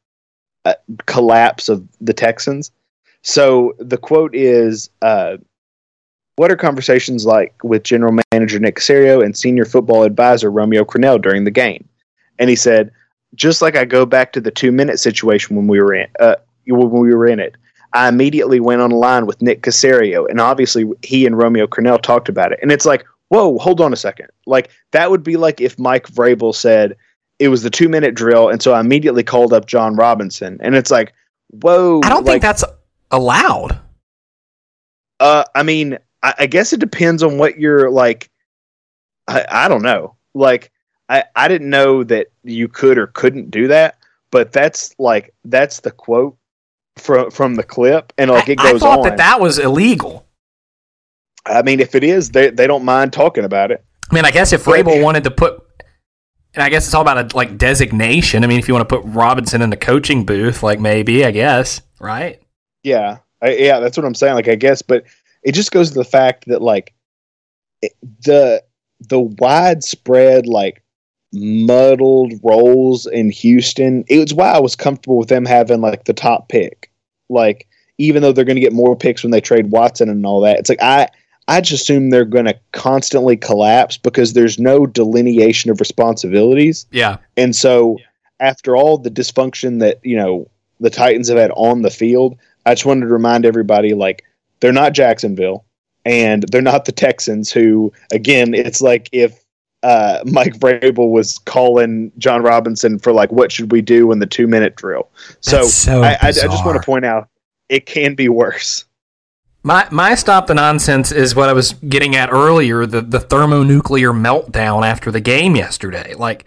uh, 0.63 0.75
collapse 1.07 1.67
of 1.67 1.85
the 1.99 2.13
Texans. 2.13 2.71
So 3.21 3.73
the 3.79 3.97
quote 3.97 4.33
is, 4.33 4.89
uh, 5.01 5.37
"What 6.35 6.51
are 6.51 6.55
conversations 6.55 7.25
like 7.25 7.53
with 7.63 7.83
General 7.83 8.17
Manager 8.31 8.59
Nick 8.59 8.77
Caserio 8.77 9.23
and 9.23 9.37
Senior 9.37 9.65
Football 9.65 10.03
Advisor 10.03 10.51
Romeo 10.51 10.83
Crennel 10.83 11.21
during 11.21 11.43
the 11.43 11.51
game?" 11.51 11.87
And 12.39 12.49
he 12.49 12.55
said, 12.55 12.91
"Just 13.35 13.61
like 13.61 13.75
I 13.75 13.85
go 13.85 14.05
back 14.05 14.33
to 14.33 14.41
the 14.41 14.51
two-minute 14.51 14.99
situation 14.99 15.55
when 15.55 15.67
we 15.67 15.81
were 15.81 15.93
in 15.93 16.07
uh, 16.19 16.35
when 16.67 16.89
we 16.89 17.13
were 17.13 17.27
in 17.27 17.39
it." 17.39 17.55
I 17.93 18.07
immediately 18.07 18.59
went 18.59 18.81
on 18.81 18.91
a 18.91 18.97
line 18.97 19.25
with 19.25 19.41
Nick 19.41 19.63
Caserio, 19.63 20.29
and 20.29 20.39
obviously 20.39 20.89
he 21.03 21.25
and 21.25 21.37
Romeo 21.37 21.67
Crennel 21.67 22.01
talked 22.01 22.29
about 22.29 22.53
it. 22.53 22.59
And 22.61 22.71
it's 22.71 22.85
like, 22.85 23.05
whoa, 23.27 23.57
hold 23.57 23.81
on 23.81 23.93
a 23.93 23.97
second. 23.97 24.27
Like 24.45 24.69
that 24.91 25.11
would 25.11 25.23
be 25.23 25.37
like 25.37 25.59
if 25.61 25.77
Mike 25.77 26.07
Vrabel 26.07 26.55
said 26.55 26.95
it 27.39 27.47
was 27.47 27.63
the 27.63 27.69
two 27.69 27.89
minute 27.89 28.13
drill, 28.13 28.49
and 28.49 28.61
so 28.61 28.73
I 28.73 28.79
immediately 28.79 29.23
called 29.23 29.51
up 29.51 29.65
Jon 29.65 29.95
Robinson, 29.95 30.57
and 30.61 30.75
it's 30.75 30.91
like, 30.91 31.13
whoa. 31.49 32.01
I 32.03 32.09
don't 32.09 32.25
like, 32.25 32.33
think 32.33 32.41
that's 32.43 32.63
allowed. 33.09 33.79
Uh, 35.19 35.43
I 35.55 35.63
mean, 35.63 35.97
I, 36.23 36.33
I 36.39 36.45
guess 36.47 36.73
it 36.73 36.79
depends 36.79 37.23
on 37.23 37.37
what 37.37 37.59
you're 37.59 37.89
like. 37.89 38.29
I, 39.27 39.45
I 39.49 39.67
don't 39.67 39.83
know. 39.83 40.15
Like, 40.33 40.71
I 41.09 41.23
I 41.35 41.47
didn't 41.47 41.69
know 41.69 42.03
that 42.05 42.27
you 42.43 42.67
could 42.67 42.97
or 42.97 43.07
couldn't 43.07 43.51
do 43.51 43.67
that, 43.67 43.97
but 44.31 44.51
that's 44.51 44.95
like 44.99 45.33
that's 45.45 45.81
the 45.81 45.91
quote 45.91 46.37
from 46.97 47.31
from 47.31 47.55
the 47.55 47.63
clip, 47.63 48.13
and 48.17 48.31
like 48.31 48.49
I, 48.49 48.53
it 48.53 48.59
I 48.59 48.71
goes 48.71 48.81
thought 48.81 48.99
on. 48.99 49.05
that 49.05 49.17
that 49.17 49.39
was 49.39 49.59
illegal. 49.59 50.25
I 51.45 51.61
mean, 51.61 51.79
if 51.79 51.95
it 51.95 52.03
is, 52.03 52.29
they 52.29 52.49
they 52.49 52.67
don't 52.67 52.85
mind 52.85 53.13
talking 53.13 53.45
about 53.45 53.71
it. 53.71 53.83
I 54.09 54.15
mean, 54.15 54.25
I 54.25 54.31
guess 54.31 54.53
if 54.53 54.65
Vrabel 54.65 55.01
wanted 55.01 55.23
to 55.23 55.31
put, 55.31 55.63
and 56.53 56.63
I 56.63 56.69
guess 56.69 56.85
it's 56.85 56.93
all 56.93 57.01
about 57.01 57.33
a 57.33 57.35
like 57.35 57.57
designation. 57.57 58.43
I 58.43 58.47
mean, 58.47 58.59
if 58.59 58.67
you 58.67 58.73
want 58.73 58.87
to 58.87 58.97
put 58.97 59.05
Robinson 59.05 59.61
in 59.61 59.69
the 59.69 59.77
coaching 59.77 60.25
booth, 60.25 60.63
like 60.63 60.79
maybe, 60.79 61.25
I 61.25 61.31
guess, 61.31 61.81
right? 61.99 62.41
Yeah, 62.83 63.19
I, 63.41 63.55
yeah, 63.55 63.79
that's 63.79 63.97
what 63.97 64.05
I'm 64.05 64.15
saying. 64.15 64.35
Like, 64.35 64.47
I 64.47 64.55
guess, 64.55 64.81
but 64.81 65.05
it 65.43 65.53
just 65.53 65.71
goes 65.71 65.89
to 65.89 65.95
the 65.95 66.03
fact 66.03 66.45
that 66.47 66.61
like 66.61 66.93
it, 67.81 67.93
the 68.23 68.63
the 69.09 69.19
widespread 69.19 70.45
like 70.45 70.83
muddled 71.33 72.33
roles 72.43 73.05
in 73.07 73.29
Houston. 73.31 74.03
It 74.07 74.19
was 74.19 74.33
why 74.33 74.51
I 74.51 74.59
was 74.59 74.75
comfortable 74.75 75.17
with 75.17 75.29
them 75.29 75.45
having 75.45 75.81
like 75.81 76.05
the 76.05 76.13
top 76.13 76.49
pick. 76.49 76.91
Like, 77.29 77.67
even 77.97 78.21
though 78.21 78.31
they're 78.31 78.45
going 78.45 78.55
to 78.55 78.61
get 78.61 78.73
more 78.73 78.95
picks 78.95 79.23
when 79.23 79.31
they 79.31 79.41
trade 79.41 79.71
Watson 79.71 80.09
and 80.09 80.25
all 80.25 80.41
that, 80.41 80.59
it's 80.59 80.69
like 80.69 80.81
I. 80.81 81.07
I 81.47 81.59
just 81.59 81.81
assume 81.81 82.11
they're 82.11 82.23
going 82.23 82.45
to 82.45 82.57
constantly 82.71 83.35
collapse 83.35 83.97
because 83.97 84.33
there's 84.33 84.59
no 84.59 84.85
delineation 84.85 85.69
of 85.71 85.79
responsibilities. 85.79 86.85
Yeah. 86.91 87.17
And 87.35 87.55
so, 87.55 87.97
after 88.39 88.75
all 88.75 88.99
the 88.99 89.09
dysfunction 89.09 89.79
that 89.79 89.99
you 90.03 90.15
know 90.15 90.49
the 90.79 90.91
Titans 90.91 91.27
have 91.29 91.39
had 91.39 91.51
on 91.55 91.81
the 91.81 91.89
field, 91.89 92.37
I 92.65 92.73
just 92.73 92.85
wanted 92.85 93.07
to 93.07 93.11
remind 93.11 93.45
everybody 93.45 93.93
like 93.95 94.23
they're 94.61 94.71
not 94.71 94.93
Jacksonville, 94.93 95.65
and 96.05 96.45
they're 96.51 96.61
not 96.61 96.85
the 96.85 96.91
Texans. 96.91 97.51
Who 97.51 97.91
again, 98.11 98.53
it's 98.53 98.81
like 98.81 99.09
if 99.11 99.43
uh, 99.83 100.19
Mike 100.25 100.53
Vrabel 100.57 101.09
was 101.09 101.39
calling 101.39 102.11
Jon 102.17 102.43
Robinson 102.43 102.99
for 102.99 103.11
like 103.11 103.31
what 103.31 103.51
should 103.51 103.71
we 103.71 103.81
do 103.81 104.11
in 104.11 104.19
the 104.19 104.25
two 104.25 104.47
minute 104.47 104.75
drill. 104.75 105.09
So, 105.41 105.63
so 105.63 106.03
I, 106.03 106.11
I, 106.13 106.17
I 106.23 106.31
just 106.31 106.65
want 106.65 106.81
to 106.81 106.85
point 106.85 107.05
out 107.05 107.27
it 107.69 107.85
can 107.85 108.15
be 108.15 108.29
worse. 108.29 108.85
My 109.63 109.87
my 109.91 110.15
stop 110.15 110.47
the 110.47 110.55
nonsense 110.55 111.11
is 111.11 111.35
what 111.35 111.49
I 111.49 111.53
was 111.53 111.73
getting 111.73 112.15
at 112.15 112.31
earlier, 112.31 112.85
the 112.85 113.01
the 113.01 113.19
thermonuclear 113.19 114.11
meltdown 114.11 114.85
after 114.85 115.11
the 115.11 115.21
game 115.21 115.55
yesterday. 115.55 116.13
Like 116.15 116.45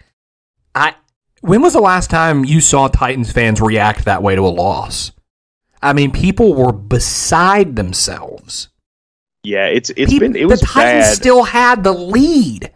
I 0.73 0.95
when 1.41 1.61
was 1.61 1.73
the 1.73 1.81
last 1.81 2.09
time 2.09 2.43
you 2.43 2.59
saw 2.59 2.87
Titans 2.87 3.31
fans 3.31 3.61
react 3.61 4.05
that 4.05 4.21
way 4.21 4.35
to 4.35 4.41
a 4.41 4.49
loss? 4.49 5.11
I 5.81 5.93
mean, 5.93 6.11
people 6.11 6.53
were 6.53 6.71
beside 6.71 7.75
themselves. 7.75 8.69
Yeah, 9.43 9.67
it's 9.67 9.91
it's 9.91 10.11
Peop- 10.11 10.21
been 10.21 10.35
it 10.35 10.47
was 10.47 10.59
the 10.61 10.65
Titans 10.65 11.05
bad. 11.05 11.15
still 11.15 11.43
had 11.43 11.83
the 11.83 11.91
lead, 11.93 12.71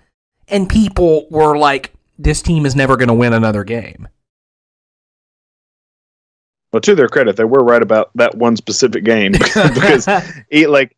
and 0.47 0.69
people 0.69 1.27
were 1.31 1.57
like, 1.57 1.93
"This 2.19 2.41
team 2.43 2.65
is 2.65 2.75
never 2.75 2.95
going 2.95 3.07
to 3.07 3.13
win 3.13 3.33
another 3.33 3.63
game." 3.63 4.07
well, 6.71 6.81
to 6.81 6.93
their 6.93 7.07
credit, 7.07 7.35
they 7.35 7.43
were 7.45 7.63
right 7.63 7.81
about 7.81 8.11
that 8.15 8.35
one 8.35 8.55
specific 8.55 9.03
game 9.03 9.31
because 9.31 10.05
it 10.49 10.69
like 10.69 10.95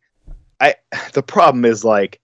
I 0.60 0.74
the 1.14 1.22
problem 1.22 1.64
is 1.64 1.84
like 1.84 2.20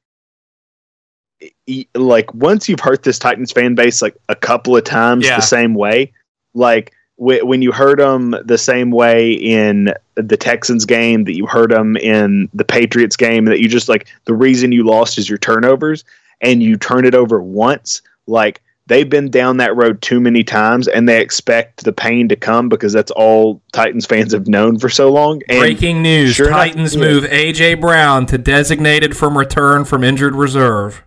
like 1.95 2.33
once 2.35 2.69
you've 2.69 2.81
hurt 2.81 3.03
this 3.05 3.19
Titans 3.19 3.53
fan 3.53 3.75
base 3.75 4.03
like 4.03 4.17
a 4.29 4.35
couple 4.35 4.77
of 4.77 4.85
times 4.85 5.25
Yeah. 5.25 5.37
the 5.37 5.43
same 5.43 5.75
way, 5.75 6.13
like 6.53 6.93
when 7.19 7.63
you 7.63 7.73
heard 7.73 7.99
them 7.99 8.37
the 8.45 8.57
same 8.57 8.93
way 8.93 9.33
in 9.33 9.93
the 10.15 10.37
Texans 10.37 10.85
game 10.85 11.25
that 11.25 11.37
you 11.37 11.47
heard 11.47 11.71
them 11.71 11.97
in 11.97 12.49
the 12.55 12.65
Patriots 12.65 13.17
game 13.17 13.47
that 13.47 13.61
you 13.61 13.69
just 13.69 13.89
like 13.89 14.07
the 14.25 14.35
reason 14.35 14.71
you 14.71 14.85
lost 14.85 15.19
is 15.19 15.29
your 15.29 15.39
turnovers 15.39 16.05
and 16.41 16.63
you 16.63 16.77
turn 16.77 17.05
it 17.05 17.17
over 17.17 17.43
once 17.43 18.03
like 18.29 18.63
they've 18.87 19.11
been 19.11 19.31
down 19.31 19.57
that 19.57 19.75
road 19.75 20.01
too 20.01 20.21
many 20.21 20.45
times 20.45 20.87
and 20.87 21.09
they 21.09 21.21
expect 21.21 21.83
the 21.85 21.93
pain 21.93 22.29
to 22.29 22.37
come 22.37 22.69
because 22.69 22.93
that's 22.93 23.11
all 23.11 23.61
Titans 23.73 24.07
fans 24.07 24.33
have 24.33 24.47
known 24.47 24.79
for 24.79 24.89
so 24.89 25.11
long 25.11 25.43
and 25.49 25.59
Breaking 25.59 26.03
news: 26.03 26.37
sure 26.37 26.51
Titans 26.51 26.95
yeah. 26.95 27.01
move 27.01 27.25
AJ 27.25 27.81
Brown 27.81 28.27
to 28.27 28.39
designated 28.39 29.17
from 29.17 29.37
return 29.37 29.85
from 29.85 30.05
injured 30.05 30.37
reserve. 30.37 31.03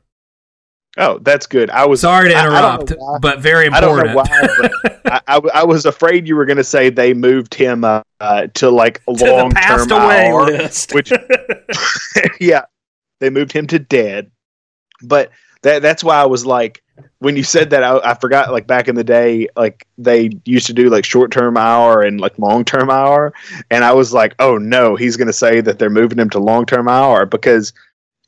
Oh, 0.98 1.20
that's 1.20 1.48
good. 1.48 1.70
I 1.70 1.86
was 1.86 2.02
Sorry 2.02 2.30
to 2.30 2.36
I- 2.36 2.42
I 2.42 2.46
interrupt, 2.48 2.92
why- 2.98 3.18
but 3.22 3.39
very 3.39 3.70
I 3.70 3.80
don't 3.80 3.98
important. 4.06 4.10
know 4.10 4.24
why, 4.62 4.70
but 4.94 5.02
I, 5.06 5.22
I, 5.38 5.42
I 5.62 5.64
was 5.64 5.86
afraid 5.86 6.28
you 6.28 6.36
were 6.36 6.46
going 6.46 6.58
to 6.58 6.64
say 6.66 6.89
they 6.89 7.14
moved 7.14 7.54
him 7.54 7.84
uh, 7.86 8.02
uh, 8.20 8.48
to 8.56 8.70
like 8.70 9.02
a 9.08 9.12
long 9.12 9.52
term 9.52 9.89
away 9.92 10.28
IR, 10.28 10.44
list. 10.46 10.94
which 10.94 11.12
yeah, 12.39 12.66
they 13.20 13.30
moved 13.30 13.52
him 13.52 13.68
to 13.68 13.80
dead. 13.80 14.32
But 15.02 15.32
that 15.64 15.82
that's 15.82 16.04
why 16.04 16.18
I 16.18 16.26
was 16.26 16.46
like, 16.46 16.84
when 17.20 17.36
you 17.38 17.44
said 17.44 17.70
that, 17.70 17.84
I, 17.84 17.98
I 18.12 18.14
forgot. 18.16 18.52
Like 18.52 18.68
back 18.68 18.88
in 18.88 18.96
the 18.96 19.04
day, 19.04 19.48
like 19.56 19.88
they 19.98 20.30
used 20.46 20.68
to 20.68 20.74
do 20.74 20.89
like 20.89 21.06
short 21.06 21.32
term 21.32 21.56
hour 21.56 22.02
and 22.02 22.20
like 22.20 22.38
long 22.38 22.66
term 22.66 22.89
hour, 22.89 23.34
and 23.70 23.84
I 23.86 23.94
was 23.94 24.14
like, 24.14 24.36
oh 24.39 24.58
no, 24.58 24.96
he's 24.98 25.16
going 25.18 25.28
to 25.28 25.34
say 25.34 25.62
that 25.62 25.80
they're 25.80 25.89
moving 25.89 26.20
him 26.20 26.30
to 26.32 26.39
long 26.39 26.66
term 26.66 26.88
hour 26.89 27.26
because. 27.26 27.72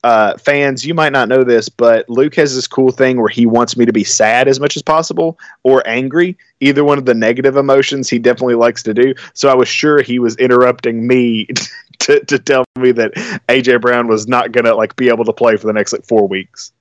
Uh, 0.04 0.38
fans, 0.38 0.86
you 0.86 0.94
might 0.94 1.14
not 1.14 1.30
know 1.30 1.44
this, 1.44 1.70
but 1.70 2.10
Luke 2.10 2.36
has 2.36 2.54
this 2.54 2.68
cool 2.68 2.92
thing 2.92 3.20
where 3.20 3.30
he 3.30 3.46
wants 3.46 3.78
me 3.78 3.86
to 3.86 3.94
be 3.94 4.04
sad 4.04 4.50
as 4.50 4.60
much 4.60 4.76
as 4.76 4.82
possible 4.82 5.40
or 5.64 5.82
angry. 5.88 6.38
Either 6.60 6.84
one 6.84 6.98
of 6.98 7.06
the 7.06 7.14
negative 7.14 7.56
emotions 7.56 8.10
he 8.10 8.20
definitely 8.20 8.56
likes 8.56 8.84
to 8.84 8.94
do. 8.94 9.14
So 9.34 9.50
I 9.50 9.56
was 9.56 9.70
sure 9.70 10.02
he 10.02 10.20
was 10.20 10.36
interrupting 10.36 11.08
me 11.08 11.48
to, 12.00 12.20
to 12.26 12.40
tell 12.40 12.66
me 12.78 12.92
that 12.92 13.14
AJ 13.48 13.82
Brown 13.82 14.08
was 14.08 14.28
not 14.28 14.52
gonna 14.52 14.76
like 14.76 14.96
be 14.98 15.08
able 15.08 15.26
to 15.26 15.34
play 15.34 15.56
for 15.56 15.68
the 15.68 15.74
next 15.74 15.94
like 15.94 16.06
four 16.06 16.28
weeks. 16.28 16.74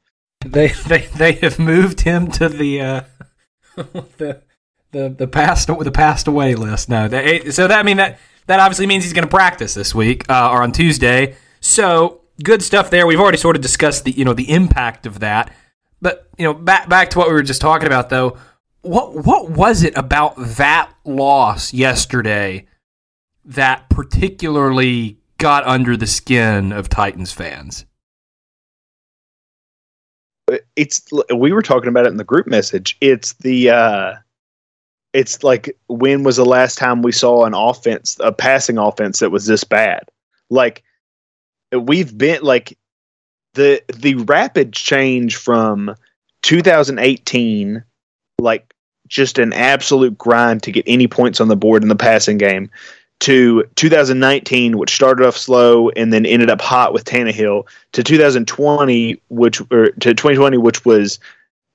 They 0.45 0.69
they 0.89 1.07
they 1.17 1.33
have 1.35 1.59
moved 1.59 2.01
him 2.01 2.31
to 2.33 2.49
the 2.49 2.81
uh, 2.81 3.01
the 3.77 4.43
the 4.91 5.09
the 5.11 5.29
passed 5.29 5.69
the 5.69 5.93
passed 5.93 6.27
away 6.27 6.57
list. 6.57 6.89
No, 6.89 7.07
they, 7.07 7.51
so 7.51 7.69
that 7.69 7.79
I 7.79 7.83
mean 7.85 7.99
that 7.99 8.19
that 8.47 8.59
obviously 8.59 8.87
means 8.87 9.05
he's 9.05 9.13
going 9.13 9.27
to 9.27 9.31
practice 9.31 9.75
this 9.75 9.95
week 9.95 10.29
uh, 10.29 10.51
or 10.51 10.63
on 10.63 10.73
Tuesday. 10.73 11.37
So 11.61 12.22
good 12.43 12.63
stuff 12.63 12.91
there. 12.91 13.07
We've 13.07 13.21
already 13.21 13.39
sort 13.39 13.57
of 13.57 13.63
discussed 13.63 14.05
the 14.05 14.13
you 14.13 14.25
know 14.25 14.35
the 14.35 14.51
impact 14.51 15.07
of 15.07 15.21
that. 15.21 15.53
But 16.01 16.29
you 16.39 16.45
know 16.45 16.55
back 16.55 16.89
back 16.89 17.11
to 17.11 17.19
what 17.19 17.29
we 17.29 17.35
were 17.35 17.43
just 17.43 17.61
talking 17.61 17.87
about 17.87 18.11
though. 18.11 18.37
What 18.83 19.25
what 19.25 19.51
was 19.51 19.83
it 19.83 19.97
about 19.97 20.35
that 20.37 20.93
loss 21.05 21.73
yesterday 21.73 22.67
that 23.45 23.89
particularly 23.89 25.19
got 25.39 25.67
under 25.67 25.97
the 25.97 26.07
skin 26.07 26.73
of 26.73 26.89
Titans 26.89 27.33
fans? 27.33 27.85
It's 30.77 31.03
we 31.35 31.53
were 31.53 31.63
talking 31.63 31.89
about 31.89 32.07
it 32.07 32.11
in 32.11 32.17
the 32.17 32.25
group 32.25 32.47
message. 32.47 32.97
It's 33.01 33.35
the 33.35 33.71
uh 33.71 34.15
it's 35.13 35.45
like 35.45 35.77
when 35.89 36.25
was 36.25 36.37
the 36.37 36.45
last 36.45 36.79
time 36.79 37.03
we 37.03 37.13
saw 37.13 37.45
an 37.45 37.55
offense, 37.55 38.17
a 38.21 38.33
passing 38.33 38.79
offense 38.79 39.19
that 39.19 39.31
was 39.31 39.47
this 39.47 39.65
bad? 39.65 40.09
Like 40.51 40.83
we've 41.73 42.17
been 42.17 42.43
like 42.43 42.77
the 43.55 43.83
the 43.95 44.15
rapid 44.15 44.73
change 44.73 45.37
from 45.37 45.95
2018 46.43 47.85
like 48.39 48.75
just 49.09 49.39
an 49.39 49.53
absolute 49.53 50.17
grind 50.17 50.63
to 50.63 50.73
get 50.73 50.85
any 50.87 51.07
points 51.07 51.41
on 51.41 51.49
the 51.49 51.57
board 51.57 51.83
in 51.83 51.89
the 51.89 51.97
passing 51.97 52.39
game 52.39 52.71
to 53.23 53.63
2019, 53.77 54.79
which 54.79 54.93
started 54.93 55.25
off 55.25 55.37
slow 55.37 55.91
and 55.91 56.13
then 56.13 56.27
ended 56.27 56.51
up 56.51 56.61
hot 56.61 56.93
with 56.93 57.05
Tannehill, 57.05 57.65
to 57.93 58.03
2020, 58.03 59.21
which 59.29 59.61
or 59.71 59.91
to 59.91 60.15
2020, 60.15 60.57
which 60.57 60.85
was 60.85 61.21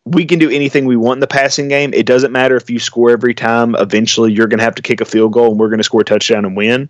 we 0.03 0.25
can 0.25 0.39
do 0.39 0.49
anything 0.49 0.85
we 0.85 0.97
want 0.97 1.17
in 1.17 1.21
the 1.21 1.27
passing 1.27 1.69
game. 1.69 1.93
It 1.93 2.05
doesn't 2.05 2.33
matter 2.33 2.57
if 2.57 2.69
you 2.69 2.79
score 2.79 3.11
every 3.11 3.33
time. 3.33 3.75
Eventually, 3.75 4.33
you're 4.33 4.47
going 4.47 4.57
to 4.57 4.63
have 4.65 4.75
to 4.75 4.81
kick 4.81 4.99
a 4.99 5.05
field 5.05 5.31
goal, 5.31 5.51
and 5.51 5.59
we're 5.59 5.69
going 5.69 5.79
to 5.79 5.85
score 5.85 6.01
a 6.01 6.05
touchdown 6.05 6.43
and 6.43 6.57
win. 6.57 6.89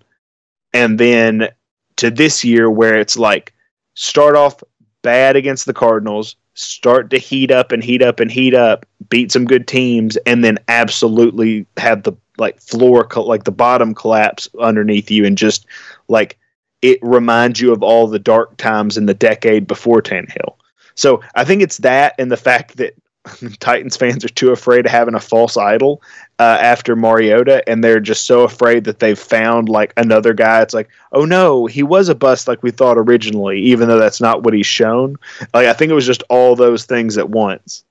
And 0.73 0.99
then 0.99 1.49
to 1.97 2.09
this 2.09 2.43
year, 2.43 2.69
where 2.69 2.97
it's 2.97 3.17
like 3.17 3.53
start 3.93 4.35
off 4.35 4.63
bad 5.01 5.35
against 5.35 5.65
the 5.65 5.73
Cardinals, 5.73 6.35
start 6.53 7.09
to 7.11 7.17
heat 7.17 7.51
up 7.51 7.71
and 7.71 7.83
heat 7.83 8.01
up 8.01 8.19
and 8.19 8.31
heat 8.31 8.53
up, 8.53 8.85
beat 9.09 9.31
some 9.31 9.45
good 9.45 9.67
teams, 9.67 10.17
and 10.25 10.43
then 10.43 10.57
absolutely 10.67 11.65
have 11.77 12.03
the 12.03 12.13
like 12.37 12.59
floor, 12.61 13.07
like 13.15 13.43
the 13.43 13.51
bottom 13.51 13.93
collapse 13.93 14.49
underneath 14.59 15.11
you, 15.11 15.25
and 15.25 15.37
just 15.37 15.65
like 16.07 16.37
it 16.81 16.99
reminds 17.01 17.59
you 17.59 17.71
of 17.71 17.83
all 17.83 18.07
the 18.07 18.19
dark 18.19 18.55
times 18.57 18.97
in 18.97 19.05
the 19.05 19.13
decade 19.13 19.67
before 19.67 20.01
Tannehill. 20.01 20.55
So 20.95 21.21
I 21.35 21.43
think 21.43 21.61
it's 21.61 21.77
that 21.77 22.15
and 22.17 22.31
the 22.31 22.37
fact 22.37 22.77
that 22.77 22.95
Titans 23.59 23.97
fans 23.97 24.23
are 24.25 24.29
too 24.29 24.51
afraid 24.51 24.85
of 24.85 24.91
having 24.91 25.15
a 25.15 25.19
false 25.19 25.57
idol 25.57 26.01
uh, 26.39 26.57
after 26.61 26.95
Mariota, 26.95 27.67
and 27.67 27.83
they're 27.83 27.99
just 27.99 28.25
so 28.25 28.41
afraid 28.41 28.83
that 28.85 28.99
they've 28.99 29.17
found 29.17 29.69
like 29.69 29.93
another 29.97 30.33
guy. 30.33 30.61
It's 30.61 30.73
like, 30.73 30.89
oh 31.11 31.25
no, 31.25 31.65
he 31.65 31.83
was 31.83 32.09
a 32.09 32.15
bust 32.15 32.47
like 32.47 32.63
we 32.63 32.71
thought 32.71 32.97
originally, 32.97 33.59
even 33.59 33.87
though 33.87 33.99
that's 33.99 34.21
not 34.21 34.43
what 34.43 34.53
he's 34.53 34.67
shown. 34.67 35.17
Like 35.53 35.67
I 35.67 35.73
think 35.73 35.91
it 35.91 35.95
was 35.95 36.05
just 36.05 36.23
all 36.29 36.55
those 36.55 36.85
things 36.85 37.17
at 37.17 37.29
once. 37.29 37.83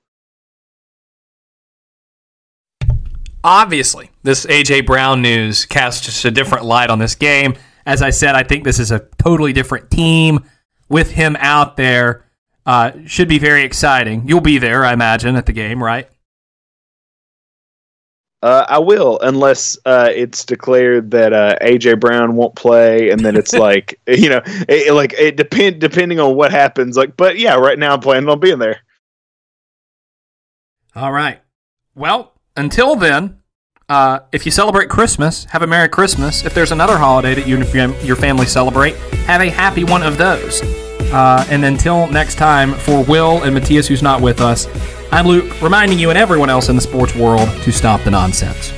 Obviously, 3.43 4.09
this 4.23 4.45
AJ 4.45 4.85
Brown 4.85 5.21
news 5.21 5.65
casts 5.65 6.05
just 6.05 6.25
a 6.25 6.31
different 6.31 6.65
light 6.65 6.89
on 6.89 6.99
this 6.99 7.15
game. 7.15 7.55
As 7.85 8.01
I 8.01 8.09
said, 8.09 8.35
I 8.35 8.43
think 8.43 8.65
this 8.65 8.79
is 8.79 8.91
a 8.91 9.07
totally 9.17 9.53
different 9.53 9.89
team 9.89 10.43
with 10.89 11.11
him 11.11 11.37
out 11.39 11.77
there. 11.77 12.25
Uh, 12.67 12.91
should 13.05 13.29
be 13.29 13.39
very 13.39 13.63
exciting. 13.63 14.27
You'll 14.27 14.41
be 14.41 14.57
there, 14.57 14.83
I 14.83 14.91
imagine, 14.91 15.37
at 15.37 15.45
the 15.45 15.53
game, 15.53 15.81
right? 15.81 16.09
Uh, 18.43 18.65
I 18.67 18.79
will, 18.79 19.17
unless 19.21 19.77
uh, 19.85 20.09
it's 20.13 20.43
declared 20.43 21.09
that 21.11 21.31
uh, 21.31 21.57
AJ 21.61 22.01
Brown 22.01 22.35
won't 22.35 22.55
play, 22.55 23.09
and 23.09 23.21
then 23.21 23.37
it's 23.37 23.53
like 23.67 23.99
you 24.05 24.29
know, 24.29 24.41
it, 24.67 24.93
like 24.93 25.13
it 25.13 25.37
depend 25.37 25.79
depending 25.79 26.19
on 26.19 26.35
what 26.35 26.51
happens. 26.51 26.97
Like, 26.97 27.15
but 27.15 27.39
yeah, 27.39 27.55
right 27.55 27.79
now 27.79 27.93
I'm 27.93 28.01
planning 28.01 28.29
on 28.29 28.39
being 28.39 28.59
there. 28.59 28.81
All 30.93 31.11
right. 31.11 31.39
Well, 31.95 32.33
until 32.57 32.95
then, 32.95 33.37
uh, 33.87 34.19
if 34.33 34.45
you 34.45 34.51
celebrate 34.51 34.89
Christmas, 34.89 35.45
have 35.45 35.61
a 35.61 35.67
Merry 35.67 35.87
Christmas. 35.87 36.43
If 36.43 36.53
there's 36.53 36.73
another 36.73 36.97
holiday 36.97 37.33
that 37.33 37.47
you 37.47 37.55
and 37.57 38.03
your 38.03 38.17
family 38.17 38.45
celebrate, 38.45 38.95
have 39.25 39.41
a 39.41 39.49
happy 39.49 39.85
one 39.85 40.03
of 40.03 40.17
those. 40.17 40.61
Uh, 41.11 41.45
and 41.49 41.63
until 41.63 42.07
next 42.07 42.35
time, 42.35 42.73
for 42.73 43.03
Will 43.05 43.43
and 43.43 43.53
Matthias, 43.53 43.87
who's 43.87 44.03
not 44.03 44.21
with 44.21 44.41
us, 44.41 44.67
I'm 45.11 45.25
Luke, 45.25 45.61
reminding 45.61 45.99
you 45.99 46.09
and 46.09 46.17
everyone 46.17 46.49
else 46.49 46.67
in 46.69 46.75
the 46.75 46.81
sports 46.81 47.15
world 47.15 47.47
to 47.63 47.71
stop 47.71 48.03
the 48.03 48.11
nonsense. 48.11 48.73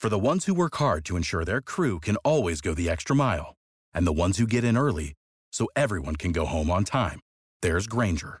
For 0.00 0.08
the 0.08 0.18
ones 0.18 0.46
who 0.46 0.54
work 0.54 0.76
hard 0.76 1.04
to 1.04 1.16
ensure 1.16 1.44
their 1.44 1.60
crew 1.60 2.00
can 2.00 2.16
always 2.24 2.60
go 2.62 2.72
the 2.72 2.88
extra 2.88 3.14
mile, 3.14 3.56
and 3.92 4.06
the 4.06 4.12
ones 4.12 4.38
who 4.38 4.46
get 4.46 4.64
in 4.64 4.76
early 4.76 5.12
so 5.52 5.68
everyone 5.76 6.16
can 6.16 6.32
go 6.32 6.46
home 6.46 6.70
on 6.70 6.84
time, 6.84 7.20
there's 7.62 7.86
Grainger, 7.86 8.40